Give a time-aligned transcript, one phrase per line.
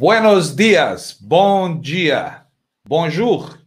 [0.00, 2.46] Buenos dias, bom dia,
[2.82, 3.58] bonjour,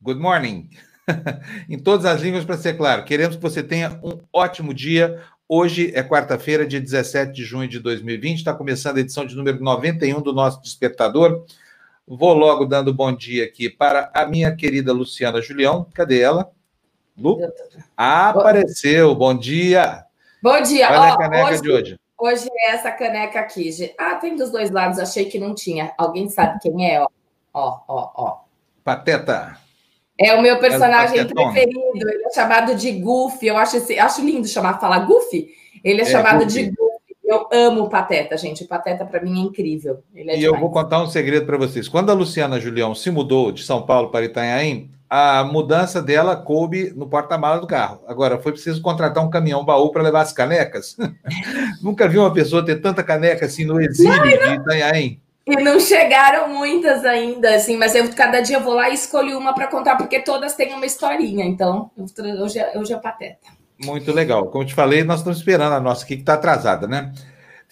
[0.00, 0.70] good morning.
[1.68, 3.02] em todas as línguas, para ser claro.
[3.04, 5.20] Queremos que você tenha um ótimo dia.
[5.48, 8.38] Hoje é quarta-feira, dia 17 de junho de 2020.
[8.38, 11.44] Está começando a edição de número 91 do nosso Despertador.
[12.06, 15.88] Vou logo dando bom dia aqui para a minha querida Luciana Julião.
[15.92, 16.48] Cadê ela?
[17.18, 17.40] Lu?
[17.96, 19.16] Apareceu.
[19.16, 20.04] Bom dia.
[20.40, 20.88] Bom dia.
[20.88, 21.60] Olha Ó, a caneca hoje...
[21.60, 22.01] de hoje.
[22.22, 23.68] Hoje é essa caneca aqui.
[23.98, 25.92] Ah, tem dos dois lados, achei que não tinha.
[25.98, 27.00] Alguém sabe quem é?
[27.00, 27.08] Ó,
[27.52, 28.10] ó, ó.
[28.14, 28.36] ó.
[28.84, 29.58] Pateta.
[30.16, 31.80] É o meu personagem é preferido.
[31.96, 33.48] Ele é chamado de Goofy.
[33.48, 35.48] Eu acho, esse, acho lindo chamar, falar Goofy.
[35.82, 36.62] Ele é, é chamado Goofy.
[36.66, 36.92] de Goofy.
[37.24, 38.62] Eu amo o Pateta, gente.
[38.62, 40.04] O Pateta, para mim, é incrível.
[40.14, 40.42] É e demais.
[40.44, 41.88] eu vou contar um segredo para vocês.
[41.88, 46.90] Quando a Luciana Julião se mudou de São Paulo para Itanhaém, a mudança dela coube
[46.96, 48.00] no porta-malas do carro.
[48.08, 50.96] Agora, foi preciso contratar um caminhão baú para levar as canecas.
[51.82, 54.56] Nunca vi uma pessoa ter tanta caneca assim no exílio não, não...
[54.56, 55.20] de Itanhaém.
[55.46, 59.52] E não chegaram muitas ainda, assim, mas eu cada dia vou lá e escolho uma
[59.54, 61.90] para contar, porque todas têm uma historinha, então
[62.40, 63.48] hoje é, hoje é pateta.
[63.84, 64.46] Muito legal.
[64.46, 67.12] Como eu te falei, nós estamos esperando a nossa aqui, que está atrasada, né?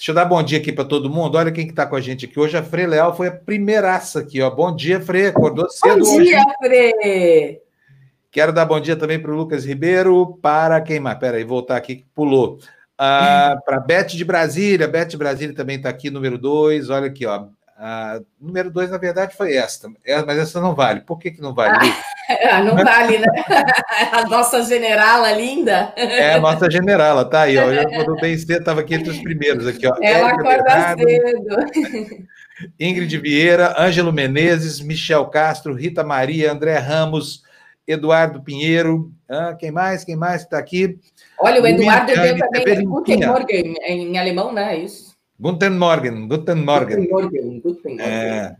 [0.00, 1.36] Deixa eu dar bom dia aqui para todo mundo.
[1.36, 2.56] Olha quem que está com a gente aqui hoje.
[2.56, 4.48] A Fre Leal foi a primeiraça aqui, ó.
[4.48, 5.26] Bom dia, Fre.
[5.26, 6.56] Acordou cedo Bom dia, hoje.
[6.58, 7.60] Fre.
[8.30, 11.18] Quero dar bom dia também para o Lucas Ribeiro, para quem mais?
[11.18, 12.58] Pera aí, voltar aqui que pulou.
[12.96, 14.88] Ah, para Beth de Brasília.
[14.88, 16.88] Beth de Brasília também está aqui, número 2.
[16.88, 17.48] Olha aqui, ó.
[17.82, 21.00] A número dois, na verdade, foi esta, é, mas essa não vale.
[21.00, 21.78] Por que, que não vale?
[22.48, 23.26] Ah, não vale, né?
[24.12, 25.92] A nossa generala linda.
[25.96, 27.72] É, a nossa generala, tá aí, ó.
[27.72, 29.96] Eu, quando bem cedo, estava aqui entre os primeiros aqui, ó.
[30.00, 32.26] Ela acorda Bernardo, cedo.
[32.78, 37.42] Ingrid Vieira, Ângelo Menezes, Michel Castro, Rita Maria, André Ramos,
[37.84, 39.12] Eduardo Pinheiro.
[39.28, 40.04] Ah, quem mais?
[40.04, 41.00] Quem mais está aqui?
[41.36, 44.76] Olha, o Eduardo deu também Morgen, em alemão, né?
[44.76, 45.09] É isso.
[45.40, 47.08] Guten Morgen, Guten Morgen.
[47.08, 48.04] Guten Morgen, Guten Morgen.
[48.04, 48.56] É.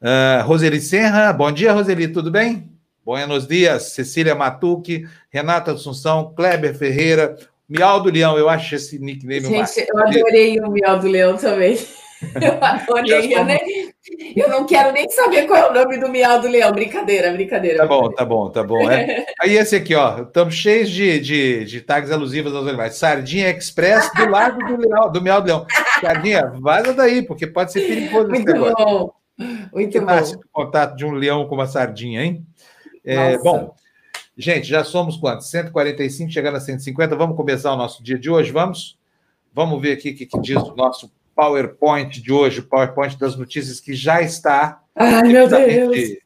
[0.00, 2.70] Uh, Roseli Serra, bom dia, Roseli, tudo bem?
[3.04, 7.36] Buenos dias, Cecília Matuque, Renata Assunção, Kleber Ferreira,
[7.68, 11.78] Miau do Leão, eu acho esse nickname Gente, eu adorei o Miau do Leão também.
[12.40, 13.34] Eu adorei.
[13.34, 13.94] Eu, nem,
[14.34, 16.72] eu, não quero nem saber qual é o nome do miau do leão.
[16.72, 17.78] Brincadeira, brincadeira.
[17.78, 18.90] Tá bom, tá bom, tá bom.
[18.90, 19.26] É.
[19.40, 20.22] Aí esse aqui, ó.
[20.22, 22.96] Estamos cheios de, de, de tags alusivas aos animais.
[22.96, 25.66] Sardinha Express do lado do, leão, do miau do leão.
[26.00, 28.84] Sardinha, vaza daí, porque pode ser perigoso Muito esse negócio.
[28.84, 29.12] Bom.
[29.72, 30.06] Muito que bom.
[30.06, 32.46] nasce do contato de um leão com uma sardinha, hein?
[33.04, 33.74] É, bom,
[34.36, 35.48] gente, já somos quantos?
[35.50, 37.14] 145, chegando a 150.
[37.14, 38.98] Vamos começar o nosso dia de hoje, vamos?
[39.52, 43.36] Vamos ver aqui o que, que diz o nosso PowerPoint de hoje, o PowerPoint das
[43.36, 44.80] notícias que já está.
[44.96, 46.16] Ai, meu Deus!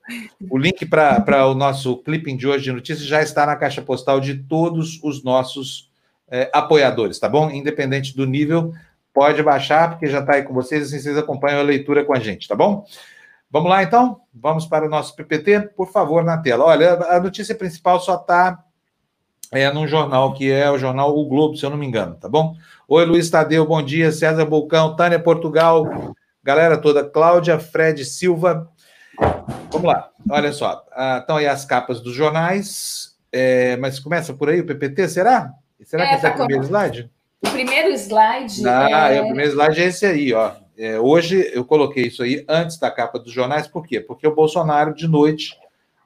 [0.49, 4.21] O link para o nosso clipping de hoje de notícias já está na caixa postal
[4.21, 5.91] de todos os nossos
[6.31, 7.51] é, apoiadores, tá bom?
[7.51, 8.73] Independente do nível,
[9.13, 12.21] pode baixar, porque já está aí com vocês, assim vocês acompanham a leitura com a
[12.21, 12.87] gente, tá bom?
[13.51, 14.21] Vamos lá, então?
[14.33, 15.73] Vamos para o nosso PPT?
[15.77, 16.65] Por favor, na tela.
[16.67, 18.65] Olha, a notícia principal só está
[19.53, 22.29] é, num jornal, que é o jornal O Globo, se eu não me engano, tá
[22.29, 22.55] bom?
[22.87, 24.13] Oi, Luiz Tadeu, bom dia.
[24.13, 28.69] César Bulcão, Tânia Portugal, galera toda, Cláudia, Fred Silva.
[29.73, 30.85] Vamos lá, olha só.
[30.93, 35.53] Ah, estão aí as capas dos jornais, é, mas começa por aí o PPT, será?
[35.85, 37.11] Será que é, esse é o tá primeiro slide?
[37.45, 38.69] O primeiro slide.
[38.69, 39.17] Ah, é...
[39.17, 39.23] é...
[39.23, 40.53] o primeiro slide é esse aí, ó.
[40.79, 44.01] É, hoje eu coloquei isso aí antes da capa dos jornais, por quê?
[44.01, 45.55] Porque o Bolsonaro, de noite,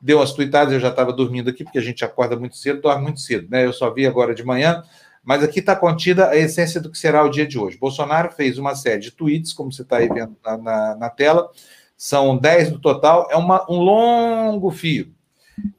[0.05, 3.03] deu umas tuitadas, eu já estava dormindo aqui, porque a gente acorda muito cedo, dorme
[3.03, 3.65] muito cedo, né?
[3.65, 4.83] Eu só vi agora de manhã
[5.25, 7.79] mas aqui está contida a essência do que será o dia de hoje.
[7.79, 11.51] Bolsonaro fez uma série de tweets, como você está aí vendo na, na, na, tela,
[11.97, 15.15] são 10 no total, é uma, um longo fio.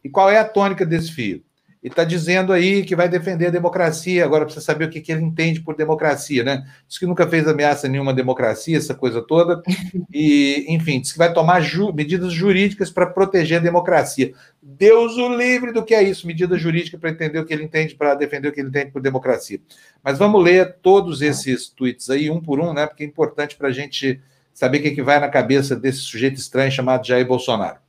[0.03, 1.44] E qual é a tônica desse fio?
[1.85, 4.25] Ele está dizendo aí que vai defender a democracia.
[4.25, 6.66] Agora precisa saber o que, que ele entende por democracia, né?
[6.88, 9.62] Diz que nunca fez ameaça nenhuma à democracia, essa coisa toda.
[10.12, 14.33] E, enfim, diz que vai tomar ju medidas jurídicas para proteger a democracia.
[14.63, 17.94] Deus o livre do que é isso, medida jurídica para entender o que ele entende,
[17.94, 19.60] para defender o que ele entende por democracia.
[20.01, 22.88] Mas vamos ler todos esses tweets aí, um por um, né?
[22.88, 24.21] Porque é importante para a gente
[24.54, 27.85] saber o que, que vai na cabeça desse sujeito estranho chamado Jair Bolsonaro.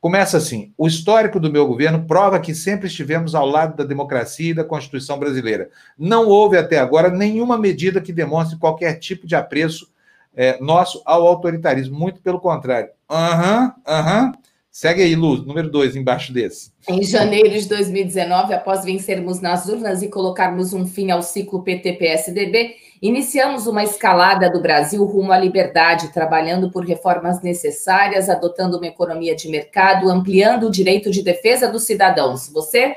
[0.00, 4.50] Começa assim: o histórico do meu governo prova que sempre estivemos ao lado da democracia
[4.50, 5.70] e da Constituição brasileira.
[5.98, 9.90] Não houve até agora nenhuma medida que demonstre qualquer tipo de apreço
[10.34, 11.98] é, nosso ao autoritarismo.
[11.98, 12.90] Muito pelo contrário.
[13.10, 14.24] Aham, uhum, aham.
[14.26, 14.32] Uhum.
[14.70, 16.70] Segue aí, Luz, número dois, embaixo desse.
[16.88, 22.76] Em janeiro de 2019, após vencermos nas urnas e colocarmos um fim ao ciclo PT-PSDB,
[23.00, 29.34] iniciamos uma escalada do Brasil rumo à liberdade, trabalhando por reformas necessárias, adotando uma economia
[29.34, 32.48] de mercado, ampliando o direito de defesa dos cidadãos.
[32.48, 32.96] Você?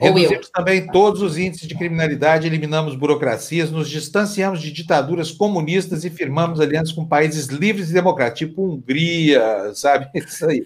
[0.00, 6.10] Reduzimos também todos os índices de criminalidade, eliminamos burocracias, nos distanciamos de ditaduras comunistas e
[6.10, 10.08] firmamos alianças com países livres e democráticos, tipo Hungria, sabe?
[10.14, 10.64] Isso aí.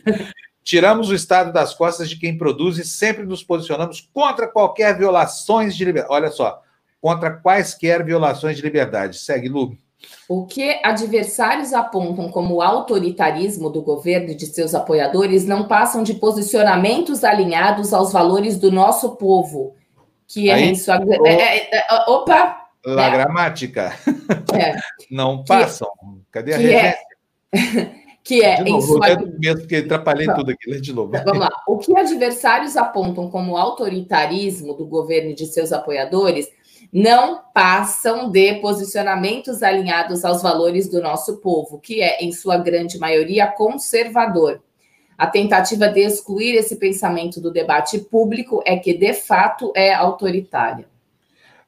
[0.63, 5.75] Tiramos o Estado das costas de quem produz e sempre nos posicionamos contra qualquer violações
[5.75, 6.15] de liberdade.
[6.15, 6.61] Olha só,
[7.03, 9.19] contra quaisquer violações de liberdade.
[9.19, 9.77] Segue, Lu.
[10.29, 16.15] O que adversários apontam como autoritarismo do governo e de seus apoiadores não passam de
[16.15, 19.75] posicionamentos alinhados aos valores do nosso povo,
[20.27, 20.97] que é Aí, sua...
[21.27, 22.63] é, é, é, opa!
[22.85, 23.11] La é.
[23.11, 23.93] gramática.
[24.55, 24.77] É.
[25.11, 25.89] Não passam.
[26.31, 26.75] Cadê a que?
[26.75, 26.99] É...
[28.23, 29.17] que é de novo, em sua...
[29.39, 31.11] mesmo porque atrapalhei tudo aqui, lê de novo.
[31.11, 31.51] Vamos lá.
[31.67, 36.49] O que adversários apontam como autoritarismo do governo e de seus apoiadores
[36.93, 42.99] não passam de posicionamentos alinhados aos valores do nosso povo, que é, em sua grande
[42.99, 44.61] maioria, conservador.
[45.17, 50.87] A tentativa de excluir esse pensamento do debate público é que, de fato, é autoritária.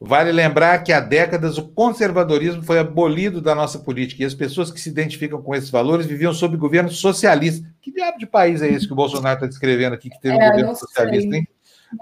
[0.01, 4.71] Vale lembrar que há décadas o conservadorismo foi abolido da nossa política e as pessoas
[4.71, 7.67] que se identificam com esses valores viviam sob governo socialista.
[7.81, 10.47] Que diabo de país é esse que o Bolsonaro está descrevendo aqui, que teve é,
[10.47, 11.49] um governo socialista, hein?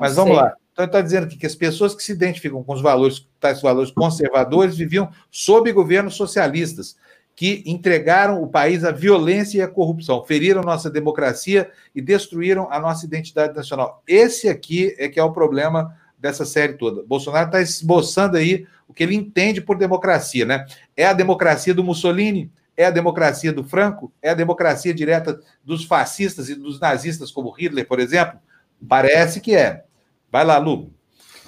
[0.01, 0.55] Mas vamos lá.
[0.73, 3.61] Então, ele está dizendo que, que as pessoas que se identificam com os valores, tais
[3.61, 6.97] valores conservadores, viviam sob governos socialistas,
[7.35, 12.79] que entregaram o país à violência e à corrupção, feriram nossa democracia e destruíram a
[12.79, 14.03] nossa identidade nacional.
[14.07, 17.03] Esse aqui é que é o problema dessa série toda.
[17.03, 20.65] Bolsonaro está esboçando aí o que ele entende por democracia, né?
[20.97, 25.85] É a democracia do Mussolini, é a democracia do Franco, é a democracia direta dos
[25.85, 28.39] fascistas e dos nazistas, como Hitler, por exemplo?
[28.89, 29.85] Parece que é.
[30.33, 30.91] Vai lá, Lu.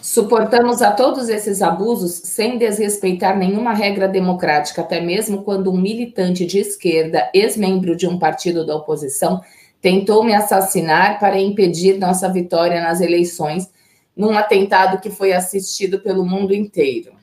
[0.03, 6.45] Suportamos a todos esses abusos sem desrespeitar nenhuma regra democrática, até mesmo quando um militante
[6.45, 9.41] de esquerda, ex-membro de um partido da oposição,
[9.81, 13.73] tentou me assassinar para impedir nossa vitória nas eleições,
[14.15, 17.15] num atentado que foi assistido pelo mundo inteiro.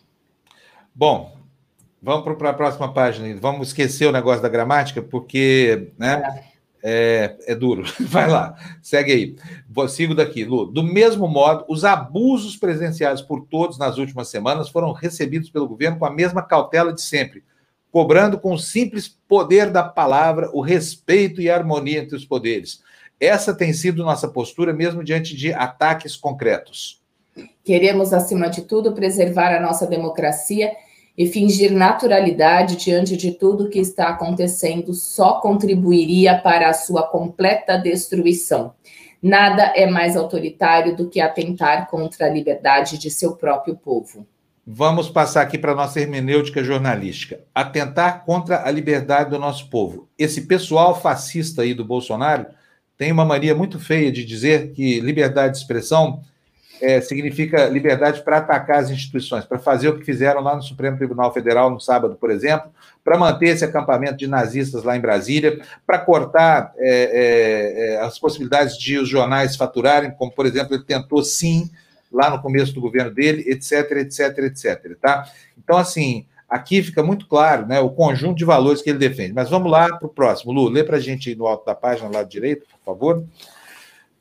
[0.95, 1.31] Bom,
[2.01, 3.37] vamos para a próxima página.
[3.39, 6.43] Vamos esquecer o negócio da gramática, porque né,
[6.83, 7.83] é é, duro.
[7.99, 9.35] Vai lá, segue aí.
[9.69, 10.65] Vou, sigo daqui, Lu.
[10.65, 15.97] Do mesmo modo, os abusos presenciados por todos nas últimas semanas foram recebidos pelo governo
[15.97, 17.43] com a mesma cautela de sempre,
[17.91, 22.81] cobrando com o simples poder da palavra o respeito e a harmonia entre os poderes.
[23.19, 26.99] Essa tem sido nossa postura, mesmo diante de ataques concretos.
[27.63, 30.71] Queremos, acima de tudo, preservar a nossa democracia
[31.17, 37.77] e fingir naturalidade diante de tudo que está acontecendo só contribuiria para a sua completa
[37.77, 38.73] destruição.
[39.21, 44.25] Nada é mais autoritário do que atentar contra a liberdade de seu próprio povo.
[44.65, 47.41] Vamos passar aqui para a nossa hermenêutica jornalística.
[47.53, 50.07] Atentar contra a liberdade do nosso povo.
[50.17, 52.47] Esse pessoal fascista aí do Bolsonaro
[52.97, 56.21] tem uma mania muito feia de dizer que liberdade de expressão
[56.81, 60.97] é, significa liberdade para atacar as instituições, para fazer o que fizeram lá no Supremo
[60.97, 62.71] Tribunal Federal no sábado, por exemplo,
[63.03, 68.17] para manter esse acampamento de nazistas lá em Brasília, para cortar é, é, é, as
[68.17, 71.69] possibilidades de os jornais faturarem, como, por exemplo, ele tentou sim
[72.11, 74.97] lá no começo do governo dele, etc, etc, etc.
[74.99, 75.25] Tá?
[75.57, 79.33] Então, assim, aqui fica muito claro né, o conjunto de valores que ele defende.
[79.33, 80.51] Mas vamos lá para o próximo.
[80.51, 83.23] Lu, lê para a gente no alto da página, lado direito, por favor.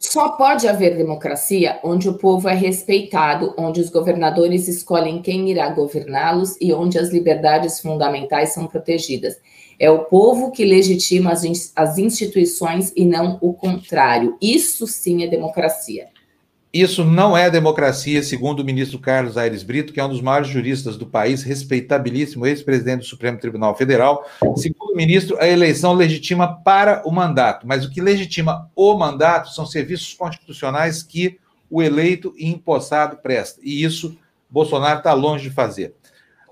[0.01, 5.69] Só pode haver democracia onde o povo é respeitado, onde os governadores escolhem quem irá
[5.69, 9.39] governá-los e onde as liberdades fundamentais são protegidas.
[9.79, 14.39] É o povo que legitima as instituições e não o contrário.
[14.41, 16.09] Isso sim é democracia.
[16.73, 20.47] Isso não é democracia, segundo o ministro Carlos Aires Brito, que é um dos maiores
[20.47, 24.25] juristas do país, respeitabilíssimo ex-presidente do Supremo Tribunal Federal.
[24.55, 29.51] Segundo o ministro, a eleição legitima para o mandato, mas o que legitima o mandato
[29.51, 33.61] são serviços constitucionais que o eleito e empossado presta.
[33.65, 34.17] E isso
[34.49, 35.97] Bolsonaro está longe de fazer.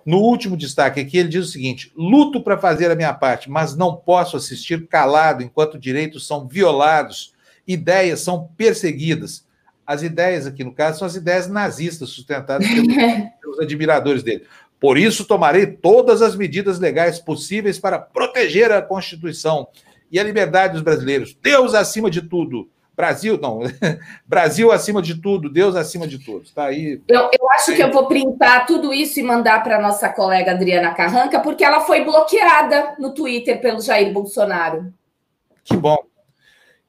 [0.04, 3.76] No último destaque aqui, ele diz o seguinte: luto para fazer a minha parte, mas
[3.76, 7.34] não posso assistir calado enquanto direitos são violados,
[7.64, 9.46] ideias são perseguidas
[9.88, 12.94] as ideias aqui, no caso, são as ideias nazistas sustentadas pelos,
[13.40, 14.44] pelos admiradores dele.
[14.78, 19.66] Por isso, tomarei todas as medidas legais possíveis para proteger a Constituição
[20.12, 21.34] e a liberdade dos brasileiros.
[21.42, 22.68] Deus acima de tudo.
[22.94, 23.60] Brasil, não.
[24.28, 26.50] Brasil acima de tudo, Deus acima de todos.
[26.52, 27.00] Tá aí.
[27.08, 30.92] Eu, eu acho que eu vou printar tudo isso e mandar para nossa colega Adriana
[30.92, 34.92] Carranca, porque ela foi bloqueada no Twitter pelo Jair Bolsonaro.
[35.64, 36.07] Que bom.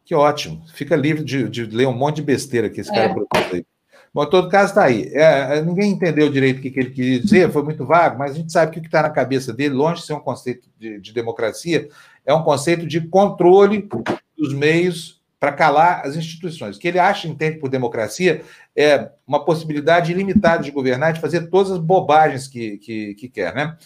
[0.09, 0.63] Que ótimo.
[0.73, 2.95] Fica livre de, de ler um monte de besteira que esse é.
[2.95, 3.63] cara produz aí.
[4.11, 5.03] Bom, em todo caso, está aí.
[5.13, 8.31] É, é, ninguém entendeu direito o que, que, ele queria dizer, foi muito vago, mas
[8.31, 10.67] a gente sabe que o que está na cabeça dele, longe de ser um conceito
[10.79, 11.89] de, de, democracia,
[12.25, 13.87] é um conceito de controle
[14.35, 16.77] dos meios para calar as instituições.
[16.77, 18.41] O que ele acha, entende por democracia,
[18.75, 23.53] é uma possibilidade ilimitada de governar, de fazer todas as bobagens que, que, que quer.
[23.53, 23.77] Né?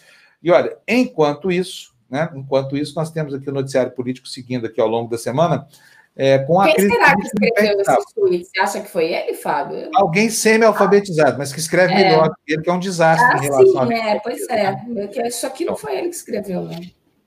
[0.42, 4.80] E olha, enquanto isso, né, enquanto isso, nós temos aqui o noticiário político seguindo aqui
[4.80, 5.68] ao longo da semana.
[6.16, 8.46] É, com a Quem será que escreveu esse tweet?
[8.46, 9.90] Você acha que foi ele, Fábio?
[9.96, 11.98] Alguém semi-alfabetizado, mas que escreve é.
[11.98, 14.08] melhor que ele, que é um desastre ah, em relação sim, a...
[14.10, 15.28] é, pois é.
[15.28, 16.80] Isso aqui não foi ele que escreveu, né?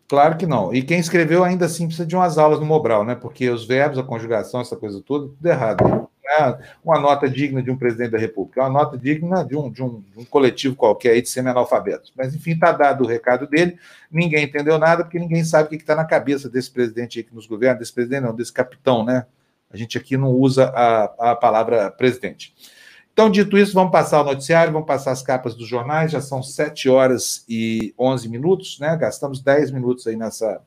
[0.08, 0.72] Claro que não.
[0.72, 3.16] E quem escreveu ainda assim precisa de umas aulas no Mobral, né?
[3.16, 6.08] Porque os verbos, a conjugação, essa coisa toda, tudo errado.
[6.38, 9.70] É uma nota digna de um presidente da República, é uma nota digna de um,
[9.70, 12.12] de um, de um coletivo qualquer aí de semi-analfabetos.
[12.16, 13.78] Mas, enfim, está dado o recado dele.
[14.10, 17.34] Ninguém entendeu nada, porque ninguém sabe o que está na cabeça desse presidente aí que
[17.34, 19.26] nos governa, desse presidente não, desse capitão, né?
[19.70, 22.54] A gente aqui não usa a, a palavra presidente.
[23.12, 26.42] Então, dito isso, vamos passar o noticiário, vamos passar as capas dos jornais, já são
[26.42, 28.94] 7 horas e 11 minutos, né?
[28.94, 30.60] Gastamos 10 minutos aí nessa,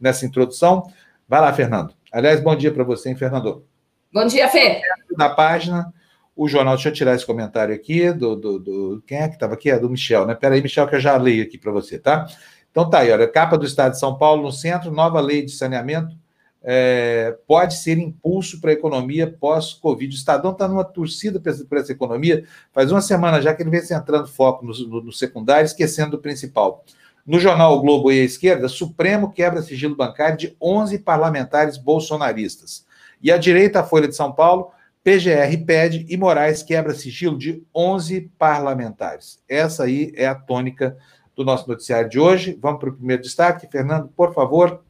[0.00, 0.90] nessa introdução.
[1.28, 1.94] Vai lá, Fernando.
[2.10, 3.64] Aliás, bom dia para você, hein, Fernando?
[4.12, 4.80] Bom dia, Fê.
[5.16, 5.92] Na página,
[6.34, 9.54] o jornal, deixa eu tirar esse comentário aqui, do, do, do quem é que estava
[9.54, 9.70] aqui?
[9.70, 10.34] É do Michel, né?
[10.34, 12.26] Peraí, Michel, que eu já leio aqui para você, tá?
[12.70, 15.52] Então tá aí, olha, capa do Estado de São Paulo no centro, nova lei de
[15.52, 16.16] saneamento
[16.62, 20.14] é, pode ser impulso para a economia pós-Covid.
[20.14, 22.44] O Estadão está numa torcida para essa economia.
[22.72, 26.18] Faz uma semana já que ele vem centrando foco no, no, no secundário, esquecendo do
[26.18, 26.84] principal.
[27.26, 32.84] No jornal o Globo e a esquerda, Supremo quebra sigilo bancário de 11 parlamentares bolsonaristas.
[33.22, 34.70] E a direita, a Folha de São Paulo,
[35.02, 39.42] PGR pede e Moraes quebra sigilo de 11 parlamentares.
[39.48, 40.96] Essa aí é a tônica
[41.34, 42.58] do nosso noticiário de hoje.
[42.60, 43.66] Vamos para o primeiro destaque.
[43.70, 44.82] Fernando, por favor.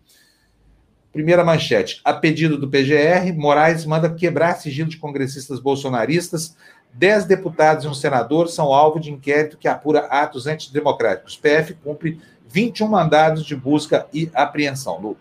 [1.13, 2.01] Primeira manchete.
[2.05, 6.57] A pedido do PGR, Moraes manda quebrar sigilo de congressistas bolsonaristas.
[6.93, 11.37] Dez deputados e um senador são alvo de inquérito que apura atos antidemocráticos.
[11.37, 15.01] PF cumpre 21 mandados de busca e apreensão.
[15.01, 15.17] Lu.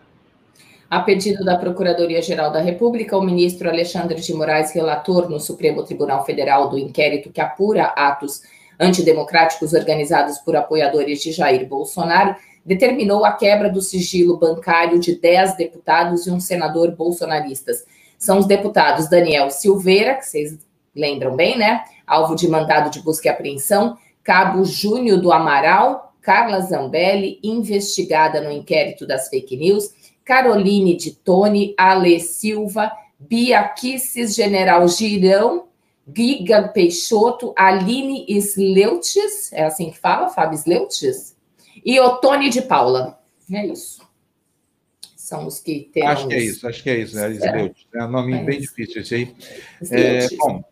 [0.90, 6.24] A pedido da Procuradoria-Geral da República, o ministro Alexandre de Moraes, relator no Supremo Tribunal
[6.26, 8.42] Federal do inquérito que apura atos
[8.76, 12.34] antidemocráticos organizados por apoiadores de Jair Bolsonaro,
[12.66, 17.84] determinou a quebra do sigilo bancário de 10 deputados e um senador bolsonaristas.
[18.18, 20.58] São os deputados Daniel Silveira, que vocês
[20.92, 21.84] lembram bem, né?
[22.04, 28.50] Alvo de mandado de busca e apreensão, Cabo Júnior do Amaral, Carla Zambelli, investigada no
[28.50, 29.99] inquérito das fake news,
[30.30, 35.64] Caroline de Tone, Ale Silva, Bia Kisses, General Girão,
[36.06, 41.36] Giga Peixoto, Aline Sleutes, é assim que fala, Fábio Sleutes?
[41.84, 43.18] E Otone de Paula.
[43.52, 44.08] É isso.
[45.16, 46.10] São os que temos.
[46.10, 47.36] Acho que é isso, acho que é isso, né?
[47.36, 49.34] É, é um nome é bem difícil esse aí.
[49.90, 50.62] É, bom,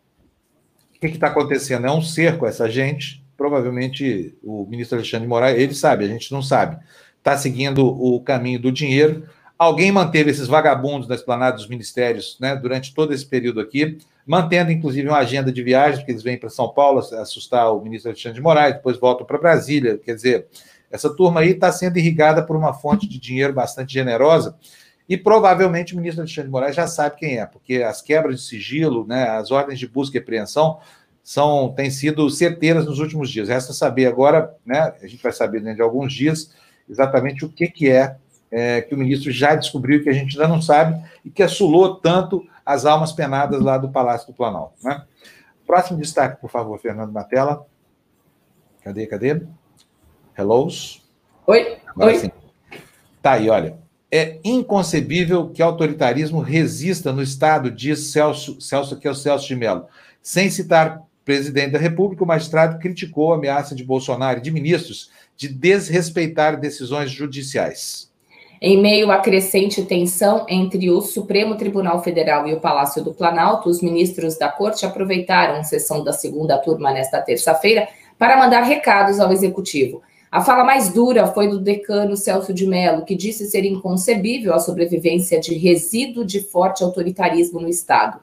[0.94, 1.84] o que está acontecendo?
[1.84, 3.24] É um cerco essa gente.
[3.36, 6.78] Provavelmente o ministro Alexandre de Moraes, ele sabe, a gente não sabe.
[7.16, 9.28] Está seguindo o caminho do dinheiro.
[9.58, 14.70] Alguém manteve esses vagabundos na esplanada dos ministérios né, durante todo esse período aqui, mantendo
[14.70, 18.36] inclusive uma agenda de viagens, porque eles vêm para São Paulo assustar o ministro Alexandre
[18.36, 19.98] de Moraes, depois voltam para Brasília.
[19.98, 20.46] Quer dizer,
[20.90, 24.56] essa turma aí está sendo irrigada por uma fonte de dinheiro bastante generosa
[25.08, 28.42] e provavelmente o ministro Alexandre de Moraes já sabe quem é, porque as quebras de
[28.46, 30.78] sigilo, né, as ordens de busca e apreensão
[31.22, 33.48] são, têm sido certeiras nos últimos dias.
[33.48, 36.54] Resta saber agora, né, a gente vai saber dentro de alguns dias,
[36.88, 38.16] exatamente o que, que é,
[38.50, 41.96] é que o ministro já descobriu, que a gente ainda não sabe, e que assulou
[41.96, 44.74] tanto as almas penadas lá do Palácio do Planalto.
[44.82, 45.02] Né?
[45.66, 47.66] Próximo destaque, por favor, Fernando Matela.
[48.82, 49.42] Cadê, cadê?
[50.36, 51.06] Hellos?
[51.46, 51.78] Oi?
[51.86, 52.18] Agora Oi.
[52.18, 52.30] sim.
[53.20, 53.76] Tá aí, olha.
[54.10, 59.54] É inconcebível que autoritarismo resista no Estado, diz Celso, Celso que é o Celso de
[59.54, 59.86] Mello.
[60.22, 65.10] Sem citar presidente da República, o magistrado criticou a ameaça de Bolsonaro e de ministros
[65.36, 68.07] de desrespeitar decisões judiciais.
[68.60, 73.68] Em meio à crescente tensão entre o Supremo Tribunal Federal e o Palácio do Planalto,
[73.68, 77.86] os ministros da Corte aproveitaram a sessão da segunda turma nesta terça-feira
[78.18, 80.02] para mandar recados ao Executivo.
[80.30, 84.58] A fala mais dura foi do decano Celso de Mello, que disse ser inconcebível a
[84.58, 88.18] sobrevivência de resíduo de forte autoritarismo no Estado.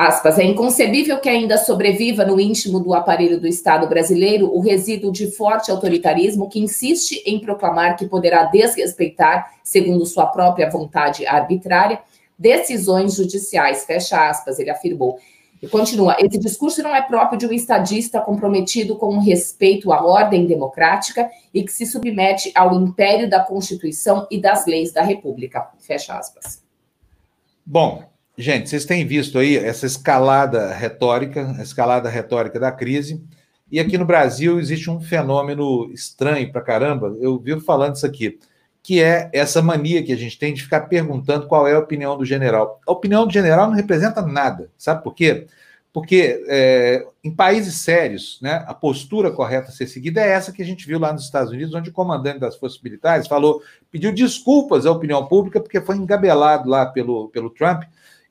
[0.00, 5.10] Aspas, é inconcebível que ainda sobreviva no íntimo do aparelho do Estado brasileiro o resíduo
[5.10, 12.00] de forte autoritarismo que insiste em proclamar que poderá desrespeitar, segundo sua própria vontade arbitrária,
[12.38, 15.18] decisões judiciais, fecha aspas, ele afirmou.
[15.60, 20.06] E continua: esse discurso não é próprio de um estadista comprometido com o respeito à
[20.06, 25.72] ordem democrática e que se submete ao império da Constituição e das leis da República.
[25.80, 26.62] Fecha aspas.
[27.66, 28.04] Bom,
[28.38, 33.22] gente, vocês têm visto aí essa escalada retórica, a escalada retórica da crise.
[33.70, 37.16] E aqui no Brasil existe um fenômeno estranho para caramba.
[37.20, 38.38] Eu vivo falando isso aqui,
[38.82, 42.16] que é essa mania que a gente tem de ficar perguntando qual é a opinião
[42.16, 42.80] do general.
[42.86, 45.46] A opinião do general não representa nada, sabe por quê?
[45.92, 50.62] Porque é, em países sérios, né, a postura correta a ser seguida é essa que
[50.62, 54.12] a gente viu lá nos Estados Unidos, onde o comandante das forças militares falou, pediu
[54.12, 57.82] desculpas à opinião pública porque foi engabelado lá pelo, pelo Trump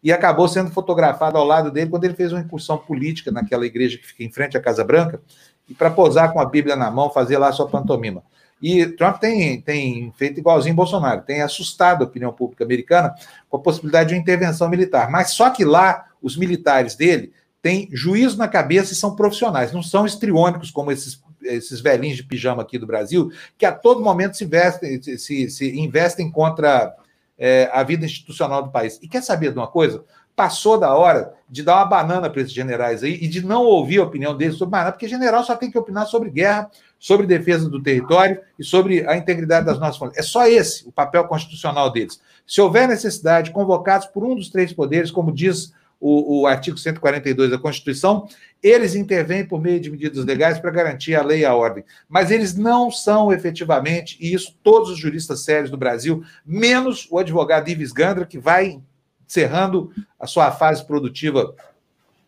[0.04, 3.98] e acabou sendo fotografado ao lado dele quando ele fez uma incursão política naquela igreja
[3.98, 5.22] que fica em frente à Casa Branca
[5.68, 8.24] e para posar com a Bíblia na mão, fazer lá sua pantomima.
[8.62, 13.14] E Trump tem, tem feito igualzinho Bolsonaro, tem assustado a opinião pública americana
[13.50, 15.12] com a possibilidade de uma intervenção militar.
[15.12, 19.84] Mas só que lá, os militares dele têm juízo na cabeça e são profissionais, não
[19.84, 24.38] são estriônicos como esses, esses velhinhos de pijama aqui do Brasil, que a todo momento
[24.38, 26.96] se, investem, se, se investem contra
[27.38, 29.00] é, a vida institucional do país.
[29.02, 30.04] E quer saber de uma coisa?
[30.38, 33.98] passou da hora de dar uma banana para esses generais aí e de não ouvir
[33.98, 37.68] a opinião deles sobre banana, porque general só tem que opinar sobre guerra, sobre defesa
[37.68, 40.24] do território e sobre a integridade das nossas fronteiras.
[40.24, 42.22] É só esse o papel constitucional deles.
[42.46, 47.50] Se houver necessidade, convocados por um dos três poderes, como diz o, o artigo 142
[47.50, 48.28] da Constituição,
[48.62, 51.84] eles intervêm por meio de medidas legais para garantir a lei e a ordem.
[52.10, 57.20] Mas eles não são efetivamente, e isso todos os juristas sérios do Brasil, menos o
[57.20, 58.82] advogado Ives Gandra, que vai
[59.28, 61.54] encerrando a sua fase produtiva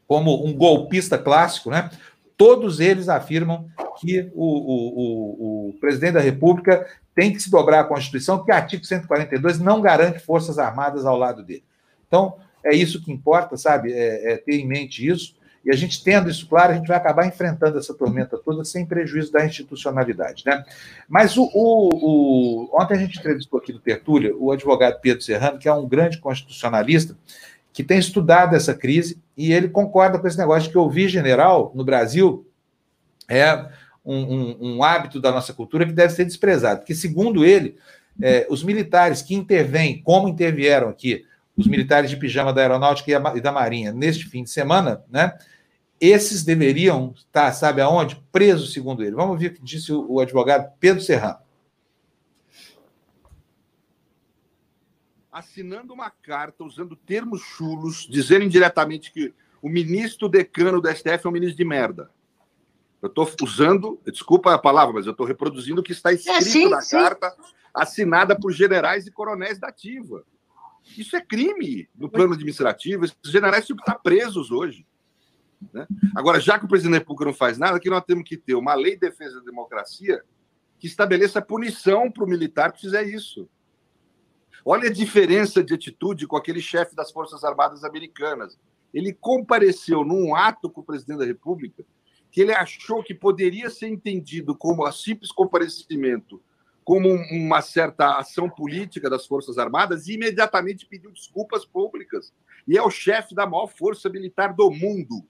[0.07, 1.89] como um golpista clássico, né?
[2.36, 3.69] Todos eles afirmam
[4.00, 8.51] que o, o, o, o presidente da República tem que se dobrar à Constituição, que
[8.51, 11.63] o artigo 142 não garante forças armadas ao lado dele.
[12.07, 13.91] Então, é isso que importa, sabe?
[13.91, 15.36] É, é ter em mente isso.
[15.63, 18.86] E a gente tendo isso claro, a gente vai acabar enfrentando essa tormenta toda sem
[18.86, 20.44] prejuízo da institucionalidade.
[20.46, 20.63] Né?
[21.08, 25.60] Mas o, o, o, ontem a gente entrevistou aqui do Tertúlia o advogado Pedro Serrano,
[25.60, 27.16] que é um grande constitucionalista,
[27.74, 31.72] que tem estudado essa crise, e ele concorda com esse negócio de que ouvir general
[31.75, 32.46] no Brasil
[33.28, 33.70] é
[34.04, 36.80] um, um, um hábito da nossa cultura que deve ser desprezado.
[36.80, 37.78] Porque, segundo ele,
[38.22, 41.25] é, os militares que intervêm, como intervieram aqui,
[41.56, 45.33] os militares de pijama da Aeronáutica e da Marinha neste fim de semana, né?
[46.00, 48.16] Esses deveriam estar, sabe aonde?
[48.31, 49.16] Presos, segundo ele.
[49.16, 51.40] Vamos ver o que disse o advogado Pedro Serrano.
[55.31, 61.29] Assinando uma carta usando termos chulos, dizendo indiretamente que o ministro decano do STF é
[61.29, 62.09] um ministro de merda.
[63.01, 66.42] Eu estou usando, desculpa a palavra, mas eu estou reproduzindo o que está escrito é,
[66.42, 66.98] sim, na sim.
[66.98, 67.33] carta
[67.74, 70.24] assinada por generais e coronéis da ativa.
[70.98, 73.05] Isso é crime no plano administrativo.
[73.05, 74.85] Esses generais tinham que estar presos hoje.
[75.74, 75.87] Né?
[76.15, 78.55] Agora, já que o presidente da República não faz nada, aqui nós temos que ter
[78.55, 80.24] uma lei de defesa da democracia
[80.79, 83.50] que estabeleça punição para o militar que fizer isso.
[84.65, 88.57] Olha a diferença de atitude com aquele chefe das Forças Armadas Americanas.
[88.93, 91.85] Ele compareceu num ato com o presidente da República
[92.31, 96.41] que ele achou que poderia ser entendido como a simples comparecimento
[96.89, 102.33] como uma certa ação política das Forças Armadas e imediatamente pediu desculpas públicas.
[102.67, 105.24] E é o chefe da maior força militar do mundo,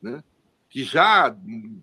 [0.00, 0.22] né?
[0.68, 1.34] que já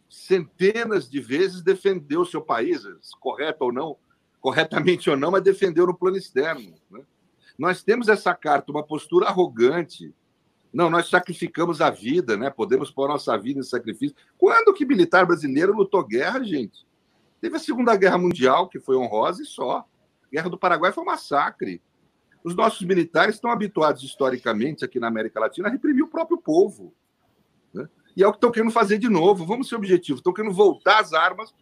[0.10, 2.84] centenas de vezes defendeu seu país,
[3.20, 3.98] correto ou não,
[4.40, 6.76] corretamente ou não, mas defendeu no plano externo.
[6.92, 7.02] Né?
[7.58, 10.14] Nós temos essa carta, uma postura arrogante.
[10.74, 12.50] Não, nós sacrificamos a vida, né?
[12.50, 14.16] Podemos pôr nossa vida em sacrifício.
[14.38, 16.86] Quando que militar brasileiro lutou guerra, gente?
[17.40, 19.80] Teve a Segunda Guerra Mundial, que foi honrosa e só.
[19.80, 19.86] A
[20.32, 21.80] Guerra do Paraguai foi um massacre.
[22.44, 26.94] Os nossos militares estão habituados historicamente aqui na América Latina a reprimir o próprio povo.
[28.16, 28.18] Né?
[28.18, 29.46] E é o que estão querendo fazer de novo.
[29.46, 30.20] Vamos ser objetivos.
[30.20, 31.54] Estão querendo voltar as armas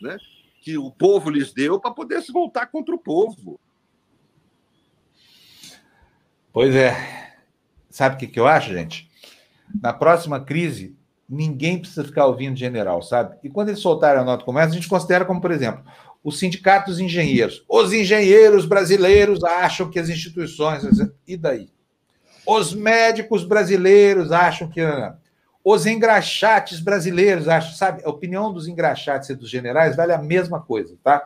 [0.00, 0.16] né,
[0.60, 3.58] que o povo lhes deu para poder se voltar contra o povo.
[6.52, 6.94] Pois é.
[7.88, 9.10] Sabe o que, que eu acho, gente?
[9.80, 10.96] Na próxima crise,
[11.28, 13.36] ninguém precisa ficar ouvindo general, sabe?
[13.42, 15.84] E quando eles soltarem a nota essa, a gente considera como, por exemplo,
[16.22, 17.64] o sindicato dos engenheiros.
[17.68, 20.84] Os engenheiros brasileiros acham que as instituições.
[21.26, 21.68] E daí?
[22.46, 24.80] Os médicos brasileiros acham que.
[25.64, 28.02] Os engraxates brasileiros acham, sabe?
[28.04, 31.24] A opinião dos engraxates e dos generais vale a mesma coisa, tá?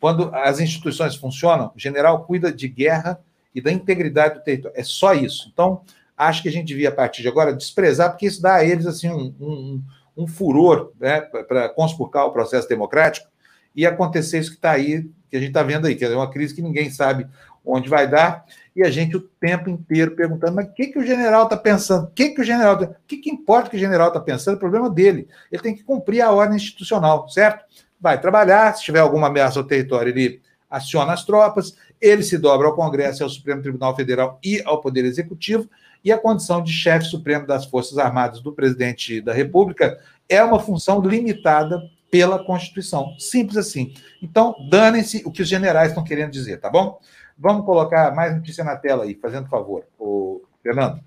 [0.00, 3.20] Quando as instituições funcionam, o general cuida de guerra
[3.54, 4.78] e da integridade do território.
[4.78, 5.50] É só isso.
[5.52, 5.82] Então,
[6.16, 8.86] acho que a gente devia, a partir de agora, desprezar, porque isso dá a eles
[8.86, 9.82] assim, um, um,
[10.16, 13.28] um furor né, para conspurcar o processo democrático
[13.74, 16.30] e acontecer isso que está aí, que a gente está vendo aí, que é uma
[16.30, 17.26] crise que ninguém sabe
[17.64, 18.44] onde vai dar,
[18.76, 22.04] e a gente o tempo inteiro perguntando, mas o que, que o general está pensando?
[22.04, 22.76] O que, que o general.
[22.78, 24.56] Tá, o que, que importa que o general está pensando?
[24.56, 25.28] É problema dele.
[25.50, 27.64] Ele tem que cumprir a ordem institucional, certo?
[28.00, 32.66] Vai trabalhar, se tiver alguma ameaça ao território, ele aciona as tropas, ele se dobra
[32.66, 35.70] ao Congresso, ao Supremo Tribunal Federal e ao Poder Executivo,
[36.04, 39.98] e a condição de chefe supremo das Forças Armadas do presidente da República
[40.28, 43.14] é uma função limitada pela Constituição.
[43.18, 43.94] Simples assim.
[44.22, 47.00] Então, danem-se o que os generais estão querendo dizer, tá bom?
[47.36, 51.00] Vamos colocar mais notícia na tela aí, fazendo favor, o Fernando.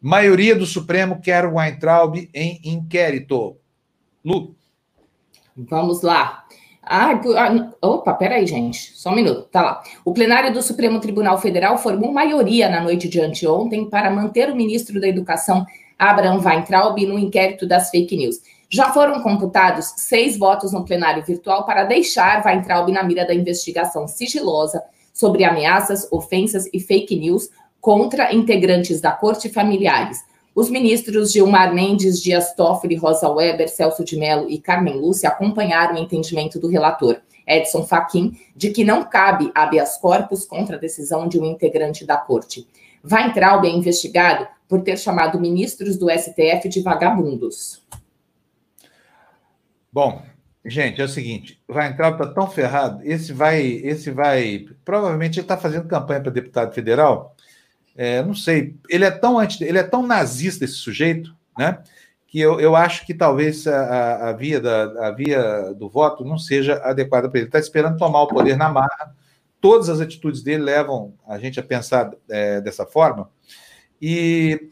[0.00, 3.56] Maioria do Supremo quer Weintraub em inquérito.
[4.24, 4.54] Lu.
[5.56, 6.44] Vamos lá.
[6.82, 7.18] Ah,
[7.80, 8.92] opa, peraí, gente.
[8.94, 9.44] Só um minuto.
[9.44, 9.82] Tá lá.
[10.04, 14.56] O plenário do Supremo Tribunal Federal formou maioria na noite de anteontem para manter o
[14.56, 15.64] ministro da Educação,
[15.98, 18.40] Abraham Weintraub, no inquérito das fake news.
[18.68, 24.06] Já foram computados seis votos no plenário virtual para deixar Weintraub na mira da investigação
[24.06, 24.82] sigilosa
[25.14, 27.48] sobre ameaças, ofensas e fake news
[27.80, 30.22] contra integrantes da corte e familiares
[30.54, 35.96] os ministros Gilmar Mendes, Dias Toffoli, Rosa Weber, Celso de Mello e Carmen Lúcia acompanharam
[35.96, 41.26] o entendimento do relator, Edson Fachin, de que não cabe habeas corpus contra a decisão
[41.26, 42.68] de um integrante da corte.
[43.04, 47.82] Weintraub é investigado por ter chamado ministros do STF de vagabundos.
[49.92, 50.22] Bom,
[50.64, 55.44] gente, é o seguinte, o Weintraub está tão ferrado, esse vai, esse vai, provavelmente ele
[55.44, 57.34] está fazendo campanha para deputado federal,
[57.96, 61.78] é, não sei, ele é tão anti, ele é tão nazista esse sujeito, né?
[62.26, 66.36] Que eu, eu acho que talvez a, a, via da, a via do voto não
[66.36, 67.46] seja adequada para ele.
[67.46, 69.14] Está esperando tomar o poder na marra.
[69.60, 73.30] Todas as atitudes dele levam a gente a pensar é, dessa forma.
[74.02, 74.70] E,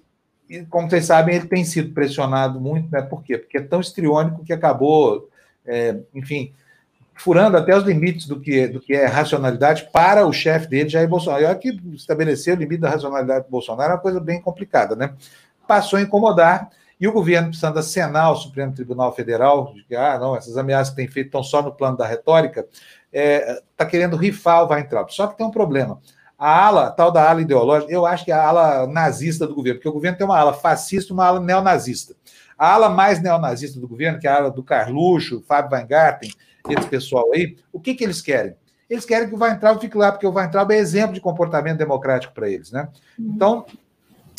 [0.68, 3.00] como vocês sabem, ele tem sido pressionado muito, né?
[3.00, 3.38] Por quê?
[3.38, 5.30] Porque é tão estriônico que acabou,
[5.66, 6.52] é, enfim,
[7.14, 11.08] furando até os limites do que, do que é racionalidade para o chefe dele, Jair
[11.08, 11.42] Bolsonaro.
[11.42, 14.96] E olha que estabelecer o limite da racionalidade do Bolsonaro é uma coisa bem complicada,
[14.96, 15.14] né?
[15.66, 16.70] Passou a incomodar,
[17.02, 20.90] e o governo precisando acenar o Supremo Tribunal Federal, de que, ah, não, essas ameaças
[20.90, 22.72] que tem feito estão só no plano da retórica, está
[23.12, 25.10] é, tá querendo rifar o Weintraub.
[25.10, 26.00] Só que tem um problema.
[26.38, 29.80] A ala, tal da ala ideológica, eu acho que é a ala nazista do governo,
[29.80, 32.14] porque o governo tem uma ala fascista e uma ala neonazista.
[32.62, 36.30] A ala mais neonazista do governo, que é a ala do Carluxo, Fábio Weingarten,
[36.68, 38.54] esse pessoal aí, o que, que eles querem?
[38.88, 42.32] Eles querem que o Weintraub fique lá, porque o Weintraub é exemplo de comportamento democrático
[42.32, 42.88] para eles, né?
[43.18, 43.32] Uhum.
[43.34, 43.66] Então,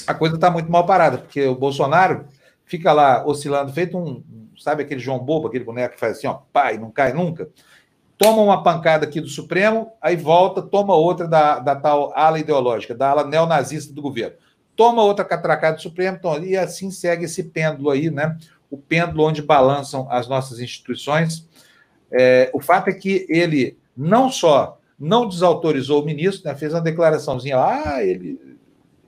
[0.07, 2.23] a coisa está muito mal parada, porque o Bolsonaro
[2.63, 4.23] fica lá oscilando, feito um,
[4.57, 7.49] sabe aquele João Bobo, aquele boneco que faz assim, ó, pai, não cai nunca.
[8.17, 12.95] Toma uma pancada aqui do Supremo, aí volta, toma outra da, da tal ala ideológica,
[12.95, 14.37] da ala neonazista do governo.
[14.75, 18.37] Toma outra catracada do Supremo, e assim segue esse pêndulo aí, né?
[18.69, 21.47] O pêndulo onde balançam as nossas instituições
[22.13, 26.79] é, o fato é que ele não só não desautorizou o ministro, né, fez uma
[26.79, 28.39] declaraçãozinha ah, ele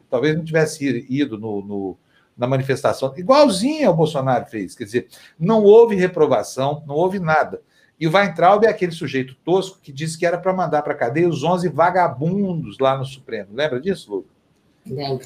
[0.10, 1.97] talvez não tivesse ido no, no,
[2.36, 5.08] na manifestação, igualzinho ao Bolsonaro fez, quer dizer,
[5.39, 7.62] não houve reprovação, não houve nada.
[7.99, 11.30] E o Weintraub é aquele sujeito tosco que disse que era para mandar para cadeia
[11.30, 13.49] os 11 vagabundos lá no Supremo.
[13.54, 14.25] Lembra disso, Lu?
[14.86, 15.25] Lembro.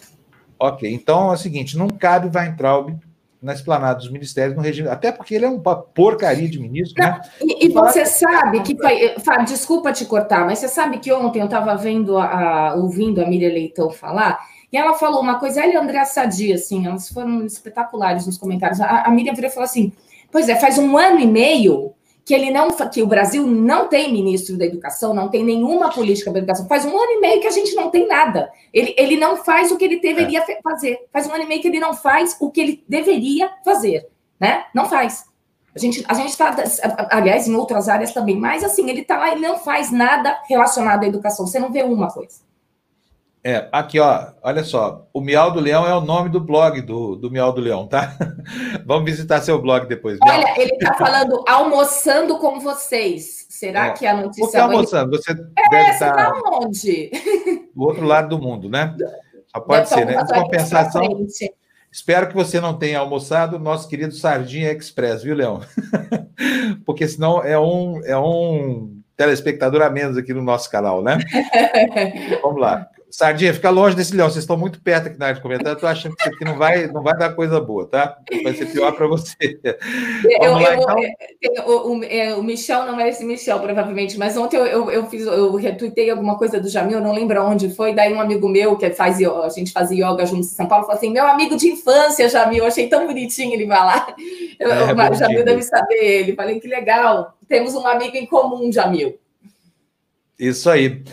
[0.59, 2.95] Ok, então é o seguinte: não cabe Weintraub
[3.41, 7.21] na esplanada dos ministérios no regime, até porque ele é uma porcaria de ministro, né?
[7.41, 8.75] E, e você sabe que
[9.21, 13.25] Fábio, desculpa te cortar, mas você sabe que ontem eu estava vendo a, ouvindo a
[13.25, 14.39] Miriam Leitão falar,
[14.71, 18.37] e ela falou uma coisa, ela e a André Sadia, assim, elas foram espetaculares nos
[18.37, 18.81] comentários.
[18.81, 19.93] A, a Miriam virou e falou assim:
[20.29, 21.93] pois é, faz um ano e meio
[22.29, 26.31] que ele não que o Brasil não tem ministro da educação, não tem nenhuma política
[26.31, 26.67] da educação.
[26.67, 28.51] Faz um ano e meio que a gente não tem nada.
[28.71, 30.61] Ele, ele não faz o que ele deveria é.
[30.61, 31.07] fazer.
[31.11, 34.07] Faz um ano e meio que ele não faz o que ele deveria fazer,
[34.39, 34.65] né?
[34.75, 35.25] Não faz.
[35.75, 36.55] A gente a gente está,
[37.09, 41.05] aliás, em outras áreas também, mas assim ele está lá e não faz nada relacionado
[41.05, 41.47] à educação.
[41.47, 42.41] Você não vê uma coisa.
[43.43, 45.07] É, aqui, ó, olha só.
[45.13, 48.13] O Miau do Leão é o nome do blog do, do Miau do Leão, tá?
[48.85, 50.19] Vamos visitar seu blog depois.
[50.19, 50.37] Miau.
[50.37, 53.45] Olha, ele está falando almoçando com vocês.
[53.49, 53.91] Será é.
[53.91, 54.49] que a notícia...
[54.49, 55.17] Que almoçando?
[55.17, 56.13] Você é, deve estar...
[56.13, 57.11] Tá onde?
[57.73, 58.93] Do outro lado do mundo, né?
[59.47, 60.15] Só pode ser, né?
[60.15, 61.01] Em compensação...
[61.91, 65.61] Espero que você não tenha almoçado nosso querido Sardinha Express, viu, Leão?
[66.85, 71.17] Porque senão é um, é um telespectador a menos aqui no nosso canal, né?
[72.43, 72.87] Vamos lá.
[73.11, 74.29] Sardinha, fica longe desse leão.
[74.29, 75.73] Vocês estão muito perto aqui na área de comentário.
[75.73, 78.17] Estou achando que isso aqui não vai, não vai dar coisa boa, tá?
[78.43, 79.35] Vai ser pior para você.
[80.41, 80.81] Eu, lá, eu,
[81.41, 81.67] então.
[81.67, 85.05] o, o, é, o, Michel não é esse Michel, provavelmente, mas ontem eu, eu, eu,
[85.07, 87.93] fiz, eu retuitei alguma coisa do Jamil, não lembro onde foi.
[87.93, 90.97] Daí um amigo meu, que faz a gente fazia yoga junto em São Paulo, falou
[90.97, 94.15] assim: meu amigo de infância, Jamil, eu achei tão bonitinho ele falar.
[94.59, 96.35] Eu, é, o Jamil deve saber ele.
[96.35, 99.17] Falei que legal, temos um amigo em comum, Jamil.
[100.37, 101.03] Isso aí.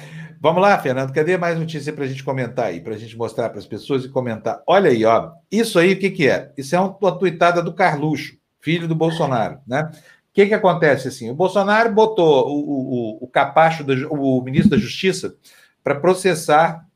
[0.47, 3.51] Vamos lá, Fernando, cadê mais notícia para a gente comentar aí, para a gente mostrar
[3.51, 4.63] para as pessoas e comentar?
[4.65, 6.53] Olha aí, ó, isso aí o que, que é?
[6.57, 9.91] Isso é uma tuitada do Carluxo, filho do Bolsonaro, né?
[9.93, 11.29] O que, que acontece assim?
[11.29, 15.35] O Bolsonaro botou o, o, o capacho, do, o ministro da Justiça,
[15.83, 16.87] para processar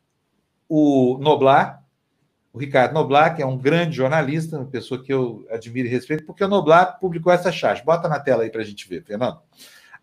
[0.69, 1.83] o Noblar
[2.53, 6.25] o Ricardo Noblar, que é um grande jornalista, uma pessoa que eu admiro e respeito,
[6.25, 7.85] porque o Noblar publicou essa charge.
[7.85, 9.41] Bota na tela aí para a gente ver, Fernando.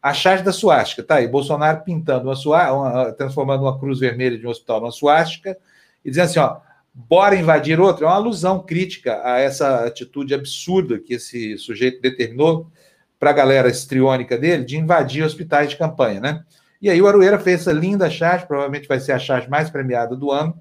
[0.07, 4.47] A charge da suástica, tá aí, Bolsonaro pintando uma suástica, transformando uma cruz vermelha de
[4.47, 5.57] um hospital numa suástica,
[6.03, 6.59] e dizendo assim, ó,
[6.93, 8.05] bora invadir outro.
[8.05, 12.71] É uma alusão crítica a essa atitude absurda que esse sujeito determinou
[13.19, 16.45] para a galera estriônica dele de invadir hospitais de campanha, né?
[16.81, 20.15] E aí o Aroeira fez essa linda charge, provavelmente vai ser a charge mais premiada
[20.15, 20.57] do ano,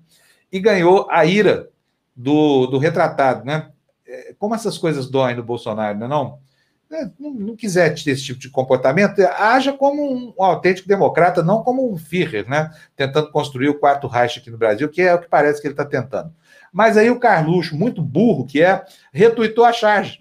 [0.51, 1.69] e ganhou a ira
[2.17, 3.71] do, do retratado, né?
[4.09, 6.46] É, como essas coisas doem no Bolsonaro, não é não?
[6.91, 11.43] É, não, não quiser ter esse tipo de comportamento, haja como um, um, autêntico democrata,
[11.43, 12.71] não como um Führer, né?
[12.95, 15.75] Tentando construir o quarto Reich aqui no Brasil, que é o que parece que ele
[15.75, 16.33] está tentando.
[16.73, 20.19] Mas aí o Carluxo, muito burro que é, retuitou a charge.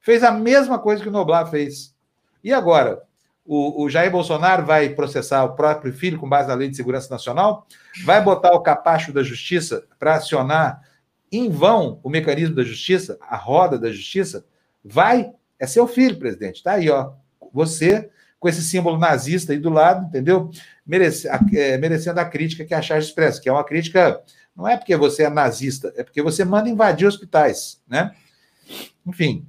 [0.00, 1.94] Fez a mesma coisa que o Noblar fez.
[2.42, 3.02] E agora?
[3.44, 7.08] O, o, Jair Bolsonaro vai processar o próprio filho com base na Lei de Segurança
[7.10, 7.66] Nacional?
[8.04, 10.82] Vai botar o capacho da justiça para acionar
[11.30, 14.44] em vão o mecanismo da justiça, a roda da justiça?
[14.84, 15.32] Vai?
[15.58, 16.62] É seu filho, presidente.
[16.62, 17.12] Tá aí, ó.
[17.52, 20.50] Você com esse símbolo nazista aí do lado, entendeu?
[20.86, 24.22] Merece, é, merecendo a crítica que a Charge expressa, que é uma crítica.
[24.56, 28.12] Não é porque você é nazista, é porque você manda invadir hospitais, né?
[29.06, 29.46] Enfim,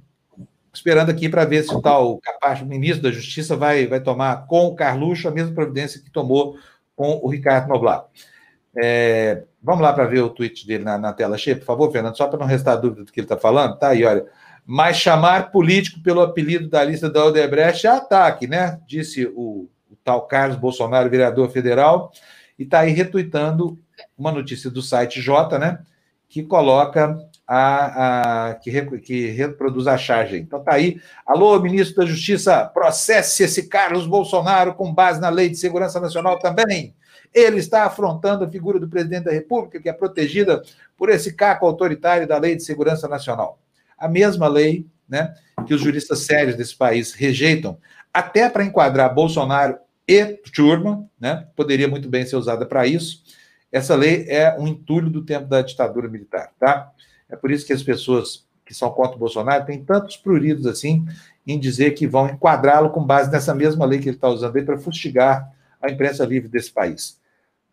[0.72, 4.46] esperando aqui para ver se o tal capaz, o ministro da Justiça, vai, vai tomar
[4.46, 6.56] com o Carluxo a mesma providência que tomou
[6.94, 8.06] com o Ricardo Noblar.
[8.76, 12.16] É, vamos lá para ver o tweet dele na, na, tela cheia, por favor, Fernando,
[12.16, 13.78] só para não restar dúvida do que ele está falando.
[13.78, 14.26] Tá aí, olha.
[14.72, 18.78] Mas chamar político pelo apelido da lista da Odebrecht é ataque, né?
[18.86, 22.12] Disse o, o tal Carlos Bolsonaro, vereador federal,
[22.56, 23.76] e está aí retuitando
[24.16, 25.80] uma notícia do site J, né?
[26.28, 30.36] Que coloca a, a, que, que, reproduz a charge.
[30.36, 31.00] Então tá aí.
[31.26, 36.38] Alô, ministro da Justiça, processe esse Carlos Bolsonaro com base na Lei de Segurança Nacional
[36.38, 36.94] também.
[37.34, 40.62] Ele está afrontando a figura do presidente da República, que é protegida
[40.96, 43.58] por esse caco autoritário da Lei de Segurança Nacional.
[44.00, 45.34] A mesma lei né,
[45.66, 47.78] que os juristas sérios desse país rejeitam,
[48.12, 49.76] até para enquadrar Bolsonaro
[50.08, 53.22] e Turma, né, poderia muito bem ser usada para isso.
[53.70, 56.90] Essa lei é um entulho do tempo da ditadura militar, tá?
[57.28, 61.04] É por isso que as pessoas que são contra o Bolsonaro têm tantos pruridos assim
[61.46, 64.64] em dizer que vão enquadrá-lo com base nessa mesma lei que ele está usando aí
[64.64, 67.18] para fustigar a imprensa livre desse país.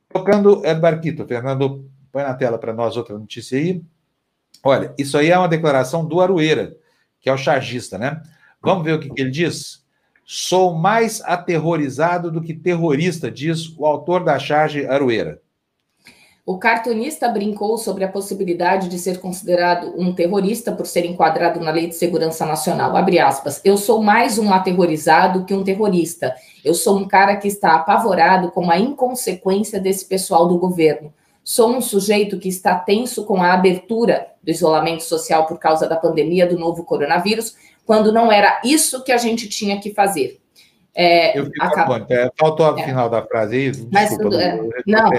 [0.09, 3.83] Tocando El Barquito, Fernando, põe na tela para nós outra notícia aí.
[4.63, 6.75] Olha, isso aí é uma declaração do Arueira,
[7.19, 8.21] que é o chargista, né?
[8.61, 9.85] Vamos ver o que, que ele diz?
[10.25, 15.41] Sou mais aterrorizado do que terrorista, diz o autor da charge Arueira.
[16.45, 21.71] O cartunista brincou sobre a possibilidade de ser considerado um terrorista por ser enquadrado na
[21.71, 22.95] Lei de Segurança Nacional.
[22.95, 23.59] Abre aspas.
[23.65, 26.33] Eu sou mais um aterrorizado que um terrorista.
[26.63, 31.13] Eu sou um cara que está apavorado com a inconsequência desse pessoal do governo.
[31.47, 35.95] Sou um sujeito que está tenso com a abertura do isolamento social por causa da
[35.95, 37.55] pandemia do novo coronavírus,
[37.85, 40.41] quando não era isso que a gente tinha que fazer.
[40.93, 42.05] É, eu fico acaba...
[42.09, 42.83] é, faltou a é.
[42.83, 43.71] final da frase aí.
[43.89, 45.09] Mas desculpa, é, não,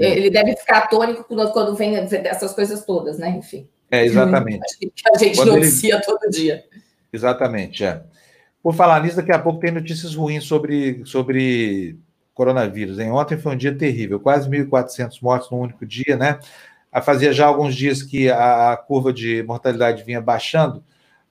[0.00, 3.30] ele deve ficar atônico quando vem essas coisas todas, né?
[3.38, 3.68] Enfim.
[3.92, 4.76] É, exatamente.
[4.76, 6.02] que a gente quando noticia ele...
[6.02, 6.64] todo dia.
[7.12, 8.02] Exatamente, é.
[8.60, 11.96] Por falar nisso, daqui a pouco tem notícias ruins sobre, sobre
[12.34, 12.98] coronavírus.
[12.98, 13.10] Hein?
[13.10, 16.38] Ontem foi um dia terrível, quase 1.400 mortos num único dia, né?
[17.02, 20.82] Fazia já alguns dias que a curva de mortalidade vinha baixando,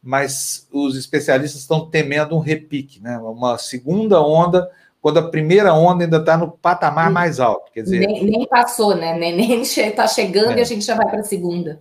[0.01, 3.17] mas os especialistas estão temendo um repique, né?
[3.19, 4.69] uma segunda onda,
[5.01, 7.71] quando a primeira onda ainda está no patamar mais alto.
[7.71, 9.17] Quer dizer, nem, nem passou, né?
[9.17, 10.57] Nem, nem está chegando é.
[10.59, 11.79] e a gente já vai para a segunda.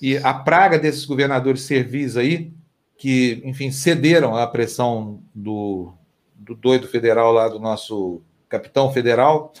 [0.00, 2.52] E a praga desses governadores servis aí,
[2.96, 5.92] que, enfim, cederam à pressão do,
[6.34, 8.20] do doido federal lá, do nosso
[8.52, 9.52] capitão federal,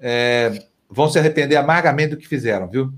[0.00, 2.92] é, vão se arrepender amargamente do que fizeram, viu?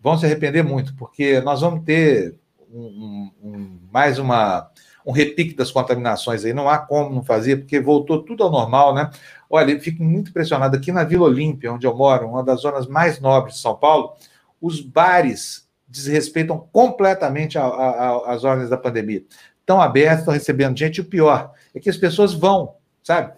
[0.00, 2.34] Vão se arrepender muito, porque nós vamos ter
[2.72, 4.70] um, um, mais uma,
[5.04, 8.94] um repique das contaminações aí, não há como não fazer, porque voltou tudo ao normal,
[8.94, 9.10] né?
[9.50, 12.86] Olha, eu fico muito impressionado aqui na Vila Olímpia, onde eu moro, uma das zonas
[12.86, 14.14] mais nobres de São Paulo,
[14.60, 19.24] os bares desrespeitam completamente a, a, a, as ordens da pandemia.
[19.60, 23.32] Estão abertos, estão recebendo gente, e o pior é que as pessoas vão, sabe?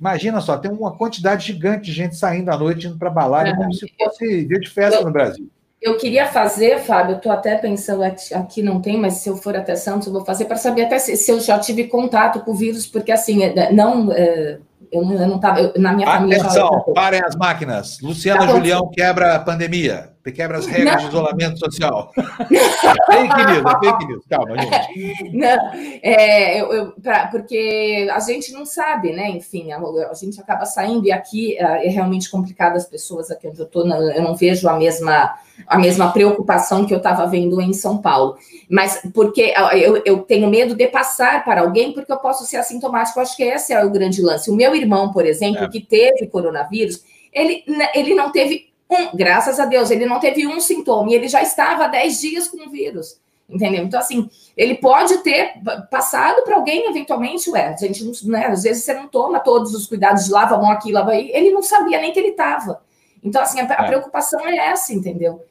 [0.00, 3.54] Imagina só, tem uma quantidade gigante de gente saindo à noite, indo para balada, é,
[3.54, 5.46] como se fosse dia de festa eu, no Brasil.
[5.80, 9.76] Eu queria fazer, Fábio, estou até pensando, aqui não tem, mas se eu for até
[9.76, 12.54] Santos, eu vou fazer para saber até se, se, eu já tive contato com o
[12.54, 14.10] vírus, porque assim, é, não.
[14.10, 14.58] É,
[14.90, 15.72] eu não estava.
[15.76, 16.42] Na minha Atenção, família.
[16.42, 18.00] Atenção, parem as máquinas.
[18.00, 20.10] Luciana tá Julião quebra a pandemia.
[20.30, 21.00] Quebra as regras não.
[21.00, 22.12] de isolamento social.
[22.14, 24.24] fake news, é fake news.
[24.28, 25.30] Calma, gente.
[25.32, 29.30] Não, é, eu, eu, pra, porque a gente não sabe, né?
[29.30, 33.48] Enfim, a, a, gente acaba saindo e aqui é, é realmente complicado as pessoas aqui
[33.48, 35.34] onde eu estou, eu não vejo a mesma,
[35.66, 38.36] a mesma preocupação que eu estava vendo em São Paulo.
[38.68, 43.18] Mas porque eu, eu tenho medo de passar para alguém, porque eu posso ser assintomático.
[43.18, 44.50] Eu acho que esse é o grande lance.
[44.50, 45.68] O meu irmão, por exemplo, é.
[45.68, 47.02] que teve coronavírus,
[47.32, 51.28] ele, ele não teve um, graças a Deus, ele não teve um sintoma e ele
[51.28, 53.20] já estava há 10 dias com o vírus.
[53.48, 53.84] Entendeu?
[53.84, 55.54] Então, assim, ele pode ter
[55.90, 59.74] passado para alguém, eventualmente, ué, a gente não, né, às vezes você não toma todos
[59.74, 62.28] os cuidados de lava a mão aqui, lava aí, ele não sabia nem que ele
[62.28, 62.80] estava.
[63.22, 63.86] Então, assim, a, a é.
[63.88, 65.44] preocupação é essa, entendeu?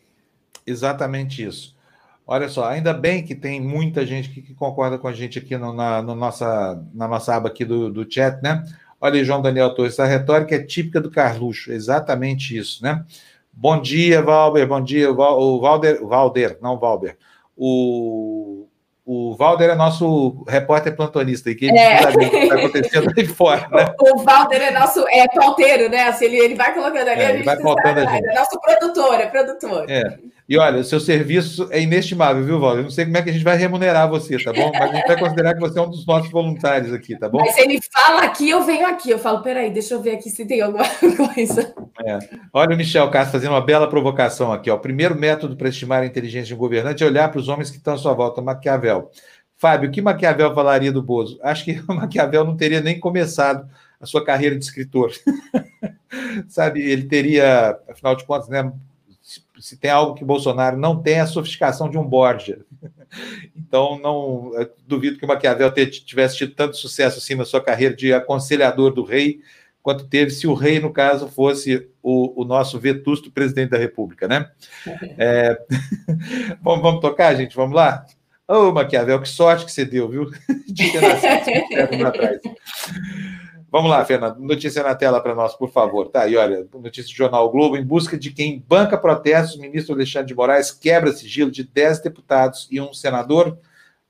[0.65, 1.75] Exatamente isso.
[2.25, 5.58] Olha só, ainda bem que tem muita gente que, que concorda com a gente aqui
[5.58, 8.63] no, na, no nossa, na nossa aba aqui do, do chat, né?
[9.02, 13.04] Olha aí, João Daniel Torres, essa retórica é típica do Carluxo, exatamente isso, né?
[13.62, 17.17] Bom dia, Valber, bom dia, o Valder, o Valder, não Valber.
[17.58, 18.69] O,
[19.06, 22.02] o Valder é nosso repórter plantonista, e que ele é.
[22.02, 23.93] sabe o que está acontecendo aí fora, né?
[24.00, 26.04] O, o Valder é nosso é, pauteiro, né?
[26.04, 28.30] Assim, ele, ele vai colocando ali, é, a gente vai pautando a gente.
[28.30, 29.91] É nosso produtor, é produtor.
[29.91, 30.17] É.
[30.50, 32.80] E olha, o seu serviço é inestimável, viu, Valdir?
[32.80, 34.72] Eu não sei como é que a gente vai remunerar você, tá bom?
[34.74, 37.38] Mas a gente vai considerar que você é um dos nossos voluntários aqui, tá bom?
[37.38, 39.12] Mas se ele fala aqui, eu venho aqui.
[39.12, 40.86] Eu falo, peraí, deixa eu ver aqui se tem alguma
[41.36, 41.72] coisa.
[42.04, 42.18] É.
[42.52, 44.72] Olha o Michel Castro fazendo uma bela provocação aqui.
[44.72, 44.76] Ó.
[44.76, 47.70] O primeiro método para estimar a inteligência de um governante é olhar para os homens
[47.70, 49.12] que estão à sua volta, Maquiavel.
[49.56, 51.40] Fábio, o que Maquiavel falaria do Bozo?
[51.44, 53.70] Acho que Maquiavel não teria nem começado
[54.02, 55.12] a sua carreira de escritor.
[56.50, 58.72] Sabe, ele teria, afinal de contas, né,
[59.60, 62.60] se tem algo que Bolsonaro não tem, é a sofisticação de um Borgia.
[63.56, 64.52] Então, não
[64.86, 69.04] duvido que o Maquiavel tivesse tido tanto sucesso assim na sua carreira de aconselhador do
[69.04, 69.41] rei,
[69.82, 74.28] quanto teve se o rei, no caso, fosse o, o nosso vetusto presidente da República,
[74.28, 74.50] né?
[75.17, 75.58] É...
[76.62, 77.56] vamos, vamos tocar, gente?
[77.56, 78.06] Vamos lá?
[78.48, 80.32] Ô, oh, Maquiavel, que sorte que você deu, viu?
[80.67, 82.39] De ter nascido atrás.
[83.71, 84.39] Vamos lá, Fernando.
[84.39, 86.10] Notícia na tela para nós, por favor.
[86.10, 87.77] Tá aí, olha, notícia do Jornal Globo.
[87.77, 92.01] Em busca de quem banca protestos, o ministro Alexandre de Moraes quebra sigilo de 10
[92.01, 93.58] deputados e um senador.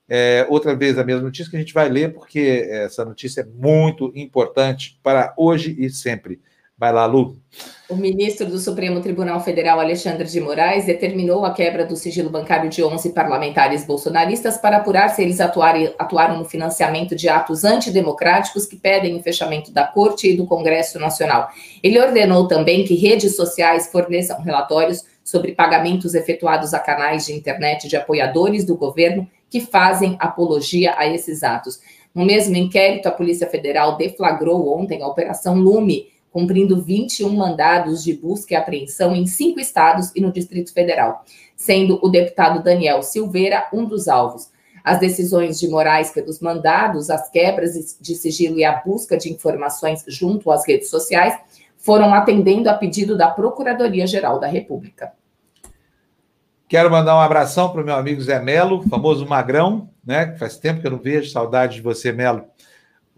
[0.08, 3.44] É, outra vez a mesma notícia que a gente vai ler, porque essa notícia é
[3.44, 6.40] muito importante para hoje e sempre.
[6.80, 7.36] Vai lá, Lu.
[7.90, 12.70] O ministro do Supremo Tribunal Federal, Alexandre de Moraes, determinou a quebra do sigilo bancário
[12.70, 18.64] de 11 parlamentares bolsonaristas para apurar se eles atuarem, atuaram no financiamento de atos antidemocráticos
[18.64, 21.50] que pedem o fechamento da Corte e do Congresso Nacional.
[21.82, 27.88] Ele ordenou também que redes sociais forneçam relatórios sobre pagamentos efetuados a canais de internet
[27.88, 31.78] de apoiadores do governo que fazem apologia a esses atos.
[32.14, 38.14] No mesmo inquérito, a Polícia Federal deflagrou ontem a Operação Lume cumprindo 21 mandados de
[38.14, 41.24] busca e apreensão em cinco estados e no Distrito Federal,
[41.56, 44.50] sendo o deputado Daniel Silveira um dos alvos.
[44.82, 50.04] As decisões de Moraes pelos mandados, as quebras de sigilo e a busca de informações
[50.08, 51.38] junto às redes sociais
[51.76, 55.12] foram atendendo a pedido da Procuradoria-Geral da República.
[56.68, 60.36] Quero mandar um abração para o meu amigo Zé Melo, famoso Magrão, né?
[60.38, 62.44] Faz tempo que eu não vejo, saudade de você, Melo.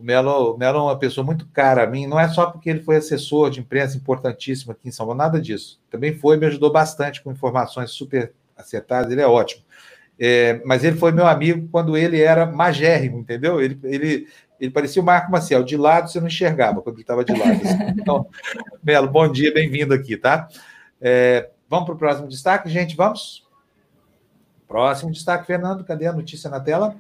[0.03, 2.69] O Melo, o Melo é uma pessoa muito cara a mim, não é só porque
[2.69, 5.81] ele foi assessor de imprensa importantíssimo aqui em São Paulo, nada disso.
[5.89, 9.63] Também foi, me ajudou bastante com informações super acertadas, ele é ótimo.
[10.19, 13.61] É, mas ele foi meu amigo quando ele era magérrimo, entendeu?
[13.61, 14.27] Ele, ele,
[14.59, 17.61] ele parecia o Marco Maciel, de lado você não enxergava quando ele estava de lado.
[17.97, 18.27] Então,
[18.83, 20.49] Melo, bom dia, bem-vindo aqui, tá?
[21.01, 23.47] É, vamos para o próximo destaque, gente, vamos?
[24.67, 26.97] Próximo destaque, Fernando, cadê a notícia na tela?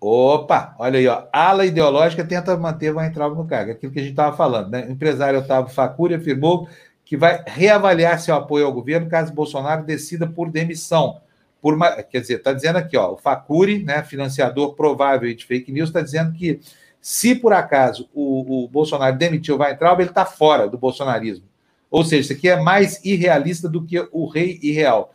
[0.00, 1.24] Opa, olha aí, ó.
[1.32, 4.70] Ala ideológica tenta manter o Weintraub no cargo, aquilo que a gente estava falando.
[4.70, 4.86] Né?
[4.86, 6.68] O empresário Otávio Facuri afirmou
[7.04, 11.20] que vai reavaliar seu apoio ao governo caso Bolsonaro decida por demissão.
[11.62, 15.72] Por uma, quer dizer, está dizendo aqui, ó, o Facuri, né, financiador provável de fake
[15.72, 16.60] news, está dizendo que
[17.00, 21.46] se por acaso o, o Bolsonaro demitiu o Weintraub, ele está fora do bolsonarismo.
[21.90, 25.14] Ou seja, isso aqui é mais irrealista do que o rei irreal.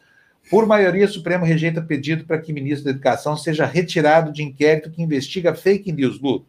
[0.52, 4.44] Por maioria, o Supremo rejeita pedido para que o ministro da Educação seja retirado de
[4.44, 6.44] inquérito que investiga fake news, Lu.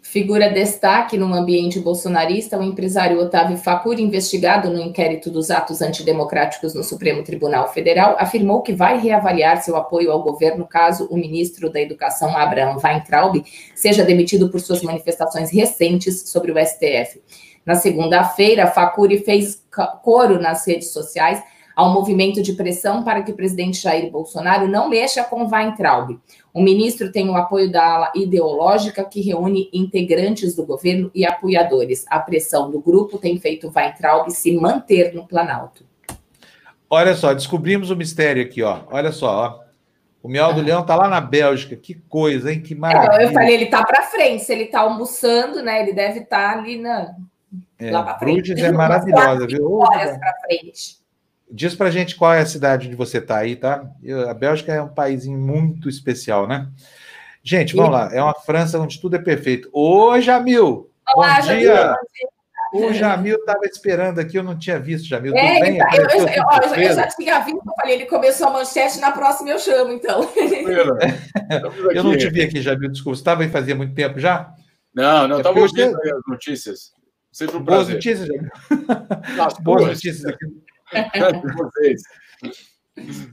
[0.00, 6.72] Figura destaque no ambiente bolsonarista, o empresário Otávio Facuri, investigado no inquérito dos atos antidemocráticos
[6.72, 11.68] no Supremo Tribunal Federal, afirmou que vai reavaliar seu apoio ao governo caso o ministro
[11.68, 17.20] da Educação, Abraham Weintraub, seja demitido por suas manifestações recentes sobre o STF.
[17.66, 19.60] Na segunda-feira, Facuri fez
[20.04, 21.42] coro nas redes sociais
[21.76, 26.18] ao movimento de pressão para que o presidente Jair Bolsonaro não mexa com Weintraub.
[26.54, 32.06] O ministro tem o apoio da ala ideológica que reúne integrantes do governo e apoiadores.
[32.08, 35.84] A pressão do grupo tem feito Weintraub se manter no Planalto.
[36.88, 38.80] Olha só, descobrimos o mistério aqui, ó.
[38.90, 39.66] Olha só, ó.
[40.22, 41.76] O Miau do Leão tá lá na Bélgica.
[41.76, 42.60] Que coisa, hein?
[42.60, 43.22] Que maravilha.
[43.22, 44.42] É, eu falei, ele tá para frente.
[44.42, 45.82] Se ele tá almoçando, né?
[45.82, 47.14] Ele deve estar tá ali na.
[47.78, 48.48] É, lá frente.
[48.48, 49.72] Bruges é maravilhosa, viu?
[49.72, 51.05] Horas para frente.
[51.50, 53.88] Diz pra gente qual é a cidade onde você tá aí, tá?
[54.28, 56.68] A Bélgica é um país muito especial, né?
[57.42, 58.10] Gente, vamos lá.
[58.12, 59.70] É uma França onde tudo é perfeito.
[59.72, 60.90] Ô, Jamil!
[61.14, 61.86] Olá, bom Jamil, dia!
[61.86, 62.36] Bom dia.
[62.72, 65.34] O Jamil estava esperando aqui, eu não tinha visto, Jamil.
[65.36, 68.52] É, bem, tá, eu, eu, eu, eu, já tinha visto, eu falei, ele começou a
[68.52, 70.28] manchete, na próxima eu chamo, então.
[71.94, 73.16] eu não te vi aqui, Jamil, desculpa.
[73.16, 74.52] Você estava aí fazia muito tempo já?
[74.92, 76.92] Não, não, estava é ouvindo as notícias.
[77.30, 78.50] Sempre um Boas notícias, Jamil.
[79.36, 80.46] Nossa, boas, boas notícias aqui.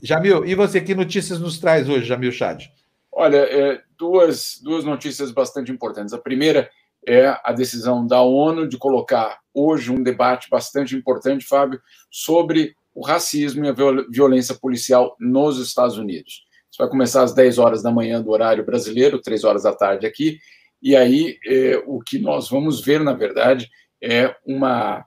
[0.02, 2.64] Jamil, e você, que notícias nos traz hoje, Jamil Chad?
[3.10, 6.12] Olha, é, duas, duas notícias bastante importantes.
[6.12, 6.68] A primeira
[7.06, 11.80] é a decisão da ONU de colocar hoje um debate bastante importante, Fábio,
[12.10, 13.74] sobre o racismo e a
[14.10, 16.44] violência policial nos Estados Unidos.
[16.70, 20.06] Isso vai começar às 10 horas da manhã do horário brasileiro, 3 horas da tarde
[20.06, 20.38] aqui,
[20.82, 23.70] e aí é, o que nós vamos ver, na verdade,
[24.02, 25.04] é uma,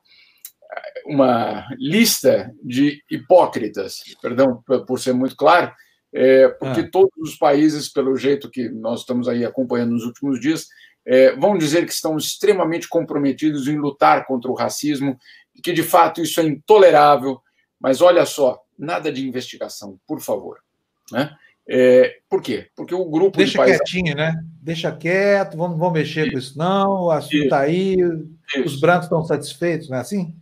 [1.08, 5.72] uma lista de hipócritas, perdão por ser muito claro,
[6.14, 6.90] é, porque ah.
[6.92, 10.68] todos os países, pelo jeito que nós estamos aí acompanhando nos últimos dias,
[11.06, 15.18] é, vão dizer que estão extremamente comprometidos em lutar contra o racismo,
[15.56, 17.40] e que de fato isso é intolerável,
[17.80, 20.60] mas olha só, nada de investigação, por favor.
[21.12, 21.34] Né?
[21.70, 22.68] É, por quê?
[22.76, 23.38] Porque o grupo.
[23.38, 24.34] Deixa de quietinho, né?
[24.62, 27.96] Deixa quieto, vamos, vamos mexer com isso, não, o assunto está aí,
[28.56, 28.66] isso.
[28.66, 30.34] os brancos estão satisfeitos, não é assim?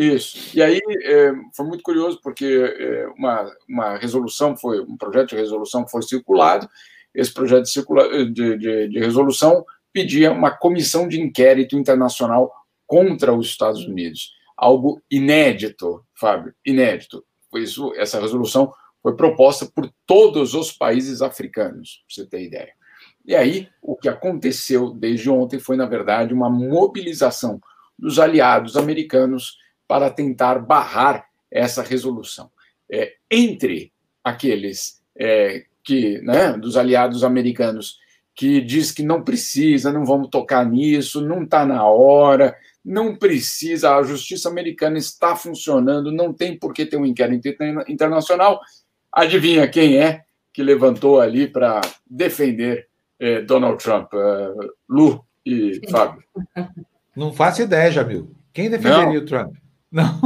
[0.00, 0.56] Isso.
[0.56, 5.36] E aí é, foi muito curioso, porque é, uma, uma resolução foi, um projeto de
[5.36, 6.66] resolução foi circulado,
[7.14, 12.50] esse projeto de, circula, de, de, de resolução pedia uma comissão de inquérito internacional
[12.86, 14.32] contra os Estados Unidos.
[14.56, 17.22] Algo inédito, Fábio, inédito.
[17.56, 18.72] Isso, essa resolução
[19.02, 22.72] foi proposta por todos os países africanos, para você ter ideia.
[23.26, 27.60] E aí, o que aconteceu desde ontem foi, na verdade, uma mobilização
[27.98, 29.58] dos aliados americanos
[29.90, 32.48] para tentar barrar essa resolução.
[32.88, 37.98] É, entre aqueles é, que, né, dos aliados americanos
[38.32, 43.96] que diz que não precisa, não vamos tocar nisso, não está na hora, não precisa,
[43.96, 47.48] a justiça americana está funcionando, não tem por que ter um inquérito
[47.88, 48.60] internacional.
[49.12, 50.22] Adivinha quem é
[50.52, 52.86] que levantou ali para defender
[53.18, 54.12] eh, Donald Trump?
[54.14, 56.22] Uh, Lu e Fábio.
[57.16, 58.30] Não faço ideia, Jamil.
[58.52, 59.16] Quem defenderia não.
[59.16, 59.54] o Trump?
[59.90, 60.20] Não.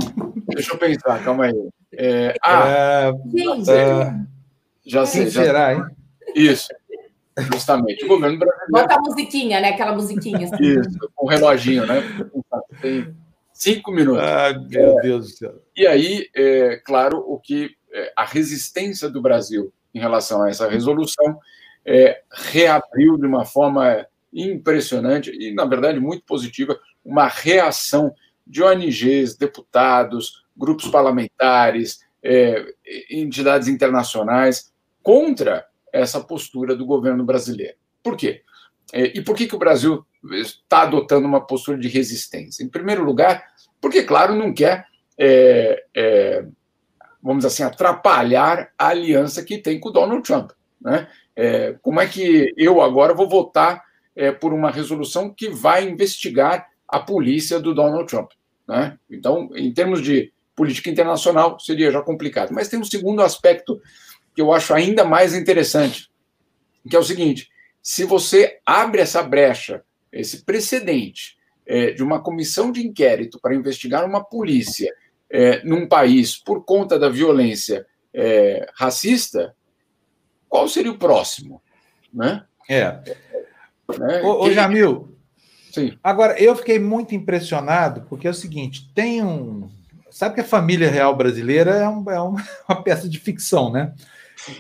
[0.49, 1.69] Deixa eu pensar, calma aí.
[1.93, 4.27] É, ah, é, uh,
[4.85, 5.23] já sei.
[5.23, 5.85] Quem já será, hein?
[6.35, 6.69] Isso.
[7.39, 8.05] Justamente.
[8.05, 8.71] O governo brasileiro.
[8.71, 9.71] Bota a musiquinha, né?
[9.71, 10.45] Aquela musiquinha.
[10.45, 10.63] Assim.
[10.63, 12.03] Isso, com um reloginho, né?
[12.81, 13.15] Tem
[13.53, 14.23] cinco minutos.
[14.23, 15.63] Ah, meu é, Deus do céu.
[15.77, 20.69] E aí, é, claro, o que é, a resistência do Brasil em relação a essa
[20.69, 21.39] resolução
[21.85, 28.13] é, reabriu de uma forma impressionante e, na verdade, muito positiva, uma reação
[28.47, 32.65] de ONGs, deputados, grupos parlamentares, é,
[33.11, 34.73] entidades internacionais
[35.03, 37.77] contra essa postura do governo brasileiro.
[38.03, 38.43] Por quê?
[38.93, 42.63] É, e por que, que o Brasil está adotando uma postura de resistência?
[42.63, 43.45] Em primeiro lugar,
[43.81, 44.87] porque, claro, não quer,
[45.19, 46.47] é, é,
[47.23, 50.53] vamos assim, atrapalhar a aliança que tem com o Donald Trump.
[50.81, 51.09] Né?
[51.37, 53.83] É, como é que eu agora vou votar
[54.15, 58.31] é, por uma resolução que vai investigar a polícia do Donald Trump?
[58.69, 58.97] Né?
[59.11, 62.53] Então, em termos de política internacional, seria já complicado.
[62.53, 63.81] Mas tem um segundo aspecto
[64.35, 66.09] que eu acho ainda mais interessante,
[66.89, 67.51] que é o seguinte:
[67.83, 69.83] se você abre essa brecha,
[70.13, 71.37] esse precedente
[71.67, 74.95] é, de uma comissão de inquérito para investigar uma polícia
[75.29, 79.57] é, num país por conta da violência é, racista,
[80.49, 81.61] qual seria o próximo?
[82.13, 82.45] Né?
[82.69, 83.03] É.
[83.99, 84.23] Né?
[84.23, 85.14] Ô, ô Jamil,
[85.75, 85.99] Sim.
[86.05, 89.69] Agora, eu fiquei muito impressionado, porque é o seguinte: tem um.
[90.09, 92.21] Sabe que a família real brasileira é, um, é
[92.69, 93.93] uma peça de ficção, né?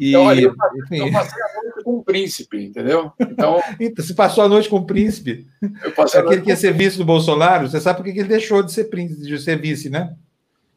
[0.01, 3.12] E, então, olha, eu, passei, eu passei a noite com o príncipe, entendeu?
[3.21, 5.47] Então, então você passou a noite com o príncipe?
[5.62, 8.73] Eu Aquele que ia ser vice do Bolsonaro, você sabe por que ele deixou de
[8.73, 10.15] ser príncipe, de ser vice, né?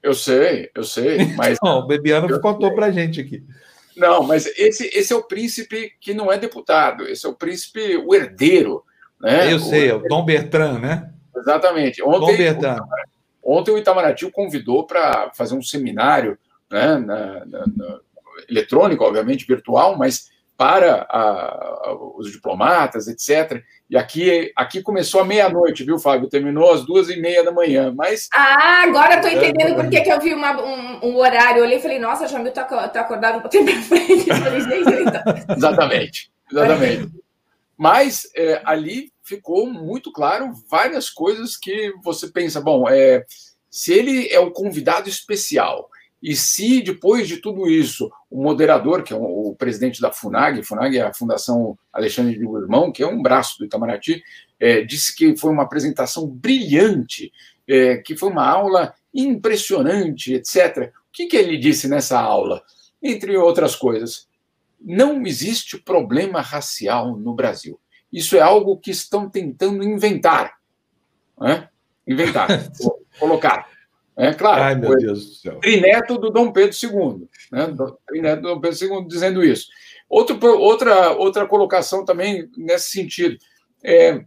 [0.03, 1.57] Eu sei, eu sei, mas...
[1.63, 3.43] Não, o Bebiano contou para gente aqui.
[3.95, 7.97] Não, mas esse, esse é o príncipe que não é deputado, esse é o príncipe,
[7.97, 8.83] o herdeiro,
[9.19, 9.51] né?
[9.51, 11.11] Eu sei, o, é o Dom Bertrand, né?
[11.35, 12.03] Exatamente.
[12.03, 12.79] Ontem, Dom Bertrand.
[13.43, 16.37] ontem o Itamaraty o convidou para fazer um seminário
[16.71, 17.99] né, na, na, na
[18.49, 23.61] eletrônico, obviamente, virtual, mas para a, os diplomatas, etc.
[23.89, 26.27] E aqui, aqui começou à meia-noite, viu, Fábio?
[26.27, 28.27] Terminou às duas e meia da manhã, mas...
[28.33, 31.59] Ah, agora estou entendendo por que eu vi uma, um, um, horário.
[31.59, 34.29] Eu olhei e falei, nossa, Jamil está tá acordado um pouquinho para frente.
[34.29, 35.55] Então.
[35.55, 37.11] exatamente, exatamente.
[37.77, 43.23] Mas é, ali ficou muito claro várias coisas que você pensa, bom, é,
[43.69, 45.89] se ele é o convidado especial
[46.21, 50.97] e se depois de tudo isso, o moderador, que é o, presidente da FUNAG, FUNAG
[50.97, 54.23] é a Fundação Alexandre de Guzmão, que é um braço do Itamaraty,
[54.59, 57.31] é, disse que foi uma apresentação brilhante,
[57.67, 60.91] é, que foi uma aula impressionante, etc.
[60.91, 62.63] O que, que ele disse nessa aula?
[63.01, 64.27] Entre outras coisas,
[64.79, 67.79] não existe problema racial no Brasil.
[68.11, 70.55] Isso é algo que estão tentando inventar.
[71.39, 71.69] Né?
[72.07, 72.47] Inventar,
[73.19, 73.69] colocar.
[74.15, 74.63] É claro.
[74.63, 75.59] Ai, meu Deus do céu.
[75.59, 77.27] Trineto do Dom Pedro II.
[77.51, 77.75] Né?
[78.07, 79.67] Trineto do Dom Pedro II dizendo isso.
[80.09, 83.37] Outro, outra, outra colocação também nesse sentido.
[83.83, 84.23] É,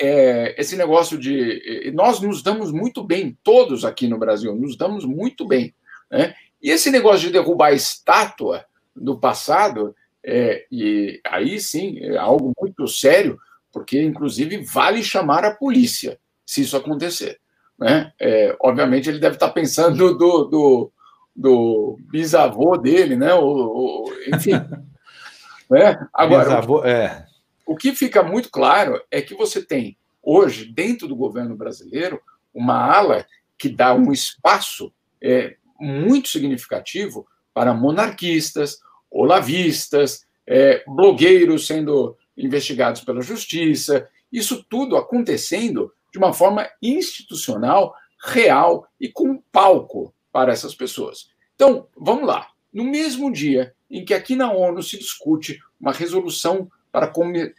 [0.00, 1.92] é, esse negócio de.
[1.94, 5.74] Nós nos damos muito bem, todos aqui no Brasil, nos damos muito bem.
[6.10, 6.34] Né?
[6.62, 8.64] E esse negócio de derrubar a estátua
[8.96, 9.94] do passado,
[10.24, 13.38] é, e aí sim, é algo muito sério,
[13.72, 17.38] porque inclusive vale chamar a polícia se isso acontecer.
[17.78, 18.12] Né?
[18.18, 20.92] É, obviamente, ele deve estar pensando do, do,
[21.34, 23.34] do bisavô dele, né?
[23.34, 24.52] O, enfim.
[25.70, 26.08] né?
[26.12, 27.26] Agora, bisavô, é.
[27.66, 32.20] o que fica muito claro é que você tem hoje, dentro do governo brasileiro,
[32.52, 33.24] uma ala
[33.58, 34.92] que dá um espaço
[35.22, 38.80] é, muito significativo para monarquistas,
[39.20, 48.86] olavistas, é, blogueiros sendo investigados pela justiça, isso tudo acontecendo de uma forma institucional, real
[49.00, 51.28] e com palco para essas pessoas.
[51.54, 52.48] Então, vamos lá.
[52.72, 57.10] No mesmo dia em que aqui na ONU se discute uma resolução para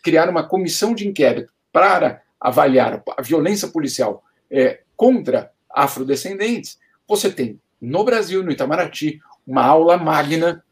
[0.03, 6.77] criar uma comissão de inquérito para avaliar a violência policial é, contra afrodescendentes,
[7.07, 10.63] você tem no Brasil, no Itamaraty, uma aula magna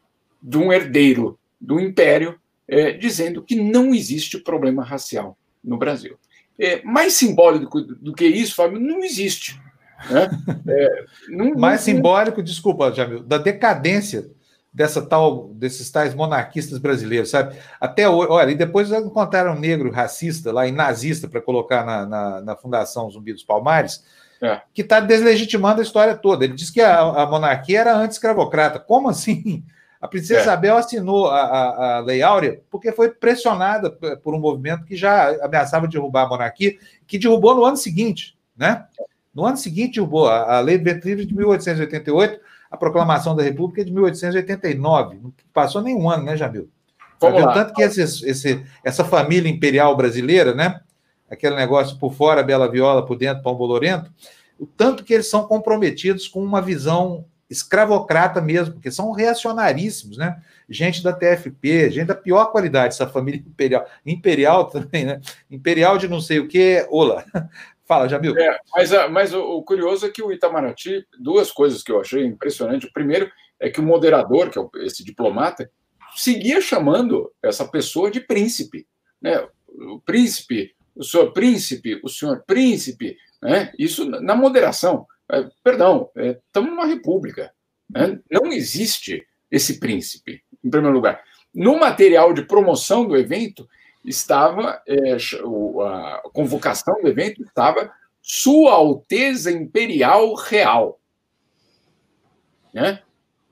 [0.46, 2.38] de um herdeiro do império
[2.68, 6.16] é, dizendo que não existe problema racial no Brasil.
[6.58, 9.60] É, mais simbólico do que isso, Fábio, não existe.
[10.08, 10.28] Né?
[10.68, 14.30] É, não, mais não, simbólico, desculpa, Jamil, da decadência
[14.72, 17.56] dessa tal, desses tais monarquistas brasileiros, sabe?
[17.80, 22.06] Até hoje, olha, e depois encontraram um negro racista lá e nazista para colocar na,
[22.06, 24.04] na, na, Fundação Zumbi dos Palmares,
[24.40, 24.60] é.
[24.74, 26.44] que está deslegitimando a história toda.
[26.44, 28.78] Ele diz que a, a monarquia era anti-escravocrata.
[28.78, 29.64] Como assim?
[30.06, 30.42] A princesa é.
[30.42, 35.30] Isabel assinou a, a, a, Lei Áurea porque foi pressionada por um movimento que já
[35.44, 36.76] ameaçava derrubar a monarquia,
[37.06, 38.86] que derrubou no ano seguinte, né?
[39.34, 42.40] No ano seguinte derrubou a, a Lei de Ventre Livre de 1888,
[42.70, 45.18] a Proclamação da República de 1889.
[45.22, 46.68] Não passou nem um ano, né, Jamil?
[47.20, 47.52] Vamos lá.
[47.52, 50.80] Tanto que esse, esse, essa família imperial brasileira, né?
[51.28, 54.12] Aquele negócio por fora, Bela Viola, por dentro, Pão Bolorento,
[54.58, 60.42] o tanto que eles são comprometidos com uma visão escravocrata mesmo, porque são reacionaríssimos, né?
[60.68, 63.86] Gente da TFP, gente da pior qualidade, essa família imperial.
[64.04, 65.20] Imperial também, né?
[65.50, 67.24] Imperial de não sei o que, Ola.
[67.86, 68.36] Fala, Jamil.
[68.36, 72.24] É, mas, mas o, o, curioso é que o Itamaraty, duas coisas que eu achei
[72.24, 72.86] impressionante.
[72.86, 73.30] O primeiro
[73.60, 75.70] é que o moderador, que é esse diplomata,
[76.16, 78.88] seguia chamando essa pessoa de príncipe.
[79.22, 79.38] Né?
[79.68, 83.72] O príncipe, o senhor príncipe, o senhor príncipe, né?
[83.78, 85.06] isso na moderação.
[85.30, 87.52] É, perdão, estamos é, numa república.
[87.90, 88.18] Né?
[88.30, 91.22] Não existe esse príncipe, em primeiro lugar.
[91.54, 93.68] No material de promoção do evento
[94.04, 101.00] estava é, a convocação do evento estava Sua Alteza Imperial Real.
[102.72, 103.00] Né?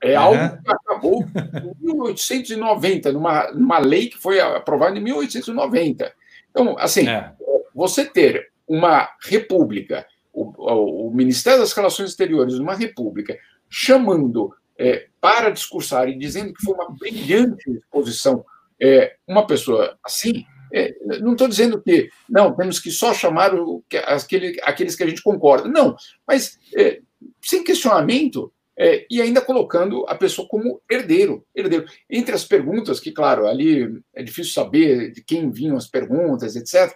[0.03, 6.15] É algo que acabou em 1890, numa, numa lei que foi aprovada em 1890.
[6.51, 7.33] Então, assim, é.
[7.75, 15.07] você ter uma república o, o Ministério das Relações Exteriores de uma república chamando é,
[15.21, 18.45] para discursar e dizendo que foi uma brilhante exposição
[18.81, 23.83] é, uma pessoa assim, é, não estou dizendo que não temos que só chamar o,
[23.89, 27.01] que, aquele, aqueles que a gente concorda, não, mas é,
[27.41, 31.87] sem questionamento é, e ainda colocando a pessoa como herdeiro, herdeiro.
[32.11, 36.93] Entre as perguntas, que claro, ali é difícil saber de quem vinham as perguntas, etc.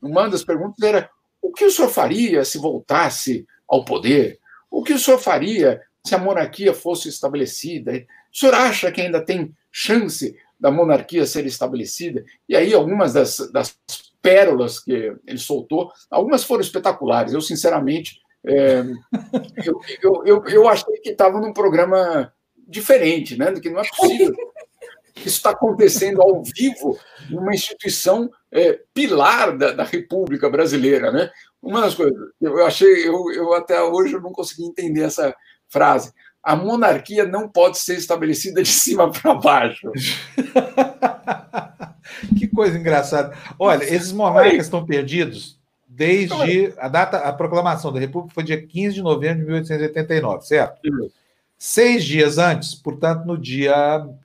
[0.00, 1.10] Uma das perguntas era
[1.42, 4.38] o que o senhor faria se voltasse ao poder?
[4.70, 7.92] O que o senhor faria se a monarquia fosse estabelecida?
[8.32, 12.24] O senhor acha que ainda tem chance da monarquia ser estabelecida?
[12.48, 13.78] E aí, algumas das, das
[14.20, 17.32] pérolas que ele soltou, algumas foram espetaculares.
[17.32, 18.84] Eu, sinceramente, é,
[19.64, 22.32] eu, eu, eu, eu, achei que estava num programa
[22.66, 23.52] diferente, né?
[23.52, 24.34] Que não é possível.
[25.18, 26.98] Isso está acontecendo ao vivo
[27.30, 31.30] numa instituição é, pilar da, da, República Brasileira, né?
[31.62, 35.34] Uma das coisas eu achei, eu, eu até hoje eu não consegui entender essa
[35.68, 36.12] frase.
[36.42, 39.90] A monarquia não pode ser estabelecida de cima para baixo.
[42.38, 43.36] que coisa engraçada.
[43.58, 45.58] Olha, esses monarcas estão perdidos
[45.98, 50.80] desde a data, a proclamação da República foi dia 15 de novembro de 1889, certo?
[50.80, 51.10] Sim.
[51.58, 53.74] Seis dias antes, portanto, no dia.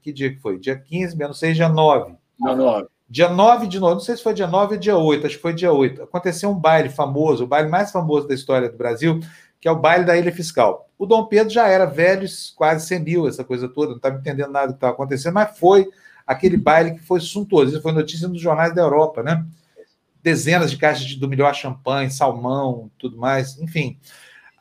[0.03, 0.59] Que dia que foi?
[0.59, 2.13] Dia 15, menos 6, dia 9.
[2.39, 2.87] Dia 9.
[3.09, 5.41] Dia 9 de novembro, não sei se foi dia 9 ou dia 8, acho que
[5.41, 6.03] foi dia 8.
[6.03, 9.19] Aconteceu um baile famoso, o baile mais famoso da história do Brasil,
[9.61, 10.89] que é o baile da Ilha Fiscal.
[10.97, 14.67] O Dom Pedro já era velho, quase senil, essa coisa toda, não estava entendendo nada
[14.67, 15.87] do que estava acontecendo, mas foi
[16.25, 17.73] aquele baile que foi suntuoso.
[17.73, 19.45] Isso foi notícia nos jornais da Europa, né?
[20.23, 23.99] Dezenas de caixas de, do melhor champanhe, salmão, tudo mais, enfim.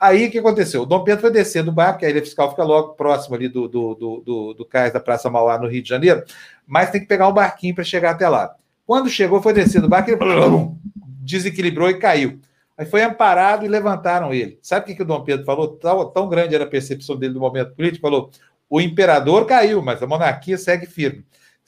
[0.03, 0.83] Aí o que aconteceu?
[0.83, 3.47] O Dom Pedro foi descer do barco, que a ilha fiscal fica logo próximo ali
[3.47, 6.25] do, do, do, do, do cais da Praça Mauá, no Rio de Janeiro,
[6.67, 8.53] mas tem que pegar um barquinho para chegar até lá.
[8.85, 10.19] Quando chegou, foi descer do barco, ele
[11.23, 12.41] desequilibrou e caiu.
[12.77, 14.59] Aí foi amparado e levantaram ele.
[14.61, 15.69] Sabe o que, que o Dom Pedro falou?
[15.69, 18.29] Tão, tão grande era a percepção dele do momento político, falou:
[18.69, 21.25] o imperador caiu, mas a monarquia segue firme.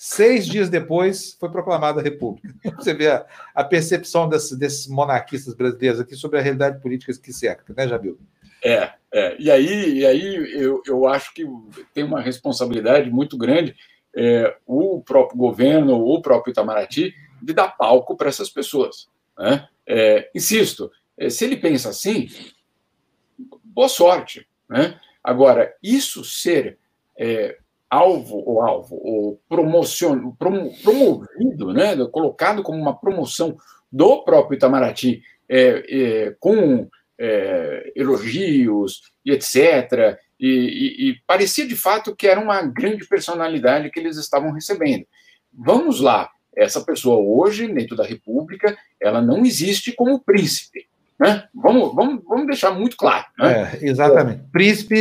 [0.07, 2.55] Seis dias depois foi proclamada a República.
[2.77, 3.25] Você vê a,
[3.55, 8.19] a percepção desses, monarquistas brasileiros aqui sobre a realidade política que cerca, né, Jabil?
[8.63, 9.35] É, é.
[9.39, 11.47] E aí, e aí eu, eu acho que
[11.95, 13.75] tem uma responsabilidade muito grande
[14.15, 19.09] é, o próprio governo, o próprio Itamaraty, de dar palco para essas pessoas.
[19.39, 19.67] Né?
[19.87, 22.29] É, insisto, é, se ele pensa assim,
[23.65, 24.47] boa sorte.
[24.69, 25.01] Né?
[25.25, 26.77] Agora, isso ser
[27.19, 27.57] é,
[27.95, 33.57] alvo ou alvo, ou promocion, prom, promovido, né, colocado como uma promoção
[33.91, 36.89] do próprio Itamaraty, é, é, com
[37.19, 40.19] é, elogios e etc.
[40.41, 45.07] E, e, e, parecia de fato que era uma grande personalidade que eles estavam recebendo.
[45.53, 50.87] Vamos lá, essa pessoa hoje, dentro da República, ela não existe como príncipe.
[51.19, 51.45] Né?
[51.55, 53.25] Vamos, vamos, vamos deixar muito claro.
[53.39, 53.79] Né?
[53.81, 54.43] É, exatamente.
[54.51, 54.97] Príncipe.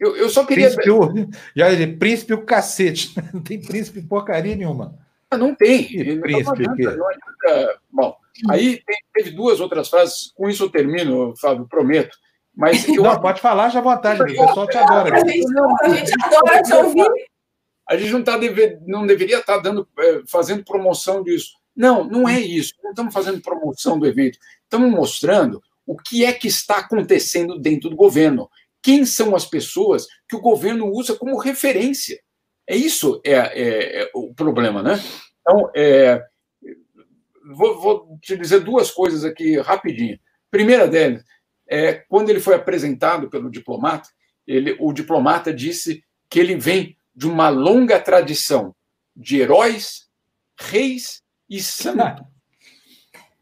[0.00, 0.70] Eu, eu só queria.
[0.70, 3.14] Príncipe, o, já ele, príncipe o cacete.
[3.34, 4.98] Não tem príncipe porcaria nenhuma.
[5.30, 5.82] Ah, não tem.
[6.04, 7.80] Não príncipe, não adianta.
[7.88, 8.16] Bom,
[8.48, 12.18] aí tem, teve duas outras frases, com isso eu termino, Fábio, prometo.
[12.52, 13.04] Mas eu...
[13.04, 15.14] Não, pode falar já à vontade, o pessoal te adora.
[15.14, 15.46] A gente,
[15.82, 17.08] a gente adora te ouvir.
[17.88, 21.52] A gente não, tá deve, não deveria estar tá dando, é, fazendo promoção disso.
[21.76, 22.74] Não, não é isso.
[22.82, 24.36] Não estamos fazendo promoção do evento.
[24.64, 28.50] Estamos mostrando o que é que está acontecendo dentro do governo
[28.82, 32.20] quem são as pessoas que o governo usa como referência.
[32.66, 35.02] É isso é, é, é o problema, né?
[35.40, 36.22] Então, é,
[37.54, 40.18] vou, vou, te dizer duas coisas aqui rapidinho.
[40.50, 41.24] Primeira delas
[41.68, 44.08] é quando ele foi apresentado pelo diplomata,
[44.46, 48.74] ele, o diplomata disse que ele vem de uma longa tradição
[49.14, 50.08] de heróis,
[50.58, 52.26] reis e santos.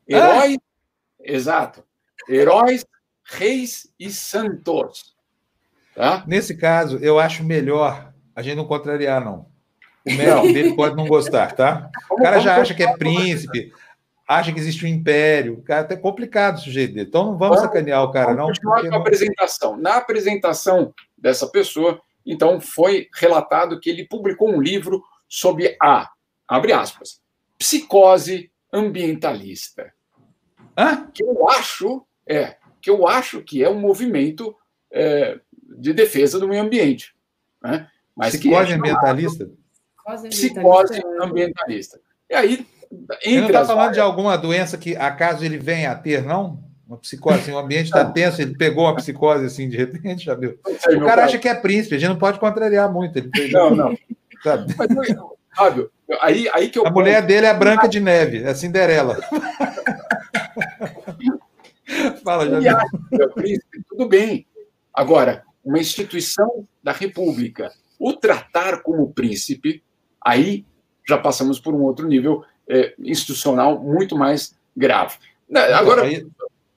[0.09, 0.62] Heróis, ah.
[1.20, 1.84] exato.
[2.28, 2.84] Heróis,
[3.24, 5.17] reis e santos.
[5.99, 6.22] Tá?
[6.28, 9.49] Nesse caso, eu acho melhor a gente não contrariar, não.
[10.07, 11.90] O médico dele pode não gostar, tá?
[12.09, 13.72] O cara já acha que é príncipe,
[14.24, 15.55] acha que existe um império.
[15.55, 17.09] O cara é complicado o sujeito dele.
[17.09, 18.46] Então não vamos sacanear o cara, não.
[18.46, 18.99] Porque não...
[18.99, 19.76] apresentação.
[19.76, 26.09] Na apresentação dessa pessoa, então foi relatado que ele publicou um livro sobre a,
[26.46, 27.20] abre aspas,
[27.59, 29.92] psicose ambientalista.
[30.78, 31.09] Hã?
[31.12, 34.55] Que eu acho, é, que eu acho que é um movimento
[34.92, 35.40] é,
[35.78, 37.14] de defesa do meio ambiente.
[37.62, 37.86] Né?
[38.16, 39.50] Mas psicose é ambientalista?
[40.28, 42.00] Psicose ambientalista.
[42.28, 43.96] E aí, entre Ele não está falando várias...
[43.96, 46.62] de alguma doença que, acaso ele venha a ter, não?
[46.86, 50.34] Uma psicose, assim, o ambiente está tenso, ele pegou uma psicose assim de repente, já
[50.34, 50.58] viu?
[50.80, 53.18] Sei, o cara acha que é príncipe, a gente não pode contrariar muito.
[53.18, 53.98] Ele não, não.
[54.42, 54.74] Sabe?
[54.76, 54.88] Mas,
[55.54, 56.86] Fábio, aí, aí que eu.
[56.86, 59.18] A mulher dele é Branca de Neve, é Cinderela.
[62.24, 62.78] Fala, já
[63.10, 63.30] viu?
[63.34, 64.46] Príncipe, tudo bem.
[64.94, 69.82] Agora, uma instituição da República o tratar como príncipe,
[70.24, 70.64] aí
[71.06, 75.18] já passamos por um outro nível é, institucional muito mais grave.
[75.48, 76.02] Né, então, agora,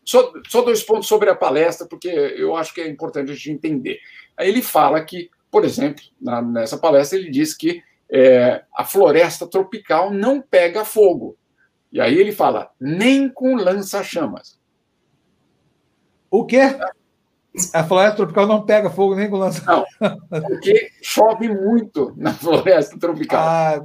[0.03, 3.51] só, só dois pontos sobre a palestra, porque eu acho que é importante a gente
[3.51, 3.99] entender.
[4.39, 10.11] Ele fala que, por exemplo, na, nessa palestra, ele diz que é, a floresta tropical
[10.11, 11.37] não pega fogo.
[11.91, 14.59] E aí ele fala, nem com lança-chamas.
[16.29, 16.61] O quê?
[17.73, 19.63] A floresta tropical não pega fogo nem com lança.
[19.65, 19.85] Não,
[20.41, 23.39] porque chove muito na floresta tropical.
[23.39, 23.81] Ah,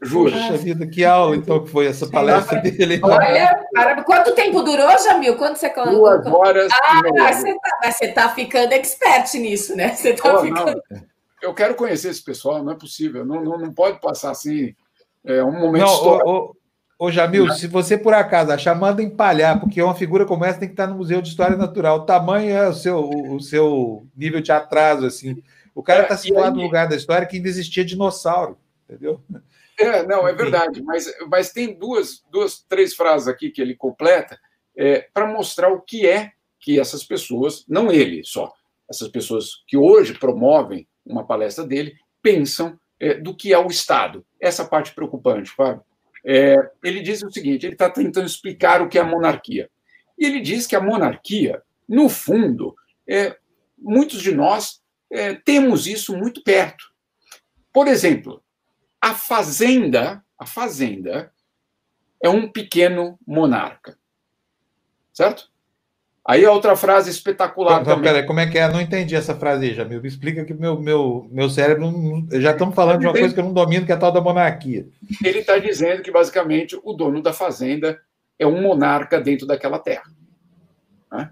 [0.00, 0.30] Juro.
[0.30, 2.70] Puxa vida, que aula então que foi essa palestra Sim.
[2.70, 3.00] dele.
[3.02, 4.02] Olha, para...
[4.04, 5.36] quanto tempo durou, Jamil?
[5.36, 6.72] Quanto você Duas horas.
[6.72, 9.94] Ah, você está tá ficando expert nisso, né?
[9.94, 10.80] Você está oh, ficando.
[10.88, 11.02] Não.
[11.42, 13.24] eu quero conhecer esse pessoal, não é possível.
[13.24, 14.72] Não, não, não pode passar assim.
[15.24, 16.56] É um momento não, histórico.
[16.98, 20.68] Ô, Jamil, se você por acaso achar, manda empalhar, porque uma figura como essa tem
[20.68, 21.98] que estar no Museu de História Natural.
[21.98, 25.40] O tamanho é o seu, o, o seu nível de atraso, assim.
[25.72, 29.22] O cara está é, situado no lugar da história que ainda existia dinossauro, entendeu?
[29.78, 34.36] É, não, é verdade, mas, mas tem duas, duas, três frases aqui que ele completa
[34.76, 38.52] é, para mostrar o que é que essas pessoas, não ele só,
[38.90, 44.26] essas pessoas que hoje promovem uma palestra dele, pensam é, do que é o Estado.
[44.40, 45.84] Essa parte preocupante, Fábio.
[46.24, 49.70] É, ele diz o seguinte: ele está tentando explicar o que é a monarquia.
[50.18, 52.74] E ele diz que a monarquia, no fundo,
[53.06, 53.36] é,
[53.76, 56.84] muitos de nós é, temos isso muito perto.
[57.72, 58.42] Por exemplo,
[59.00, 61.32] a fazenda, a fazenda
[62.22, 63.98] é um pequeno monarca.
[65.12, 65.50] Certo?
[66.28, 68.12] Aí a outra frase espetacular então, também.
[68.12, 68.70] Peraí, como é que é?
[68.70, 70.02] Não entendi essa frase aí, Jamil.
[70.02, 71.90] Me explica que meu, meu, meu cérebro.
[71.90, 74.12] Não, já estamos falando de uma coisa que eu não domino, que é a tal
[74.12, 74.86] da monarquia.
[75.24, 77.98] Ele está dizendo que, basicamente, o dono da fazenda
[78.38, 80.04] é um monarca dentro daquela terra.
[81.10, 81.30] Né?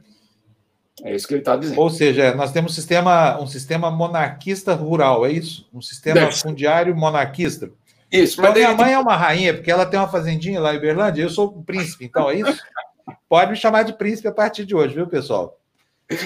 [1.04, 1.78] É isso que ele está dizendo.
[1.78, 5.68] Ou seja, nós temos um sistema, um sistema monarquista rural, é isso?
[5.74, 7.70] Um sistema fundiário monarquista.
[8.10, 10.80] Isso, mas então, minha mãe é uma rainha, porque ela tem uma fazendinha lá em
[10.80, 12.62] Berlândia, eu sou o príncipe, então é isso?
[13.28, 15.58] Pode me chamar de príncipe a partir de hoje, viu, pessoal?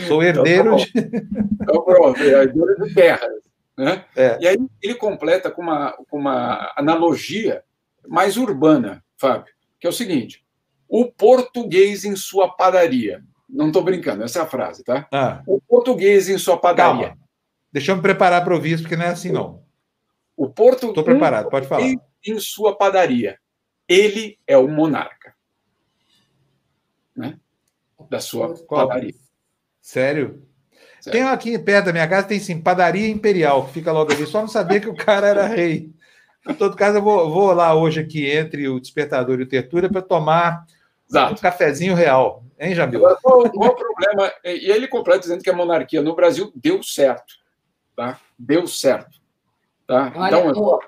[0.07, 1.29] Sou herdeiro então, tá de.
[1.63, 3.43] Então, pronto, é herdeiro de terras.
[3.77, 4.05] Né?
[4.15, 4.39] É.
[4.41, 7.65] E aí ele completa com uma, com uma analogia
[8.07, 10.45] mais urbana, Fábio, que é o seguinte:
[10.89, 13.23] o português em sua padaria.
[13.49, 15.09] Não estou brincando, essa é a frase, tá?
[15.11, 15.43] Ah.
[15.47, 17.09] O português em sua padaria.
[17.09, 17.19] Calma.
[17.73, 19.63] Deixa eu me preparar para ouvir isso, porque não é assim, não.
[20.37, 20.91] O português.
[20.91, 21.83] Estou preparado, pode falar.
[21.83, 23.39] Em sua padaria.
[23.89, 25.20] Ele é o monarca.
[27.17, 27.39] Né?
[28.09, 28.89] Da sua Qual?
[28.89, 29.15] padaria.
[29.81, 30.43] Sério?
[31.01, 31.19] Sério?
[31.19, 34.27] Tem aqui perto da minha casa, tem sim, padaria imperial, que fica logo ali.
[34.27, 35.91] Só não sabia que o cara era rei.
[36.49, 39.89] Em todo caso, eu vou, vou lá hoje aqui entre o despertador e o tertura
[39.91, 40.67] para tomar
[41.09, 41.35] Exato.
[41.35, 42.45] um cafezinho real.
[42.59, 43.01] Hein, Jamil?
[43.01, 44.33] Agora, qual, qual o problema?
[44.45, 47.35] E ele completa dizendo que a monarquia no Brasil deu certo.
[47.97, 48.19] Tá?
[48.39, 49.21] Deu certo.
[49.87, 50.13] Tá?
[50.15, 50.81] Olha, então,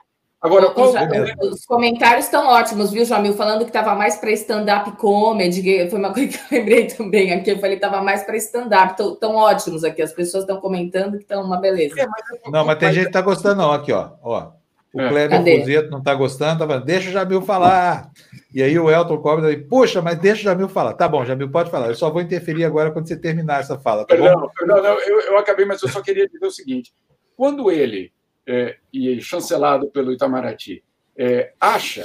[0.42, 0.90] agora, qual...
[0.90, 3.32] os, os comentários estão ótimos, viu, Jamil?
[3.34, 5.88] Falando que estava mais para stand-up comedy.
[5.88, 7.50] Foi uma coisa que eu lembrei também aqui.
[7.50, 9.00] Eu falei que estava mais para stand-up.
[9.00, 10.02] Estão ótimos aqui.
[10.02, 12.00] As pessoas estão comentando que estão uma beleza.
[12.00, 12.52] É, mas...
[12.52, 13.72] Não, mas tem gente que está gostando, não.
[13.72, 14.10] Aqui, ó.
[14.22, 14.52] ó.
[14.92, 15.08] O é.
[15.08, 18.10] Kleber Fuzeto não está gostando, tá deixa o Jamil falar.
[18.54, 20.92] E aí o Elton cobra aí, puxa, mas deixa o Jamil falar.
[20.92, 21.88] Tá bom, Jamil, pode falar.
[21.88, 24.04] Eu só vou interferir agora quando você terminar essa fala.
[24.04, 26.92] Tá perdão, perdão não, eu, eu, acabei, mas eu só queria dizer o seguinte:
[27.34, 28.12] quando ele,
[28.46, 30.82] é, e chancelado pelo Itamaraty,
[31.16, 32.04] é, acha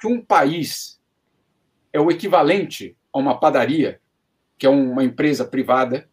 [0.00, 1.00] que um país
[1.92, 4.00] é o equivalente a uma padaria,
[4.56, 6.08] que é uma empresa privada,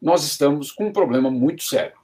[0.00, 1.98] nós estamos com um problema muito sério.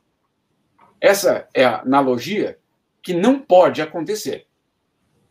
[1.00, 2.58] Essa é a analogia
[3.02, 4.46] que não pode acontecer.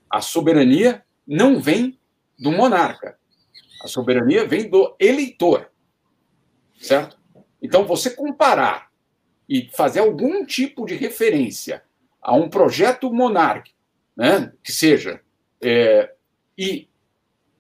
[0.10, 2.00] A soberania não vem
[2.40, 3.18] do monarca.
[3.84, 5.70] A soberania vem do eleitor.
[6.80, 7.18] Certo?
[7.62, 8.92] Então, você comparar
[9.48, 11.84] e fazer algum tipo de referência
[12.22, 13.78] a um projeto monárquico,
[14.16, 15.22] né, que seja,
[15.62, 16.12] é,
[16.58, 16.88] e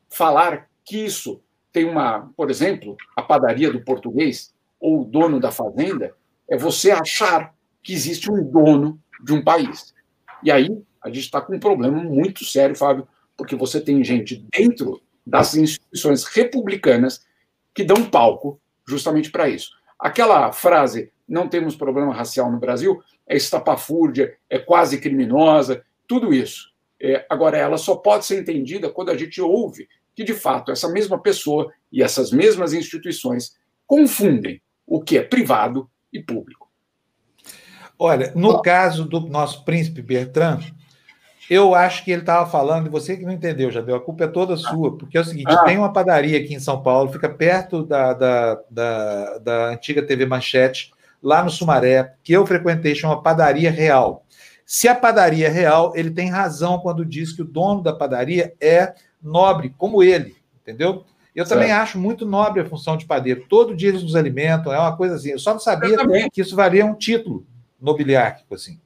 [0.09, 5.51] falar que isso tem uma, por exemplo, a padaria do português ou o dono da
[5.51, 6.15] fazenda,
[6.47, 9.93] é você achar que existe um dono de um país.
[10.41, 10.69] E aí
[11.01, 15.55] a gente está com um problema muito sério, Fábio, porque você tem gente dentro das
[15.55, 17.25] instituições republicanas
[17.73, 19.71] que dão palco justamente para isso.
[19.99, 26.73] Aquela frase, não temos problema racial no Brasil, é estapafúrdia, é quase criminosa, tudo isso.
[27.01, 30.87] É, agora, ela só pode ser entendida quando a gente ouve que, de fato, essa
[30.89, 36.69] mesma pessoa e essas mesmas instituições confundem o que é privado e público.
[37.97, 40.61] Olha, no caso do nosso príncipe Bertrand,
[41.49, 44.23] eu acho que ele estava falando, e você que não entendeu, já deu, a culpa
[44.23, 45.63] é toda sua, porque é o seguinte: ah.
[45.63, 50.25] tem uma padaria aqui em São Paulo, fica perto da, da, da, da antiga TV
[50.25, 50.91] Manchete,
[51.21, 54.25] lá no Sumaré, que eu frequentei, chama Padaria Real.
[54.65, 58.55] Se a padaria é real, ele tem razão quando diz que o dono da padaria
[58.59, 61.05] é nobre, como ele, entendeu?
[61.35, 61.59] Eu certo.
[61.59, 63.45] também acho muito nobre a função de padeiro.
[63.47, 65.29] Todo dia eles nos alimentam, é uma coisa assim.
[65.29, 65.97] Eu só não sabia
[66.31, 67.45] que isso valia um título
[67.79, 68.79] nobiliárquico, assim.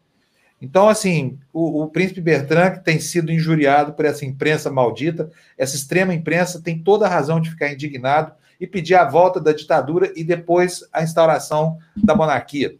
[0.61, 5.75] Então, assim, o, o, príncipe Bertrand, que tem sido injuriado por essa imprensa maldita, essa
[5.75, 10.11] extrema imprensa, tem toda a razão de ficar indignado e pedir a volta da ditadura
[10.15, 12.75] e depois a instauração da monarquia.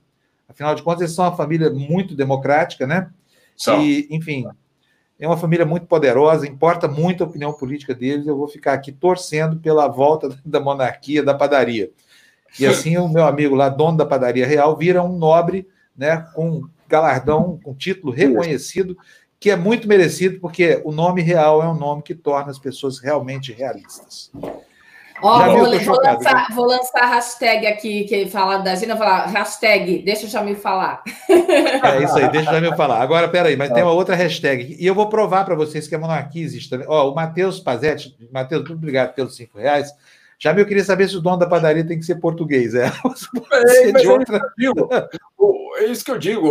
[0.48, 3.10] Afinal de contas, eles são uma família muito democrática, né?
[3.56, 3.82] São.
[3.82, 4.46] E, enfim,
[5.18, 8.28] é uma família muito poderosa, importa muito a opinião política deles.
[8.28, 11.92] Eu vou ficar aqui torcendo pela volta da monarquia, da padaria.
[12.60, 15.66] E assim, o meu amigo lá, dono da padaria real, vira um nobre
[15.96, 18.98] né, com galardão, com título reconhecido,
[19.40, 23.00] que é muito merecido, porque o nome real é um nome que torna as pessoas
[23.00, 24.30] realmente realistas.
[25.22, 30.02] Ó, vou, vou, lançar, vou lançar a hashtag aqui, que fala da Gina, falar hashtag,
[30.04, 31.04] deixa o Jamil falar.
[31.30, 33.02] É isso aí, deixa o Jamil falar.
[33.02, 36.00] Agora, peraí, mas tem uma outra hashtag, e eu vou provar para vocês que a
[36.00, 36.88] monarquia existe também.
[36.90, 39.94] Ó, o Matheus Pazetti, Matheus, muito obrigado pelos cinco reais.
[40.42, 42.74] Jamil, eu queria saber se o dono da padaria tem que ser português.
[42.74, 42.86] É,
[43.88, 44.40] é, de outra...
[45.78, 46.48] é isso que eu digo.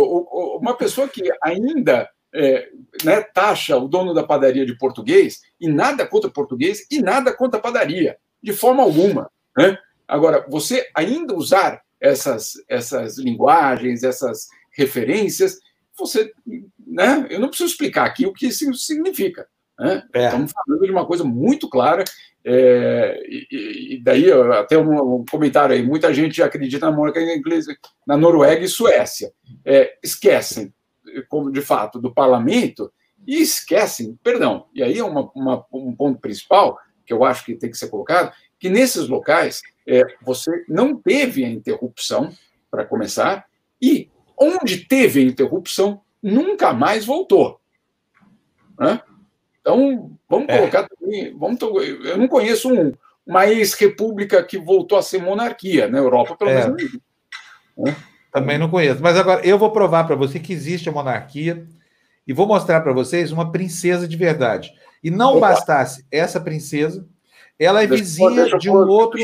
[0.61, 2.69] Uma pessoa que ainda é,
[3.03, 7.59] né, taxa o dono da padaria de português, e nada contra português, e nada contra
[7.59, 9.29] padaria de forma alguma.
[9.57, 9.77] Né?
[10.07, 15.59] Agora, você ainda usar essas, essas linguagens, essas referências,
[15.97, 16.31] você,
[16.87, 17.27] né?
[17.29, 19.45] Eu não preciso explicar aqui o que isso significa.
[19.79, 20.03] Né?
[20.13, 20.25] É.
[20.25, 22.03] Estamos falando de uma coisa muito clara.
[22.43, 25.81] É, e, e, daí até um, um, comentário aí.
[25.81, 27.75] Muita gente acredita na monarquia inglesa,
[28.05, 29.31] na Noruega e Suécia.
[29.63, 30.73] É, esquecem,
[31.29, 32.91] como de fato, do parlamento
[33.25, 34.65] e esquecem, perdão.
[34.73, 37.89] E aí é uma, uma, um ponto principal que eu acho que tem que ser
[37.89, 42.31] colocado, que nesses locais é, você não teve a interrupção,
[42.69, 43.45] para começar,
[43.81, 47.59] e onde teve a interrupção, nunca mais voltou.
[48.79, 49.01] Né?
[49.69, 50.57] Então, vamos é.
[50.57, 51.37] colocar também.
[51.37, 52.91] Vamos, eu não conheço um,
[53.25, 56.67] uma ex-república que voltou a ser monarquia na Europa, pelo é.
[56.67, 56.93] menos.
[57.77, 57.95] Né?
[58.31, 59.01] Também não conheço.
[59.01, 61.65] Mas agora eu vou provar para você que existe a monarquia
[62.27, 64.73] e vou mostrar para vocês uma princesa de verdade.
[65.03, 65.49] E não Opa.
[65.49, 67.07] bastasse essa princesa,
[67.57, 69.19] ela é deixa, vizinha deixa, de um deixa, outro.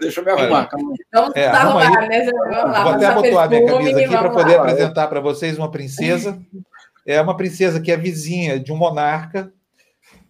[0.00, 2.24] Deixa eu me arrumar, calma Vamos é, arruma né?
[2.24, 4.62] Vamos lá, Vou até abotoar a minha camisa aqui para poder lá.
[4.62, 6.38] apresentar para vocês uma princesa.
[7.06, 9.52] É uma princesa que é vizinha de um monarca,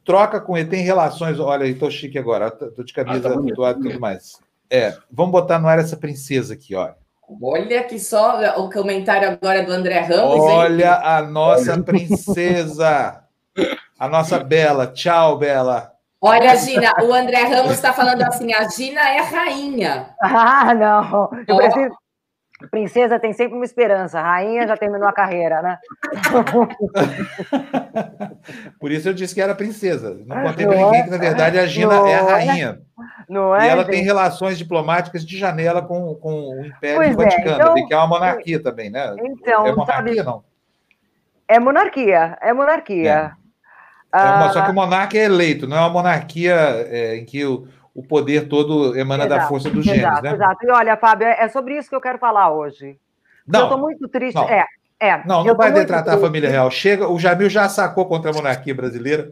[0.06, 1.38] troca com ele, tem relações.
[1.38, 4.38] Olha, estou chique agora, estou de camisa ah, tá e tudo mais.
[4.70, 6.94] É, vamos botar no ar essa princesa aqui, olha.
[7.42, 10.40] Olha que só o comentário agora do André Ramos.
[10.40, 11.00] Olha hein?
[11.02, 13.24] a nossa princesa.
[13.98, 14.86] A nossa Bela.
[14.86, 15.92] Tchau, Bela.
[16.20, 20.10] Olha, Gina, o André Ramos está falando assim: a Gina é rainha.
[20.22, 21.30] Ah, não.
[21.48, 21.96] Eu preciso...
[22.70, 25.78] Princesa tem sempre uma esperança, rainha já terminou a carreira, né?
[28.78, 30.16] Por isso eu disse que era princesa.
[30.26, 32.80] Não contei para ninguém que, na verdade, a Gina é a rainha.
[33.28, 33.92] Não é, e ela gente?
[33.92, 37.96] tem relações diplomáticas de janela com, com o Império pois Vaticano, é, então, que é
[37.96, 39.14] uma monarquia também, né?
[39.18, 40.44] Então, é monarquia, sabe, não?
[41.48, 43.10] É monarquia, é monarquia.
[43.12, 43.32] É.
[44.12, 47.66] Ah, só que o monarca é eleito, não é uma monarquia é, em que o,
[47.94, 50.32] o poder todo emana exato, da força dos gênios, exato, né?
[50.32, 50.64] Exato.
[50.64, 52.98] E olha, Fábio, é sobre isso que eu quero falar hoje.
[53.46, 54.36] Não, eu estou muito triste.
[54.36, 54.64] Não, é,
[54.98, 56.70] é, não, não vai detratar a família real.
[56.70, 59.30] Chega, o Jamil já sacou contra a monarquia brasileira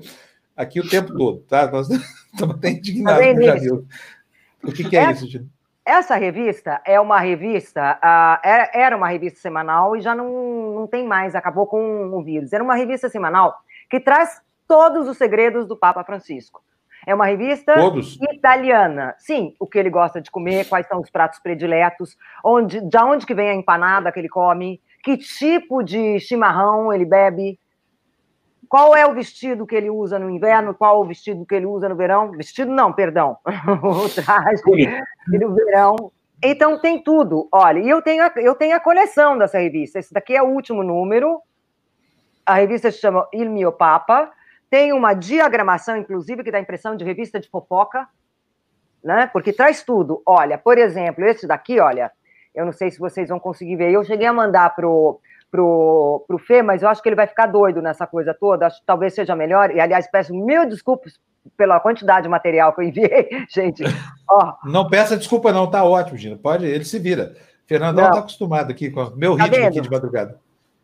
[0.57, 1.71] aqui o tempo todo, tá?
[1.71, 1.89] Nós
[2.33, 3.87] estamos até indignados com o Jamil.
[4.63, 5.49] O que, que é, é isso, Jamil?
[5.87, 8.41] Essa revista é uma revista, uh,
[8.73, 12.55] era uma revista semanal e já não, não tem mais, acabou com o vírus.
[12.55, 13.55] Era uma revista semanal
[13.91, 16.63] que traz todos os segredos do Papa Francisco.
[17.07, 18.19] É uma revista Todos.
[18.33, 19.15] italiana.
[19.19, 23.27] Sim, o que ele gosta de comer, quais são os pratos prediletos, onde, de onde
[23.27, 27.59] que vem a empanada que ele come, que tipo de chimarrão ele bebe,
[28.69, 31.89] qual é o vestido que ele usa no inverno, qual o vestido que ele usa
[31.89, 32.33] no verão.
[32.33, 33.37] Vestido não, perdão.
[33.83, 34.63] o traje
[35.29, 36.11] no verão.
[36.43, 37.49] Então tem tudo.
[37.53, 39.99] Olha, e eu tenho, a, eu tenho a coleção dessa revista.
[39.99, 41.41] Esse daqui é o último número.
[42.45, 44.33] A revista se chama Il Mio Papa
[44.75, 48.09] tem uma diagramação, inclusive, que dá impressão de revista de fofoca,
[49.05, 49.31] né?
[49.33, 50.21] Porque traz tudo.
[50.27, 52.11] Olha, por exemplo, esse daqui, olha,
[52.55, 53.91] eu não sei se vocês vão conseguir ver.
[53.93, 57.47] Eu cheguei a mandar pro pro, pro Fê, mas eu acho que ele vai ficar
[57.47, 58.67] doido nessa coisa toda.
[58.67, 59.71] Acho que talvez seja melhor.
[59.71, 61.15] E, aliás, peço mil desculpas
[61.57, 63.85] pela quantidade de material que eu enviei, gente.
[64.29, 64.55] Ó.
[64.65, 66.37] Não peça desculpa, não, tá ótimo, Gina.
[66.37, 67.37] Pode, ele se vira.
[67.67, 70.41] Fernandão está acostumado aqui com o meu tá ritmo aqui de madrugada.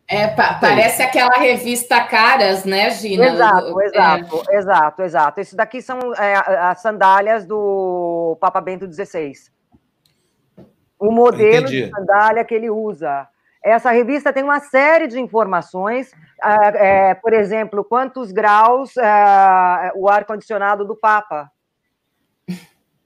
[0.07, 3.27] É, pa parece aquela revista Caras, né, Gina?
[3.27, 4.55] Exato, exato, é.
[4.57, 5.41] exato, exato.
[5.41, 9.33] Isso daqui são é, as sandálias do Papa Bento XVI.
[11.01, 11.85] O modelo Entendi.
[11.85, 13.27] de sandália que ele usa.
[13.63, 16.11] Essa revista tem uma série de informações,
[16.43, 21.51] é, por exemplo, quantos graus é, o ar-condicionado do Papa.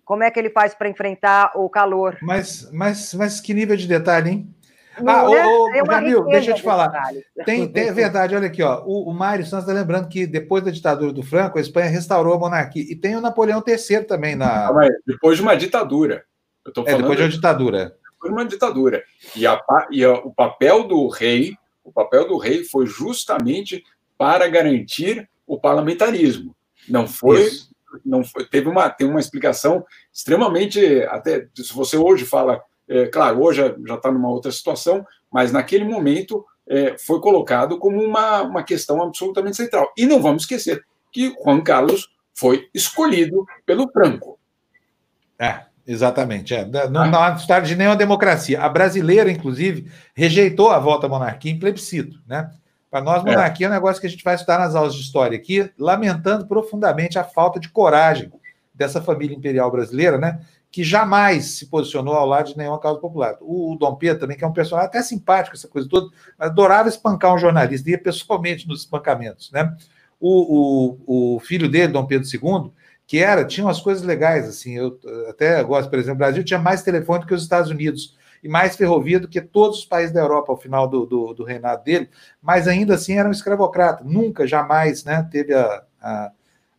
[0.04, 2.18] Como é que ele faz para enfrentar o calor?
[2.22, 4.56] Mas, mas, mas que nível de detalhe, hein?
[5.08, 6.92] ah, é, ô, ô, Jamil, deixa eu te falar.
[7.46, 8.84] Tem, tem, é verdade, olha aqui, ó.
[8.86, 12.34] O, o Mário Santos está lembrando que depois da ditadura do Franco, a Espanha restaurou
[12.34, 12.84] a monarquia.
[12.84, 14.70] E tem o Napoleão III também na.
[15.08, 16.26] depois de uma ditadura.
[16.66, 17.98] Eu tô falando é, depois de uma ditadura.
[18.12, 19.04] Depois de uma ditadura.
[19.36, 19.62] E, a,
[19.92, 23.84] e a, o papel do rei, o papel do rei foi justamente
[24.18, 26.56] para garantir o parlamentarismo.
[26.90, 27.44] Não foi.
[27.44, 27.76] Isso.
[28.06, 31.04] Não foi, teve uma, tem uma explicação extremamente.
[31.04, 35.84] Até se você hoje fala É, claro, hoje já está numa outra situação, mas naquele
[35.84, 39.92] momento é, foi colocado como uma, uma questão absolutamente central.
[39.98, 44.38] E não vamos esquecer que Juan Carlos foi escolhido pelo Franco.
[45.40, 46.54] É, exatamente.
[46.54, 46.66] É.
[46.66, 47.08] Não, ah.
[47.08, 48.62] não há história de nenhuma democracia.
[48.62, 52.20] A brasileira, inclusive, rejeitou a volta à monarquia em plebiscito.
[52.28, 52.50] Né?
[52.90, 53.30] Para nós, é.
[53.30, 53.68] monarquia é.
[53.68, 57.20] é um negócio que a gente vai estudar nas aulas de história aqui, lamentando profundamente
[57.20, 58.32] a falta de coragem
[58.74, 60.40] dessa família imperial brasileira, né?
[60.76, 63.38] que jamais se posicionou ao lado de nenhuma causa popular.
[63.40, 66.90] O, o Dom Pedro também, que é um personagem até simpático, essa coisa toda, adorava
[66.90, 69.50] espancar um jornalista, ia pessoalmente nos espancamentos.
[69.54, 69.74] Né?
[70.20, 72.74] O, o, o filho dele, Dom Pedro II,
[73.08, 75.00] que era, tinha umas coisas legais, assim, eu
[75.30, 78.48] até gosto, por exemplo, o Brasil tinha mais telefone do que os Estados Unidos, e
[78.48, 81.84] mais ferrovia do que todos os países da Europa ao final do, do, do reinado
[81.84, 82.10] dele,
[82.42, 86.32] mas ainda assim era um escravocrata, nunca, jamais, né, teve a, a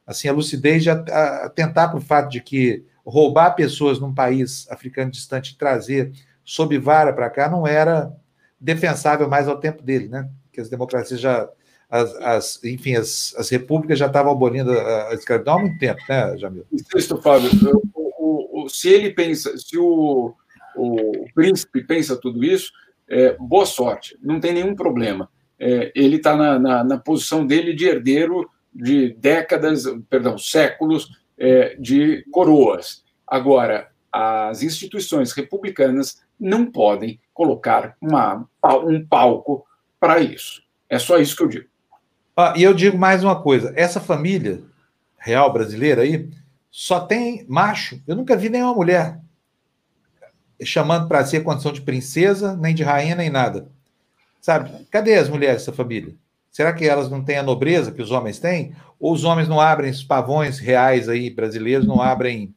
[0.06, 5.10] assim, a lucidez de atentar para o fato de que roubar pessoas num país africano
[5.10, 6.12] distante e trazer
[6.44, 8.12] sob vara para cá não era
[8.60, 10.28] defensável mais ao tempo dele, né?
[10.52, 11.48] Que as democracias já,
[11.88, 16.36] as, as enfim, as, as repúblicas já estavam abolindo a, escravidão há muito tempo, né,
[16.36, 16.66] Jamil?
[16.94, 17.50] Isso, Fábio.
[17.94, 20.34] O, o, o, se ele pensa, se o,
[20.76, 22.72] o príncipe pensa tudo isso,
[23.08, 25.28] é, boa sorte, não tem nenhum problema.
[25.58, 31.08] É, ele está na, na, na posição dele de herdeiro de décadas, perdão, séculos
[31.38, 33.02] é, de coroas.
[33.26, 38.46] Agora, as instituições republicanas não podem colocar uma,
[38.84, 39.66] um palco
[39.98, 40.62] para isso.
[40.88, 41.68] É só isso que eu digo.
[42.36, 44.62] Ah, e eu digo mais uma coisa: essa família
[45.16, 46.28] real brasileira aí
[46.70, 48.00] só tem macho.
[48.06, 49.20] Eu nunca vi nenhuma mulher
[50.62, 53.68] chamando para si a condição de princesa, nem de rainha, nem nada.
[54.40, 54.86] Sabe?
[54.90, 56.14] Cadê as mulheres dessa família?
[56.50, 58.74] Será que elas não têm a nobreza que os homens têm?
[58.98, 62.54] Ou os homens não abrem os pavões reais aí brasileiros, não abrem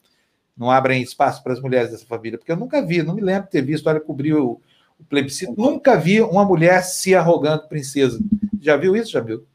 [0.56, 2.38] não abrem espaço para as mulheres dessa família?
[2.38, 4.62] Porque eu nunca vi, não me lembro de ter visto, olha, cobriu
[5.00, 8.20] o, plebiscito, nunca vi uma mulher se arrogando princesa.
[8.62, 9.46] Já viu isso, viu?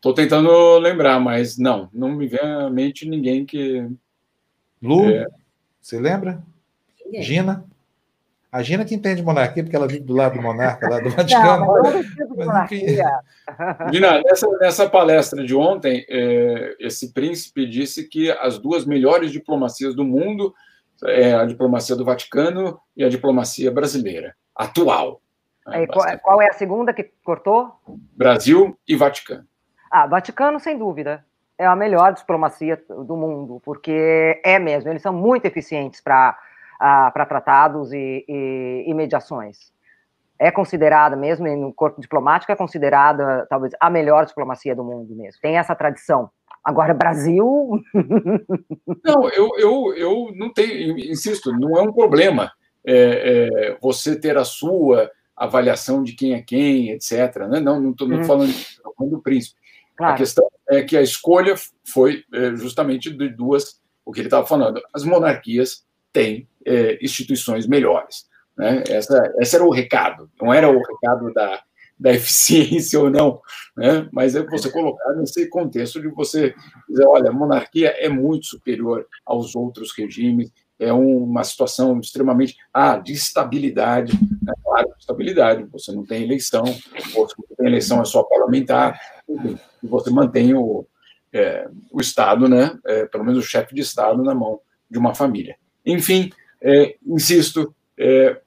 [0.00, 3.86] Estou tentando lembrar, mas não, não me vem à mente ninguém que.
[4.82, 5.26] Lu, é...
[5.78, 6.42] você lembra?
[7.20, 7.66] Gina?
[8.50, 11.66] A Gina que entende monarquia, porque ela vive do lado do monarca, lá do Vaticano.
[11.66, 12.02] Não, não
[13.92, 19.94] Gina, nessa, nessa, palestra de ontem, é, esse príncipe disse que as duas melhores diplomacias
[19.94, 20.54] do mundo
[21.04, 25.20] é a diplomacia do Vaticano e a diplomacia brasileira, atual.
[25.66, 27.70] Né, qual, qual é a segunda que cortou?
[28.16, 29.49] Brasil e Vaticano.
[29.90, 31.24] Ah, Vaticano, sem dúvida
[31.60, 36.38] é a melhor diplomacia do mundo, porque é mesmo, eles são muito eficientes para
[36.80, 39.70] para tratados e, e, e, mediações.
[40.38, 45.38] É considerada, mesmo no corpo diplomático, é considerada talvez a melhor diplomacia do mundo mesmo.
[45.42, 46.30] Tem essa tradição.
[46.64, 47.44] Agora, Brasil.
[49.04, 52.50] não, eu, eu, eu não tenho, insisto, não é um problema
[52.82, 52.94] é,
[53.74, 57.46] é, você ter a sua avaliação de quem é quem, etc.
[57.46, 57.60] Né?
[57.60, 58.24] Não, não estou hum.
[58.24, 58.54] falando,
[58.96, 59.59] falando do príncipe.
[60.00, 60.14] Claro.
[60.14, 61.54] A questão é que a escolha
[61.86, 67.66] foi é, justamente de duas, o que ele estava falando, as monarquias têm é, instituições
[67.66, 68.26] melhores.
[68.56, 68.82] Né?
[68.88, 71.62] Essa, esse era o recado, não era o recado da,
[71.98, 73.42] da eficiência ou não,
[73.76, 74.08] né?
[74.10, 76.54] mas é você colocar nesse contexto de você
[76.88, 82.96] dizer, olha, a monarquia é muito superior aos outros regimes, é uma situação extremamente ah,
[82.96, 84.54] de estabilidade, né?
[84.64, 88.98] claro, estabilidade, você não tem eleição, você tem eleição é só parlamentar,
[89.82, 90.86] e você mantém o,
[91.32, 92.78] é, o Estado, né?
[92.86, 94.60] É, pelo menos o chefe de Estado na mão
[94.90, 95.56] de uma família.
[95.84, 98.40] Enfim, é, insisto, é,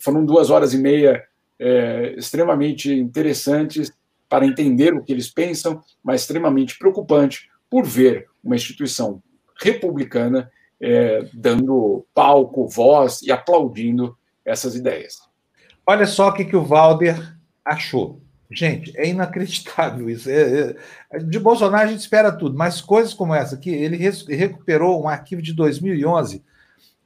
[0.00, 1.24] foram duas horas e meia
[1.58, 3.92] é, extremamente interessantes
[4.28, 9.22] para entender o que eles pensam, mas extremamente preocupante por ver uma instituição
[9.60, 10.50] republicana
[10.80, 15.18] é, dando palco, voz e aplaudindo essas ideias.
[15.86, 18.20] Olha só o que, que o Valder achou.
[18.52, 20.28] Gente, é inacreditável isso.
[20.28, 20.74] É,
[21.12, 23.96] é, de Bolsonaro a gente espera tudo, mas coisas como essa aqui, ele
[24.28, 26.42] recuperou um arquivo de 2011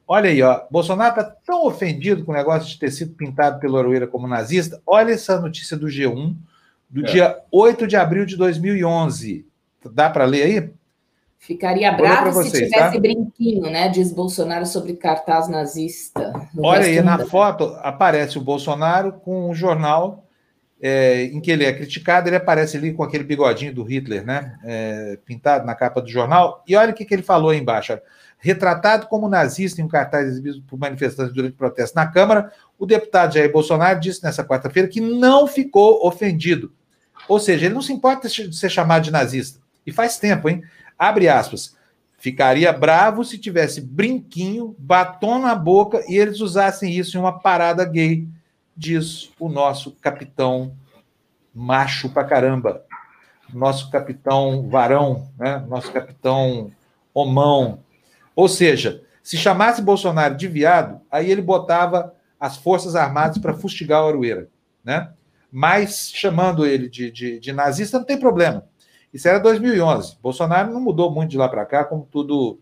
[0.06, 0.62] Olha aí, ó.
[0.70, 4.80] Bolsonaro está tão ofendido com o negócio de ter sido pintado pelo Aroeira como nazista.
[4.86, 6.34] Olha essa notícia do G1,
[6.90, 7.10] do é.
[7.10, 9.46] dia 8 de abril de 2011.
[9.92, 10.70] Dá para ler aí?
[11.38, 13.00] Ficaria bravo vocês, se tivesse tá?
[13.00, 13.88] brinquinho, né?
[13.88, 16.32] Diz Bolsonaro sobre cartaz nazista.
[16.58, 20.23] Olha aí, na foto aparece o Bolsonaro com um jornal
[20.86, 24.58] é, em que ele é criticado, ele aparece ali com aquele bigodinho do Hitler, né?
[24.62, 26.62] É, pintado na capa do jornal.
[26.68, 27.98] E olha o que, que ele falou aí embaixo.
[28.38, 33.32] Retratado como nazista em um cartaz exibido por manifestantes durante protesto na Câmara, o deputado
[33.32, 36.70] Jair Bolsonaro disse nessa quarta-feira que não ficou ofendido.
[37.26, 39.58] Ou seja, ele não se importa de ser chamado de nazista.
[39.86, 40.62] E faz tempo, hein?
[40.98, 41.74] Abre aspas.
[42.18, 47.86] Ficaria bravo se tivesse brinquinho, batom na boca e eles usassem isso em uma parada
[47.86, 48.28] gay,
[48.76, 50.76] diz o nosso capitão
[51.54, 52.84] macho pra caramba,
[53.52, 55.64] nosso capitão varão, né?
[55.68, 56.72] nosso capitão
[57.12, 57.80] homão.
[58.34, 64.04] Ou seja, se chamasse Bolsonaro de viado, aí ele botava as Forças Armadas para fustigar
[64.04, 64.48] o Arueira,
[64.84, 65.12] né?
[65.50, 68.66] Mas chamando ele de, de, de, nazista não tem problema.
[69.12, 70.18] Isso era 2011.
[70.20, 72.58] Bolsonaro não mudou muito de lá para cá, como tudo,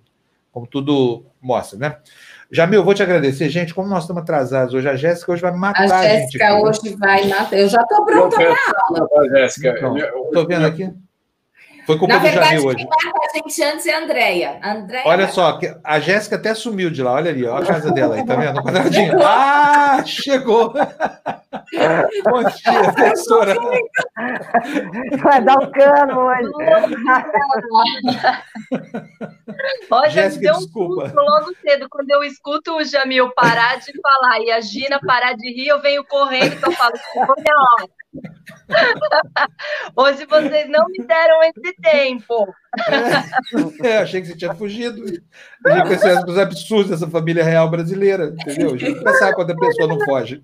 [0.52, 1.96] como tudo mostra, né?
[2.50, 3.48] Jamil, eu vou te agradecer.
[3.48, 6.94] Gente, como nós estamos atrasados hoje, a Jéssica hoje vai matar a, a Jéssica hoje
[6.96, 7.56] vai matar.
[7.56, 9.28] Eu já estou pronta para a aula.
[9.30, 9.74] Jéssica.
[9.74, 10.92] Estou vendo aqui.
[11.86, 12.76] Foi culpa Na do verdade, Jamil hoje.
[12.76, 14.60] quem a gente antes é a Andréia.
[14.62, 17.12] Andréia olha só, a Jéssica até sumiu de lá.
[17.14, 18.58] Olha ali, olha a casa dela aí, tá vendo?
[18.60, 19.20] O quadradinho.
[19.22, 20.72] Ah, chegou!
[22.24, 23.54] Bom dia, professora.
[25.22, 26.94] Vai dar um cano hoje.
[29.90, 31.02] Olha, Jéssica, deu um desculpa.
[31.06, 31.86] susto logo cedo.
[31.90, 35.80] Quando eu escuto o Jamil parar de falar e a Gina parar de rir, eu
[35.80, 37.88] venho correndo que eu falo, olha,
[39.96, 42.46] Hoje vocês não me deram esse tempo.
[43.82, 45.02] É, é, achei que você tinha fugido.
[45.64, 48.74] A gente percebe os absurdos dessa família real brasileira, entendeu?
[48.74, 50.42] A gente nunca sabe quando a pessoa não foge.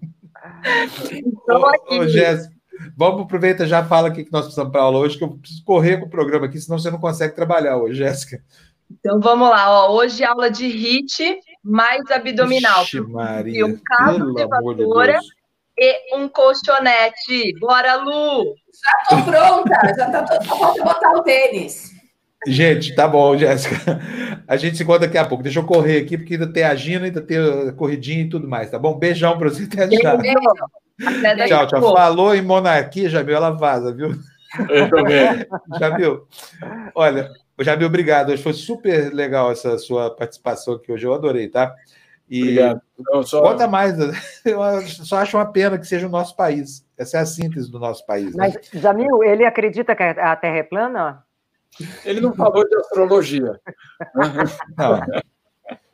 [1.02, 1.98] Estou aqui.
[1.98, 2.54] Ô, ô, Jéssica,
[2.96, 5.98] vamos aproveitar já fala o que nós precisamos para aula hoje, que eu preciso correr
[5.98, 8.42] com o programa aqui, senão você não consegue trabalhar hoje, Jéssica.
[8.90, 9.94] Então vamos lá, ó.
[9.94, 12.82] Hoje aula de HIT mais abdominal.
[12.82, 15.20] Ixi, Maria, um cabo de vassoura
[15.78, 17.54] e um colchonete.
[17.60, 18.54] Bora, Lu!
[18.74, 21.96] Já tô pronta, já tá só falta botar o tênis.
[22.46, 24.00] Gente, tá bom, Jéssica.
[24.46, 25.42] A gente se encontra daqui a pouco.
[25.42, 28.46] Deixa eu correr aqui, porque ainda tem a Gina, ainda tem a corridinha e tudo
[28.48, 28.96] mais, tá bom?
[28.96, 30.16] Beijão pra você até já.
[31.46, 31.94] Tchau, tchau.
[31.94, 34.14] Falou em monarquia, Jamil, ela vaza, viu?
[34.68, 35.46] Eu também.
[35.78, 36.26] Jamil,
[36.94, 38.30] olha, Jamil, obrigado.
[38.30, 41.04] Hoje foi super legal essa sua participação aqui hoje.
[41.04, 41.74] Eu adorei, tá?
[42.30, 42.82] E Obrigado.
[42.98, 43.42] Não, só...
[43.42, 43.96] Conta mais,
[44.44, 46.86] eu só acho uma pena que seja o nosso país.
[46.96, 48.34] Essa é a síntese do nosso país.
[48.34, 48.52] Né?
[48.54, 51.24] Mas, Jamil, ele acredita que a Terra é plana?
[52.04, 53.58] Ele não falou de astrologia.
[54.76, 55.00] Não.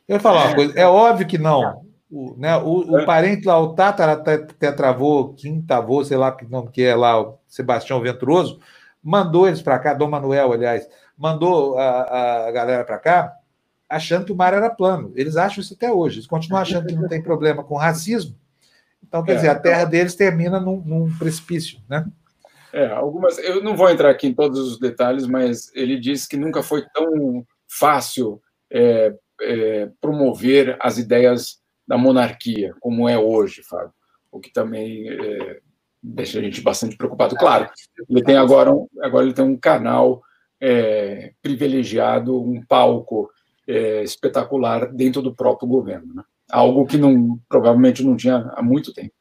[0.07, 1.83] Eu vou falar uma coisa, é óbvio que não.
[2.11, 6.83] O, né, o, o parente lá, o Tátara Tetravô, Quintavô, sei lá que nome que
[6.83, 8.59] é lá, o Sebastião Venturoso,
[9.01, 13.33] mandou eles para cá, Dom Manuel, aliás, mandou a, a galera para cá,
[13.89, 15.11] achando que o mar era plano.
[15.15, 16.17] Eles acham isso até hoje.
[16.17, 18.35] Eles continuam achando que não tem problema com racismo.
[19.07, 22.05] Então, quer é, dizer, a terra deles termina num, num, precipício, né?
[22.73, 23.37] É, algumas.
[23.37, 26.83] Eu não vou entrar aqui em todos os detalhes, mas ele diz que nunca foi
[26.93, 33.93] tão fácil é, é, promover as ideias da monarquia como é hoje, Fábio.
[34.31, 35.59] O que também é,
[36.01, 37.35] deixa a gente bastante preocupado.
[37.35, 37.69] Claro,
[38.09, 40.21] ele tem agora um, agora ele tem um canal
[40.59, 43.29] é, privilegiado, um palco
[43.67, 46.13] é, espetacular dentro do próprio governo.
[46.13, 46.23] Né?
[46.51, 49.13] Algo que não, provavelmente não tinha há muito tempo.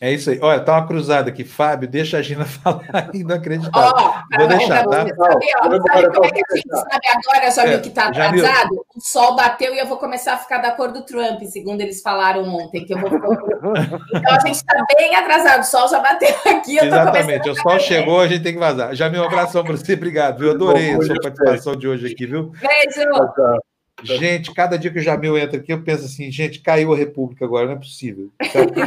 [0.00, 0.38] É isso aí.
[0.42, 1.42] Olha, tá uma cruzada aqui.
[1.42, 3.92] Fábio, deixa a Gina falar inacreditável.
[3.96, 4.98] Oh, Vou deixar, tá?
[4.98, 8.86] Sabe, ó, sabe como é que a gente sabe agora, já viu que tá atrasado?
[8.94, 12.02] O sol bateu e eu vou começar a ficar da cor do Trump, segundo eles
[12.02, 16.34] falaram ontem, que eu vou Então a gente tá bem atrasado, o sol já bateu
[16.46, 16.78] aqui.
[16.78, 18.94] Exatamente, o sol chegou, a gente tem que vazar.
[18.94, 20.50] Já me um abração para você, obrigado, viu?
[20.50, 22.52] Adorei a sua participação de hoje aqui, viu?
[22.60, 23.66] Beijo!
[24.02, 27.44] Gente, cada dia que o Jamil entra aqui, eu penso assim, gente, caiu a República
[27.44, 28.30] agora, não é possível.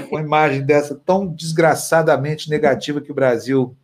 [0.10, 3.76] Uma imagem dessa tão desgraçadamente negativa que o Brasil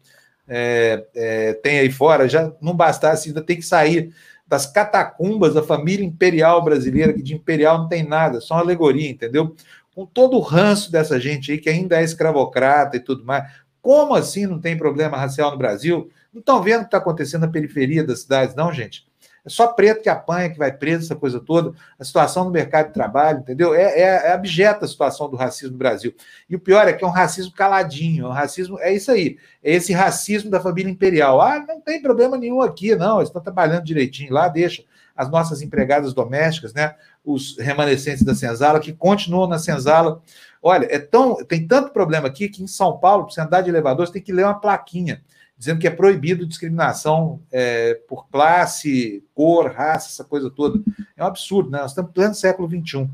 [0.47, 4.13] é, é, tem aí fora, já não bastasse, ainda tem que sair
[4.47, 9.09] das catacumbas da família imperial brasileira, que de imperial não tem nada, só uma alegoria,
[9.09, 9.55] entendeu?
[9.95, 13.51] Com todo o ranço dessa gente aí, que ainda é escravocrata e tudo mais.
[13.82, 16.09] Como assim não tem problema racial no Brasil?
[16.32, 19.07] Não estão vendo o que está acontecendo na periferia das cidades, não, gente?
[19.45, 21.73] É só preto que apanha, que vai preso, essa coisa toda.
[21.99, 23.75] A situação no mercado de trabalho, entendeu?
[23.75, 26.15] É, é, é abjeta a situação do racismo no Brasil.
[26.49, 28.25] E o pior é que é um racismo caladinho.
[28.25, 29.37] É um racismo, é isso aí.
[29.63, 31.39] É esse racismo da família imperial.
[31.39, 33.17] Ah, não tem problema nenhum aqui, não.
[33.17, 34.83] Eles estão trabalhando direitinho lá, deixa
[35.15, 36.95] as nossas empregadas domésticas, né?
[37.24, 40.21] Os remanescentes da senzala, que continuam na senzala.
[40.61, 43.70] Olha, é tão, tem tanto problema aqui que em São Paulo, para você andar de
[43.70, 45.21] elevador, você tem que ler uma plaquinha
[45.57, 50.82] dizendo que é proibido discriminação é, por classe, cor, raça, essa coisa toda.
[51.15, 51.79] É um absurdo, né?
[51.79, 53.09] Nós estamos pleno século XXI.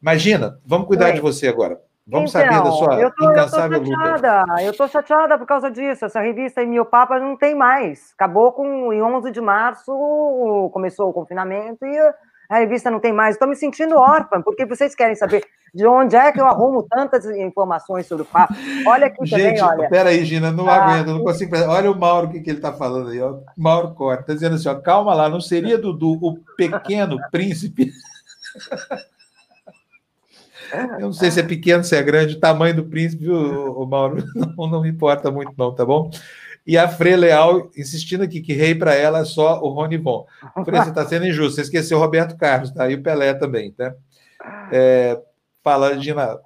[0.00, 1.12] Imagina, vamos cuidar Oi.
[1.14, 1.80] de você agora.
[2.06, 4.62] Vamos então, saber da sua eu tô, incansável eu tô chateada, luta.
[4.62, 6.04] Eu estou chateada por causa disso.
[6.04, 8.12] Essa revista em Mil Papas não tem mais.
[8.14, 9.90] Acabou com em 11 de março,
[10.70, 11.98] começou o confinamento e
[12.48, 13.34] a revista não tem mais.
[13.34, 15.44] Estou me sentindo órfã, porque vocês querem saber
[15.74, 18.54] de onde é que eu arrumo tantas informações sobre o Papa.
[18.86, 19.88] Olha aqui Gente, também, olha.
[19.88, 20.76] Peraí, Gina, não Ah.
[20.76, 21.56] aguento, não consigo.
[21.56, 23.20] Olha o Mauro, o que, que ele está falando aí.
[23.20, 23.38] Ó.
[23.56, 27.90] Mauro Corte está dizendo assim: ó, calma lá, não seria Dudu o pequeno príncipe?
[30.98, 33.86] Eu não sei se é pequeno, se é grande, o tamanho do príncipe, viu, o
[33.86, 34.24] Mauro?
[34.34, 36.10] Não, não me importa muito, não, tá bom?
[36.66, 40.24] E a Frei Leal insistindo aqui que rei para ela é só o Rony Von.
[40.64, 42.88] Frei, você está sendo injusto, você esqueceu o Roberto Carlos, tá?
[42.88, 43.92] E o Pelé também, tá?
[44.72, 45.20] É,
[45.62, 46.38] fala, Gina.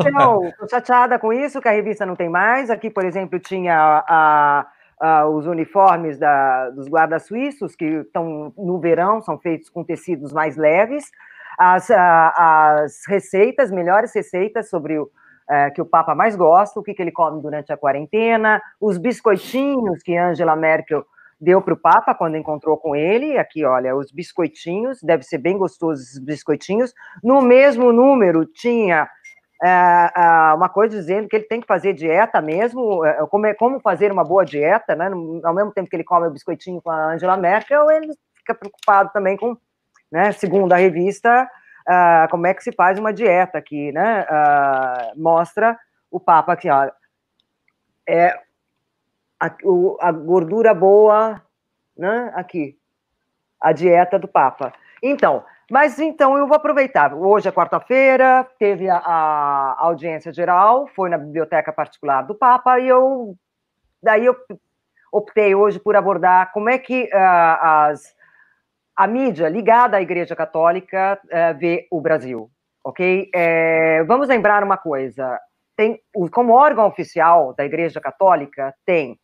[0.00, 2.68] Então, estou chateada com isso, que a revista não tem mais.
[2.70, 3.74] Aqui, por exemplo, tinha
[4.06, 4.66] a-
[5.00, 10.32] a- os uniformes da- dos guardas suíços, que estão no verão, são feitos com tecidos
[10.32, 11.04] mais leves.
[11.58, 15.10] As, a- as receitas, melhores receitas sobre o
[15.48, 18.98] eh, que o Papa mais gosta, o que, que ele come durante a quarentena, os
[18.98, 21.04] biscoitinhos que Angela Merkel
[21.40, 23.38] deu para o Papa quando encontrou com ele.
[23.38, 26.92] Aqui, olha, os biscoitinhos, deve ser bem gostosos esses biscoitinhos.
[27.22, 29.08] No mesmo número tinha
[29.62, 33.54] é, é, uma coisa dizendo que ele tem que fazer dieta mesmo, é, como, é-
[33.54, 35.10] como fazer uma boa dieta, né?
[35.44, 39.10] Ao mesmo tempo que ele come o biscoitinho com a Angela Merkel, ele fica preocupado
[39.12, 39.56] também com,
[40.10, 41.48] né, segundo a revista,
[41.86, 44.26] ah, como é que se faz uma dieta aqui, né?
[44.28, 45.78] Ah, mostra
[46.10, 46.90] o Papa aqui, ó.
[48.08, 48.38] É
[49.40, 51.40] a, o- a gordura boa,
[51.96, 52.32] né?
[52.34, 52.76] Aqui,
[53.60, 54.72] a dieta do Papa.
[55.02, 57.12] Então, mas então eu vou aproveitar.
[57.14, 62.88] Hoje é quarta-feira, teve a, a audiência geral, foi na biblioteca particular do Papa e
[62.88, 63.36] eu
[64.02, 64.36] daí eu
[65.12, 68.14] optei hoje por abordar como é que ah, as
[68.96, 72.50] a mídia ligada à Igreja Católica eh, vê o Brasil,
[72.84, 73.30] ok?
[73.34, 75.38] Eh, vamos lembrar uma coisa:
[75.76, 76.00] tem
[76.32, 79.18] como órgão oficial da Igreja Católica tem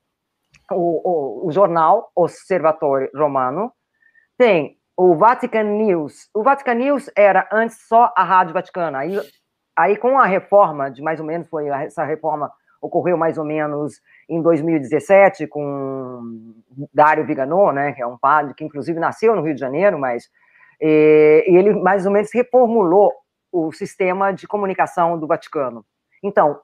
[0.71, 3.73] o, o, o jornal Observatório Romano,
[4.37, 6.29] tem o Vatican News.
[6.35, 8.99] O Vatican News era antes só a Rádio Vaticana.
[8.99, 9.19] Aí,
[9.77, 14.03] aí com a reforma, de mais ou menos, foi essa reforma ocorreu mais ou menos
[14.29, 16.53] em 2017 com
[16.93, 20.29] Dário Viganò, né, que é um padre que inclusive nasceu no Rio de Janeiro, mas
[20.81, 23.13] e ele mais ou menos reformulou
[23.53, 25.87] o sistema de comunicação do Vaticano.
[26.21, 26.61] Então,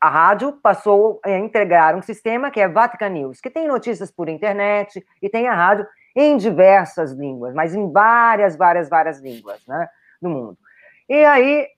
[0.00, 4.30] a rádio passou a integrar um sistema que é Vatican News, que tem notícias por
[4.30, 9.86] internet e tem a rádio em diversas línguas, mas em várias, várias, várias línguas, né,
[10.22, 10.56] do mundo.
[11.08, 11.68] E aí,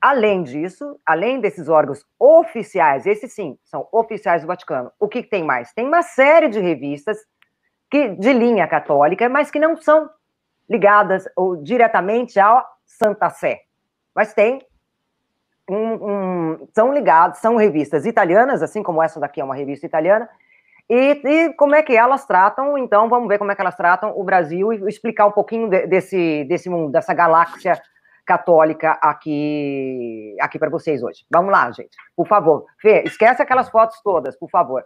[0.00, 5.42] além disso, além desses órgãos oficiais, esses sim, são oficiais do Vaticano, o que tem
[5.44, 5.72] mais?
[5.72, 7.18] Tem uma série de revistas
[7.90, 10.08] que de linha católica, mas que não são
[10.68, 13.60] ligadas ou diretamente à Santa Sé.
[14.14, 14.60] Mas tem
[15.68, 20.28] um- um- são ligados, são revistas italianas, assim como essa daqui é uma revista italiana,
[20.88, 24.12] e, e como é que elas tratam, então vamos ver como é que elas tratam
[24.16, 27.80] o Brasil e explicar um pouquinho de- desse, desse mundo, dessa galáxia
[28.26, 31.24] católica aqui, aqui para vocês hoje.
[31.30, 32.64] Vamos lá, gente, por favor.
[32.80, 34.84] Fê, esquece aquelas fotos todas, por favor.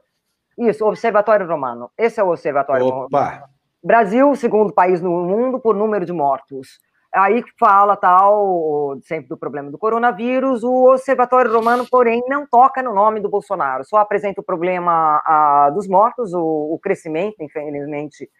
[0.59, 1.91] Isso, Observatório Romano.
[1.97, 3.07] Esse é o Observatório Romano.
[3.07, 3.49] Opa!
[3.83, 6.79] Brasil, segundo país no mundo por número de mortos.
[7.13, 10.63] Aí fala tal, sempre do problema do coronavírus.
[10.63, 15.71] O Observatório Romano, porém, não toca no nome do Bolsonaro, só apresenta o problema ah,
[15.75, 18.31] dos mortos, o, o crescimento, infelizmente,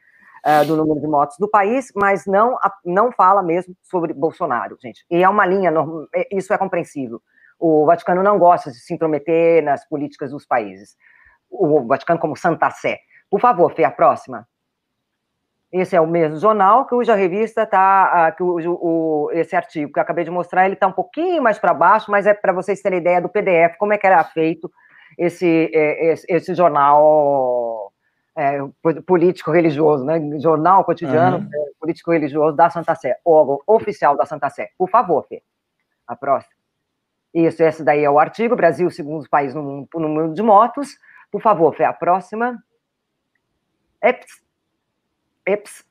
[0.45, 5.05] ah, do número de mortos do país, mas não, não fala mesmo sobre Bolsonaro, gente.
[5.11, 5.73] E é uma linha,
[6.15, 7.21] é- isso é compreensível.
[7.59, 10.97] O Vaticano não gosta de se intrometer nas políticas dos países.
[11.51, 12.99] O Vaticano como Santa Sé.
[13.31, 14.47] Por favor, Fê, a próxima.
[15.73, 20.25] Esse é o mesmo jornal, cuja revista está, cujo, o, esse artigo que eu acabei
[20.25, 23.21] de mostrar, ele está um pouquinho mais para baixo, mas é para vocês terem ideia
[23.21, 24.69] do PDF, como é que era feito
[25.17, 27.70] esse, é, esse, esse jornal
[28.37, 28.59] é,
[29.07, 30.21] político-religioso, né?
[30.41, 31.51] Jornal cotidiano Uhum.
[31.53, 34.71] é, político-religioso da Santa Sé, órgão oficial da Santa Sé.
[34.79, 35.43] Por favor, Fê.
[36.07, 36.55] A próxima.
[37.33, 40.97] Isso, esse daí é o artigo, Brasil, segundo país no mundo por número de motos.
[41.31, 42.61] Por favor, Fê, a próxima.
[44.03, 44.43] Eps.
[45.47, 45.85] Eps.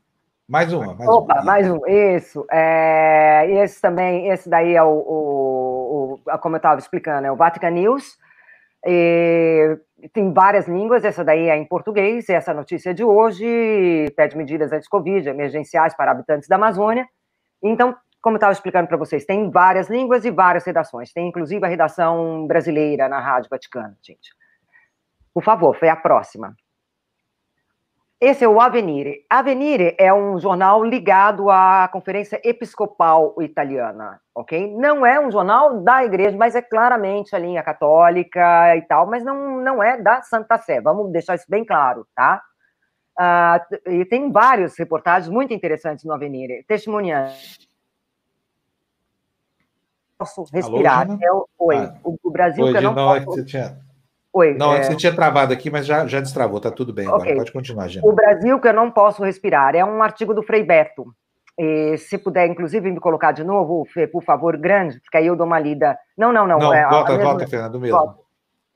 [0.47, 1.43] Mais uma, mais Opa, uma.
[1.43, 2.45] mais um, isso.
[2.51, 7.35] É, esse também, esse daí é o, o- o- como eu estava explicando, é o
[7.35, 8.17] Vatican News.
[8.85, 9.77] E
[10.13, 15.27] tem várias línguas, essa daí é em português, essa notícia de hoje pede medidas anti-Covid
[15.27, 17.05] emergenciais para habitantes da Amazônia.
[17.61, 21.11] Então, como eu estava explicando para vocês, tem várias línguas e várias redações.
[21.11, 24.33] Tem inclusive a redação brasileira na Rádio Vaticana, gente.
[25.33, 26.55] Por favor, foi a próxima.
[28.21, 29.25] Esse é o Avenire.
[29.29, 34.75] Avenire é um jornal ligado à Conferência Episcopal Italiana, ok?
[34.75, 39.23] Não é um jornal da igreja, mas é claramente a linha católica e tal, mas
[39.23, 40.81] não, não é da Santa Sé.
[40.81, 42.43] Vamos deixar isso bem claro, tá?
[43.17, 47.31] Uh, e tem vários reportagens muito interessantes no Avenir, testemunhando.
[50.17, 51.09] Posso respirar.
[51.09, 51.95] Alô, é o, oi, ah.
[52.03, 53.15] o, o, Brasil oi, que eu não, posso...
[53.15, 53.88] é que você tinha...
[54.33, 54.83] Oi, não, é...
[54.83, 57.23] você tinha travado aqui, mas já, já destravou, tá tudo bem agora.
[57.23, 57.35] Okay.
[57.35, 58.05] Pode continuar, Gina.
[58.07, 61.05] O Brasil que eu não posso respirar é um artigo do Frei Beto.
[61.57, 65.35] E, se puder, inclusive, me colocar de novo, Fê, por favor, grande, porque aí eu
[65.35, 65.97] dou uma lida.
[66.17, 66.57] Não, não, não.
[66.57, 67.25] Não, é, volta, mesma...
[67.25, 67.97] volta, Fernando, mesmo.
[67.97, 68.19] Volta.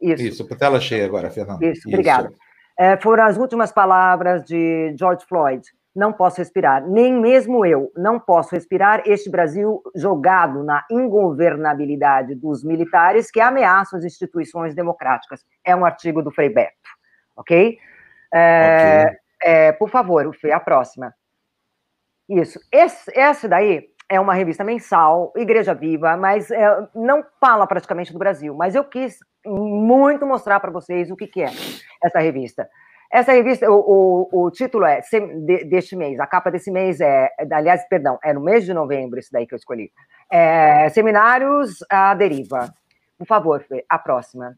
[0.01, 0.23] Isso.
[0.23, 1.63] Isso, tela cheia agora, Fernando.
[1.63, 1.87] Isso, Isso.
[1.87, 2.29] obrigada.
[2.77, 5.61] É, foram as últimas palavras de George Floyd.
[5.95, 12.63] Não posso respirar, nem mesmo eu não posso respirar este Brasil jogado na ingovernabilidade dos
[12.63, 15.45] militares que ameaçam as instituições democráticas.
[15.63, 16.89] É um artigo do Frei Beto,
[17.35, 17.77] ok?
[18.33, 19.17] É, okay.
[19.43, 21.13] É, por favor, Fê, a próxima.
[22.27, 22.59] Isso.
[22.71, 28.19] Esse, esse daí é uma revista mensal, Igreja Viva, mas é, não fala praticamente do
[28.19, 28.55] Brasil.
[28.55, 31.49] Mas eu quis muito mostrar para vocês o que, que é
[32.03, 32.69] essa revista.
[33.13, 34.99] Essa revista, o, o, o título é
[35.45, 39.19] de, deste mês, a capa desse mês é, aliás, perdão, é no mês de novembro,
[39.19, 39.91] esse daí que eu escolhi.
[40.31, 42.73] É, Seminários à Deriva.
[43.15, 44.57] Por favor, Fê, a próxima.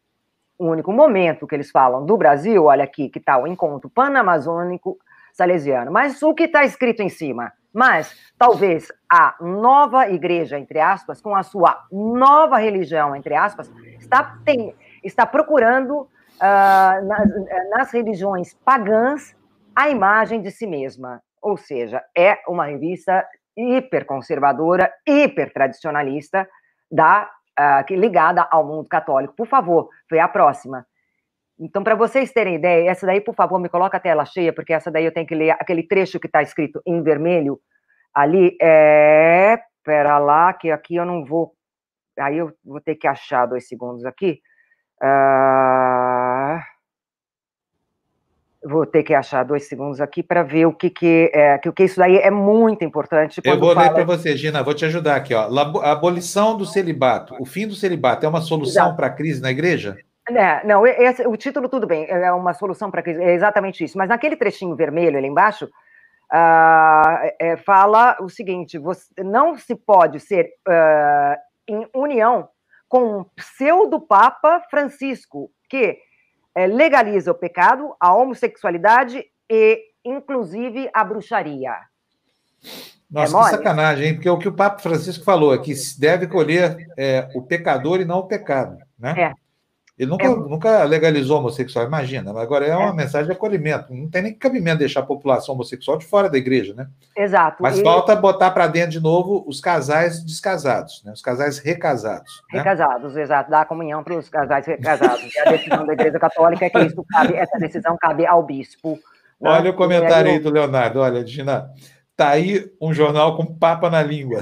[0.57, 4.97] O único momento que eles falam do Brasil, olha aqui, que está o encontro pan-amazônico
[5.33, 5.91] salesiano.
[5.91, 7.51] Mas o que está escrito em cima?
[7.73, 13.69] Mas talvez a nova igreja, entre aspas, com a sua nova religião, entre aspas,
[13.99, 14.73] está, tem,
[15.03, 19.35] está procurando uh, nas, nas religiões pagãs
[19.75, 21.21] a imagem de si mesma.
[21.41, 23.25] Ou seja, é uma revista
[23.55, 26.47] hiperconservadora, hipertradicionalista,
[26.91, 27.29] da,
[27.59, 29.35] uh, ligada ao mundo católico.
[29.35, 30.85] Por favor, foi a próxima.
[31.57, 34.73] Então, para vocês terem ideia, essa daí, por favor, me coloca a tela cheia, porque
[34.73, 37.59] essa daí eu tenho que ler aquele trecho que está escrito em vermelho
[38.13, 38.57] ali.
[38.61, 39.57] É.
[39.83, 41.53] Pera lá, que aqui eu não vou.
[42.19, 44.41] Aí eu vou ter que achar dois segundos aqui.
[45.01, 46.24] Uh...
[48.67, 51.73] Vou ter que achar dois segundos aqui para ver o que que, é, que o
[51.73, 53.39] que isso daí é muito importante.
[53.43, 53.87] Eu vou fala...
[53.87, 55.35] ler para você, Gina, vou te ajudar aqui.
[55.35, 55.47] Ó.
[55.81, 59.51] A abolição do celibato, o fim do celibato é uma solução para a crise na
[59.51, 59.95] igreja?
[60.27, 63.83] É, não, esse, o título tudo bem, é uma solução para a crise, é exatamente
[63.83, 63.97] isso.
[63.97, 70.19] Mas naquele trechinho vermelho ali embaixo, uh, é, fala o seguinte: você não se pode
[70.19, 71.37] ser uh,
[71.67, 72.49] em união
[72.89, 75.99] com um pseudo-papa Francisco, que
[76.55, 81.75] é, legaliza o pecado, a homossexualidade e, inclusive, a bruxaria.
[83.11, 84.13] Nossa, é que sacanagem, hein?
[84.15, 88.05] Porque o que o Papa Francisco falou é que deve colher é, o pecador e
[88.05, 89.13] não o pecado, né?
[89.17, 89.44] É.
[89.97, 90.29] Ele nunca, é...
[90.29, 92.29] nunca legalizou homossexual, imagina.
[92.39, 92.93] Agora é uma é.
[92.93, 93.93] mensagem de acolhimento.
[93.93, 96.87] Não tem nem cabimento deixar a população homossexual de fora da igreja, né?
[97.15, 97.63] Exato.
[97.63, 97.83] Mas e...
[97.83, 101.13] falta botar para dentro de novo os casais descasados, né?
[101.13, 102.43] Os casais recasados.
[102.51, 102.59] Né?
[102.59, 103.49] Recasados, exato.
[103.49, 105.31] Dar comunhão para os casais recasados.
[105.45, 108.99] a decisão da Igreja Católica é que isso cabe, essa decisão cabe ao bispo.
[109.39, 109.49] Né?
[109.49, 110.99] Olha o comentário aí do Leonardo.
[110.99, 111.69] Olha, Gina.
[112.15, 114.39] Tá aí um jornal com papa na língua.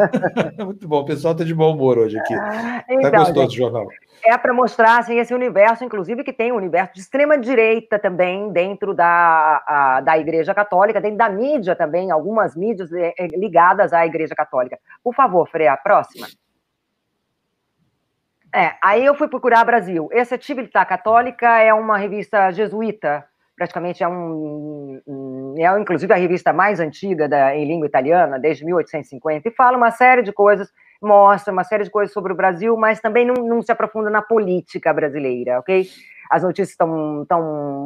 [0.64, 2.34] Muito bom, o pessoal tá de bom humor hoje aqui.
[2.34, 3.88] Tá então, gostoso o jornal
[4.26, 8.92] é para mostrar assim, esse universo, inclusive, que tem um universo de extrema-direita também dentro
[8.92, 14.04] da, a, da Igreja Católica, dentro da mídia também, algumas mídias é, é, ligadas à
[14.04, 14.78] Igreja Católica.
[15.02, 16.26] Por favor, Freia, a próxima.
[18.54, 20.08] É, aí eu fui procurar Brasil.
[20.10, 23.24] Essa Tibilità Católica é uma revista jesuíta,
[23.56, 29.48] praticamente é um, é inclusive a revista mais antiga da, em língua italiana, desde 1850,
[29.48, 30.70] e fala uma série de coisas
[31.00, 34.22] mostra uma série de coisas sobre o Brasil, mas também não, não se aprofunda na
[34.22, 35.86] política brasileira, ok?
[36.28, 36.88] As notícias estão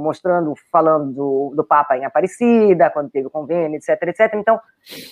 [0.03, 4.35] mostrando, falando do, do, Papa em Aparecida, quando teve o convênio, etc, etc.
[4.35, 4.59] Então,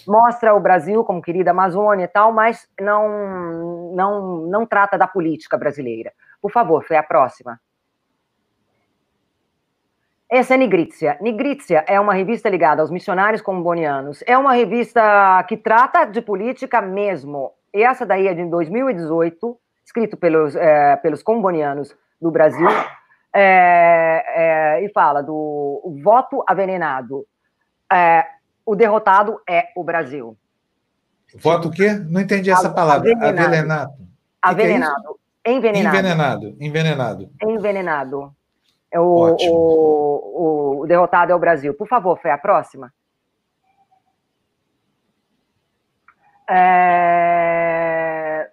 [0.07, 5.59] mostra o Brasil como querida Amazônia e tal, mas não, não, não trata da política
[5.59, 6.11] brasileira.
[6.41, 7.61] Por favor, foi a próxima.
[10.31, 11.17] Essa é Nigrizia.
[11.23, 14.23] Nigrizia é uma revista ligada aos missionários combonianos.
[14.27, 17.53] É uma revista que trata de política mesmo.
[17.73, 22.69] E essa daí é de 2018, escrito pelos, é, pelos combonianos do Brasil,
[23.33, 24.25] é,
[24.81, 27.27] é, e fala do voto avenenado.
[27.91, 28.27] É,
[28.67, 30.37] o derrotado é o Brasil.
[31.37, 31.93] Voto o quê?
[31.95, 33.11] Não entendi essa palavra.
[33.13, 33.93] Avenenado.
[34.43, 35.19] Avenenado.
[35.43, 35.97] É envenenado.
[35.97, 36.57] Envenenado.
[36.61, 37.31] Envenenado.
[37.43, 38.38] Envenenado.
[38.91, 41.75] É o, o, o, derrotado é o Brasil.
[41.75, 42.93] Por favor, foi a próxima.
[46.51, 48.49] É,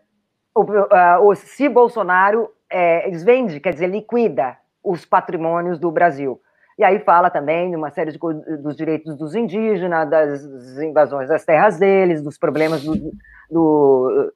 [0.53, 6.41] o, uh, o, se Bolsonaro é, desvende, quer dizer, liquida os patrimônios do Brasil.
[6.77, 10.43] E aí fala também de uma série de dos direitos dos indígenas, das
[10.79, 13.13] invasões das terras deles, dos problemas do,
[13.49, 14.33] do,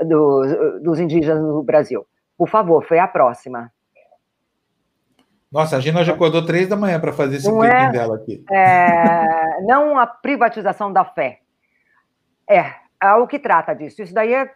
[0.00, 2.06] do, dos indígenas no Brasil.
[2.38, 3.70] Por favor, foi a próxima.
[5.54, 7.90] Nossa, a Gina já acordou três da manhã para fazer esse briefing é?
[7.92, 8.44] dela aqui.
[8.50, 11.38] É, não a privatização da fé.
[12.50, 14.02] É, é o que trata disso.
[14.02, 14.50] Isso daí é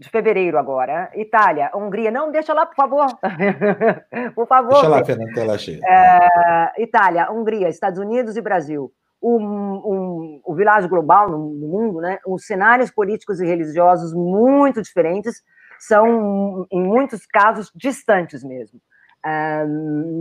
[0.00, 1.12] de fevereiro agora.
[1.14, 3.06] Itália, Hungria, não, deixa lá, por favor.
[4.34, 4.72] por favor.
[4.72, 5.80] Deixa lá, Fernando, tela cheia.
[5.86, 8.92] É, Itália, Hungria, Estados Unidos e Brasil.
[9.22, 12.18] Um, um, o világio global no, no mundo, né?
[12.26, 15.40] Os cenários políticos e religiosos muito diferentes
[15.78, 18.80] são, em muitos casos, distantes mesmo.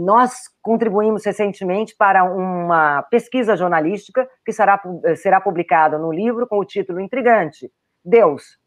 [0.06, 4.80] Nós contribuímos recentemente para uma pesquisa jornalística que será,
[5.16, 7.72] será publicada no livro com o título intrigante:
[8.06, 8.60] Deus,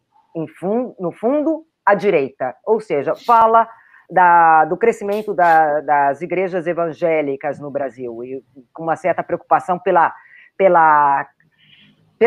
[0.59, 2.55] fun no fundo, à direita.
[2.65, 3.69] Ou seja, fala
[4.11, 10.13] da, do crescimento da, das igrejas evangélicas no Brasil e com uma certa preocupação pela,
[10.57, 11.27] pela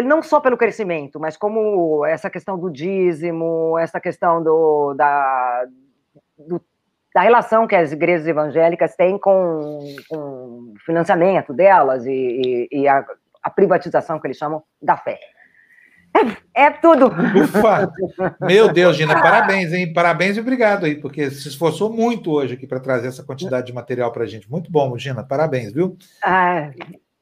[0.04, 5.66] não só pelo crescimento, mas como essa questão do dízimo, essa questão do, da,
[6.38, 6.62] do
[7.18, 12.88] da relação que as igrejas evangélicas têm com, com o financiamento delas e, e, e
[12.88, 13.03] a,
[13.41, 15.18] a, privatização que eles chamam da fé.
[16.53, 17.07] É, é, tudo.
[17.07, 17.91] Ufa!
[18.41, 19.91] Meu Deus, Gina, parabéns, hein?
[19.91, 23.73] Parabéns e obrigado aí, porque se esforçou muito hoje aqui para trazer essa quantidade de
[23.73, 24.48] material para a gente.
[24.48, 25.98] Muito bom, Gina, parabéns, viu?
[26.23, 26.69] Ah,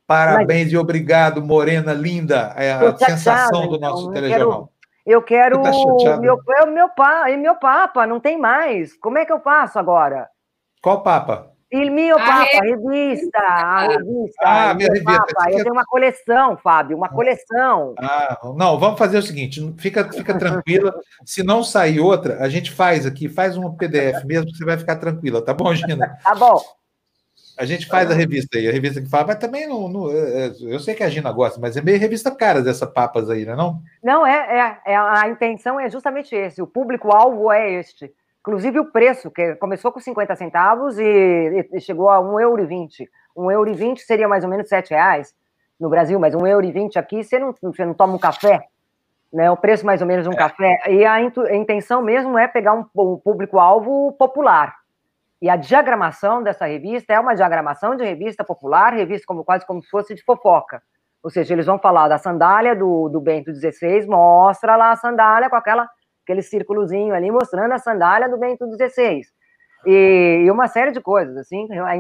[0.06, 0.74] parabéns mas...
[0.74, 4.74] e obrigado, Morena linda, é a sensação do nosso então, telejornal.
[5.06, 5.72] Eu quero tá
[6.18, 8.94] meu, é meu pai, meu papa, não tem mais.
[8.98, 10.28] Como é que eu faço agora?
[10.82, 11.52] Qual papa?
[11.72, 14.42] Il mio papa, a revista, a revista.
[14.42, 15.12] Ah, minha revista.
[15.12, 15.52] Papa.
[15.52, 17.94] Eu tenho uma coleção, Fábio, uma coleção.
[18.00, 20.94] Ah, não, vamos fazer o seguinte, fica, fica tranquila.
[21.26, 24.96] Se não sair outra, a gente faz aqui, faz um PDF mesmo, você vai ficar
[24.96, 26.18] tranquila, tá bom, Gina?
[26.24, 26.62] Tá bom.
[27.58, 30.48] A gente faz a revista aí, a revista que fala, mas também não, não, é,
[30.48, 33.46] é, eu sei que a Gina gosta, mas é meio revista cara dessa papas aí,
[33.46, 33.82] né, não?
[34.04, 38.14] Não, é, é, é a intenção é justamente esse, o público-alvo é este.
[38.42, 42.68] Inclusive o preço, que começou com 50 centavos e, e chegou a 1,20 euro.
[42.68, 45.34] 1,20 euro seria mais ou menos 7 reais
[45.80, 48.68] no Brasil, mas 1,20 euro aqui você não, você não toma um café,
[49.34, 49.50] né?
[49.50, 50.38] O preço mais ou menos de um é.
[50.38, 50.78] café.
[50.90, 54.76] E a, a, intenção mesmo é pegar um, um público-alvo popular
[55.42, 59.82] e a diagramação dessa revista é uma diagramação de revista popular, revista como quase como
[59.82, 60.82] se fosse de fofoca.
[61.24, 65.50] Ou seja, eles vão falar da sandália do, do Bento XVI, mostra lá a sandália
[65.50, 65.90] com aquela,
[66.24, 69.22] aquele círculozinho ali, mostrando a sandália do Bento XVI.
[69.86, 71.96] E, e uma série de coisas, assim, a, a,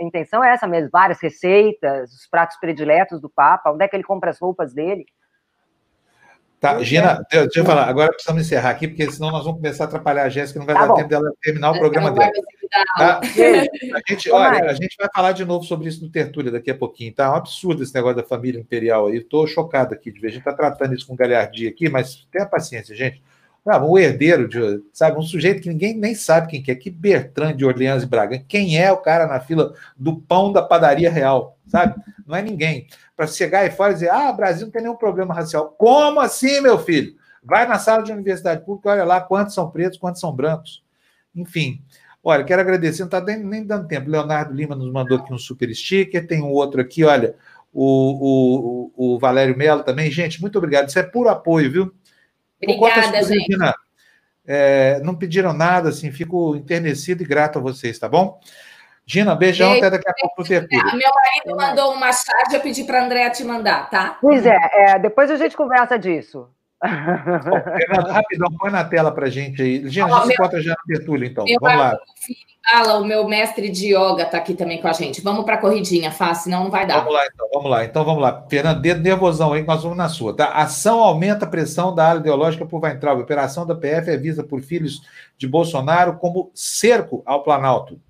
[0.00, 4.04] intenção é essa mesmo, várias receitas, os pratos prediletos do Papa, onde é que ele
[4.04, 5.04] compra as roupas dele.
[6.64, 9.86] Tá, Gina, deixa eu falar, agora precisamos encerrar aqui, porque senão nós vamos começar a
[9.86, 10.94] atrapalhar a Jéssica, não vai tá dar bom.
[10.94, 12.32] tempo dela terminar o programa dela.
[12.96, 13.20] Tá?
[13.20, 16.74] A gente, olha, a gente vai falar de novo sobre isso no Tertúlia daqui a
[16.74, 17.24] pouquinho, tá?
[17.24, 19.18] É um absurdo esse negócio da família imperial aí.
[19.18, 20.28] Estou chocado aqui de ver.
[20.28, 23.22] A gente está tratando isso com galhardia aqui, mas tenha paciência, gente.
[23.66, 26.90] Ah, um herdeiro de, sabe, um sujeito que ninguém nem sabe quem que é, que
[26.90, 28.44] Bertrand de Orleans e Braga.
[28.46, 31.94] Quem é o cara na fila do pão da padaria real, sabe?
[32.26, 32.86] Não é ninguém
[33.16, 35.74] para chegar aí fora e dizer: ah, o Brasil não tem nenhum problema racial.
[35.78, 37.14] Como assim, meu filho?
[37.42, 40.82] Vai na sala de universidade pública, olha lá quantos são pretos, quantos são brancos.
[41.34, 41.82] Enfim.
[42.22, 44.08] Olha, quero agradecer, não está nem dando tempo.
[44.08, 47.34] Leonardo Lima nos mandou aqui um super sticker, tem um outro aqui, olha,
[47.70, 50.10] o, o, o Valério Melo também.
[50.10, 50.88] Gente, muito obrigado.
[50.88, 51.94] Isso é puro apoio, viu?
[52.64, 53.56] Obrigada, gente.
[54.46, 58.40] é, não pediram nada, assim, fico enternecido e grato a vocês, tá bom?
[59.06, 60.96] Gina, beijão, até daqui a pouco Tertúlio.
[60.96, 64.16] Meu marido mandou uma charge, eu pedi para a Andréa te mandar, tá?
[64.20, 66.48] Pois é, é, depois a gente conversa disso.
[66.82, 69.88] Bom, rapidão, põe na tela para gente aí.
[69.88, 71.44] Gina, a gente se encontra já Tertúlio, então.
[71.60, 71.98] Vamos lá.
[72.70, 75.20] Fala, o meu mestre de yoga está aqui também com a gente.
[75.20, 77.00] Vamos para a corridinha, fácil, senão não vai dar.
[77.00, 77.84] Vamos lá, então, vamos lá.
[77.84, 78.46] Então, vamos lá.
[78.48, 80.34] Fernando, dedo nervosão aí, nós vamos na sua.
[80.34, 80.46] Tá?
[80.46, 83.20] Ação aumenta a pressão da área ideológica por Weintraub.
[83.20, 85.02] Operação da PF é vista por filhos
[85.36, 88.00] de Bolsonaro como cerco ao Planalto.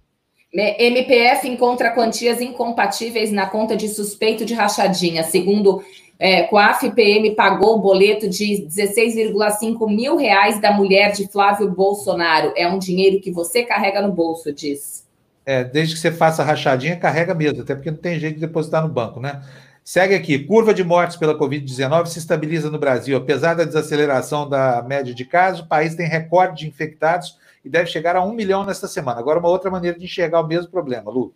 [0.53, 5.25] MPF encontra quantias incompatíveis na conta de suspeito de rachadinha.
[5.25, 5.83] Segundo
[6.19, 12.53] é, Coaf PM pagou o boleto de 16,5 mil reais da mulher de Flávio Bolsonaro.
[12.57, 15.05] É um dinheiro que você carrega no bolso, diz.
[15.45, 18.83] É, desde que você faça rachadinha, carrega mesmo, até porque não tem jeito de depositar
[18.83, 19.43] no banco, né?
[19.85, 20.39] Segue aqui.
[20.39, 23.17] Curva de mortes pela Covid-19 se estabiliza no Brasil.
[23.19, 27.91] Apesar da desaceleração da média de casos, o país tem recorde de infectados e deve
[27.91, 29.21] chegar a um milhão nesta semana.
[29.21, 31.35] Agora, uma outra maneira de enxergar o mesmo problema, Lu.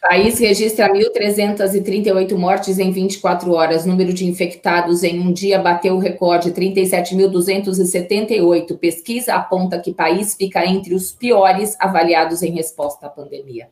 [0.00, 3.84] País registra 1.338 mortes em 24 horas.
[3.84, 8.78] Número de infectados em um dia bateu o recorde, 37.278.
[8.78, 13.68] Pesquisa aponta que país fica entre os piores avaliados em resposta à pandemia.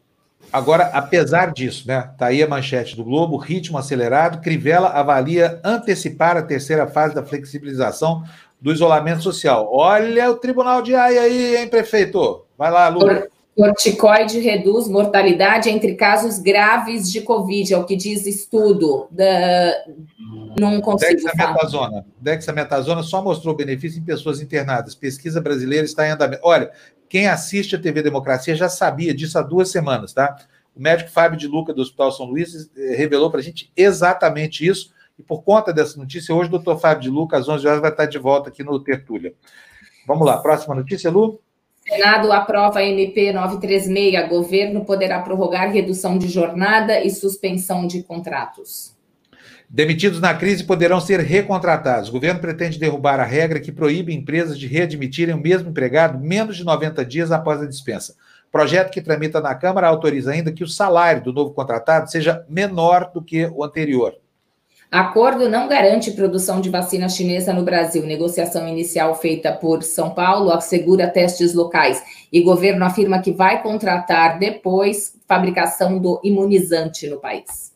[0.52, 2.10] Agora, apesar disso, né?
[2.18, 4.42] Tá aí a manchete do Globo, ritmo acelerado.
[4.42, 8.22] Crivella avalia antecipar a terceira fase da flexibilização
[8.60, 9.70] do isolamento social.
[9.72, 12.44] Olha o Tribunal de Haia aí, hein, prefeito?
[12.56, 13.28] Vai lá, Lula.
[13.58, 19.08] Corticoide reduz mortalidade entre casos graves de Covid, é o que diz estudo.
[19.10, 19.84] Da...
[20.60, 21.90] Não consigo Dexametasona.
[21.90, 22.04] falar.
[22.20, 24.94] Dexametasona só mostrou benefício em pessoas internadas.
[24.94, 26.42] Pesquisa brasileira está em andamento.
[26.44, 26.70] Olha,
[27.08, 30.36] quem assiste a TV Democracia já sabia disso há duas semanas, tá?
[30.72, 34.64] O médico Fábio de Luca, do Hospital São Luís, eh, revelou para a gente exatamente
[34.64, 34.94] isso.
[35.18, 37.90] E por conta dessa notícia, hoje o doutor Fábio de Luca, às 11 horas, vai
[37.90, 39.34] estar de volta aqui no Tertúlia.
[40.06, 41.40] Vamos lá, próxima notícia, Lu?
[41.88, 44.28] Senado aprova a MP 936.
[44.28, 48.94] Governo poderá prorrogar redução de jornada e suspensão de contratos.
[49.70, 52.10] Demitidos na crise poderão ser recontratados.
[52.10, 56.58] O governo pretende derrubar a regra que proíbe empresas de readmitirem o mesmo empregado menos
[56.58, 58.14] de 90 dias após a dispensa.
[58.52, 63.10] Projeto que tramita na Câmara autoriza ainda que o salário do novo contratado seja menor
[63.12, 64.14] do que o anterior.
[64.90, 68.06] Acordo não garante produção de vacina chinesa no Brasil.
[68.06, 72.02] Negociação inicial feita por São Paulo assegura testes locais.
[72.32, 77.74] E governo afirma que vai contratar depois fabricação do imunizante no país.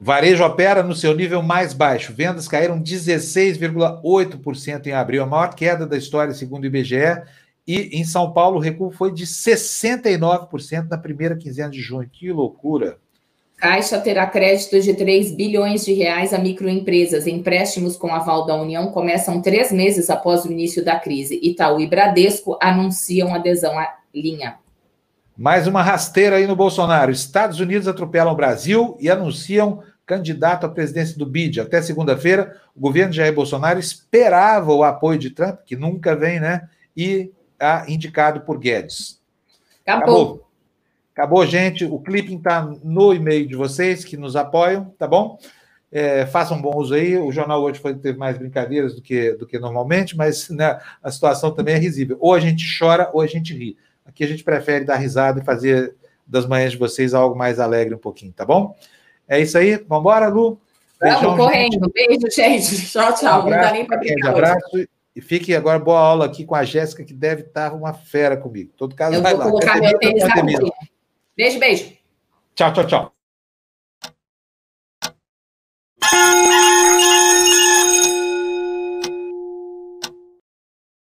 [0.00, 2.12] Varejo opera no seu nível mais baixo.
[2.12, 7.22] Vendas caíram 16,8% em abril, a maior queda da história, segundo o IBGE.
[7.64, 12.10] E em São Paulo, o recuo foi de 69% na primeira quinzena de junho.
[12.10, 12.98] Que loucura!
[13.60, 17.26] Caixa terá crédito de 3 bilhões de reais a microempresas.
[17.26, 21.38] Empréstimos com aval da União começam três meses após o início da crise.
[21.42, 24.56] Itaú e Bradesco anunciam adesão à linha.
[25.36, 27.12] Mais uma rasteira aí no Bolsonaro.
[27.12, 31.60] Estados Unidos atropelam o Brasil e anunciam candidato à presidência do BID.
[31.60, 36.40] Até segunda-feira, o governo de Jair Bolsonaro esperava o apoio de Trump, que nunca vem,
[36.40, 36.66] né?
[36.96, 37.30] E
[37.60, 39.20] a indicado por Guedes.
[39.84, 40.02] Acabou.
[40.02, 40.49] Acabou.
[41.12, 41.84] Acabou, gente.
[41.84, 45.38] O clipping está no e-mail de vocês que nos apoiam, tá bom?
[45.92, 47.18] É, façam bom uso aí.
[47.18, 51.10] O jornal hoje foi, teve mais brincadeiras do que, do que normalmente, mas né, a
[51.10, 52.16] situação também é risível.
[52.20, 53.76] Ou a gente chora ou a gente ri.
[54.04, 55.94] Aqui a gente prefere dar risada e fazer
[56.26, 58.76] das manhãs de vocês algo mais alegre um pouquinho, tá bom?
[59.28, 59.76] É isso aí.
[59.88, 60.60] Vamos embora, Lu?
[61.00, 61.92] Beijão, Vamos correndo.
[61.92, 62.86] Beijo, gente.
[62.88, 63.38] Tchau, tchau.
[63.38, 64.30] Um abraço, Não dá nem para brincar.
[64.30, 64.88] abraço.
[65.16, 68.70] E fique agora boa aula aqui com a Jéssica, que deve estar uma fera comigo.
[68.76, 69.50] Todo caso, Eu vai vou lá.
[69.50, 70.22] colocar meu tênis
[71.40, 71.86] Beijo, beijo.
[72.54, 73.14] Tchau, tchau, tchau.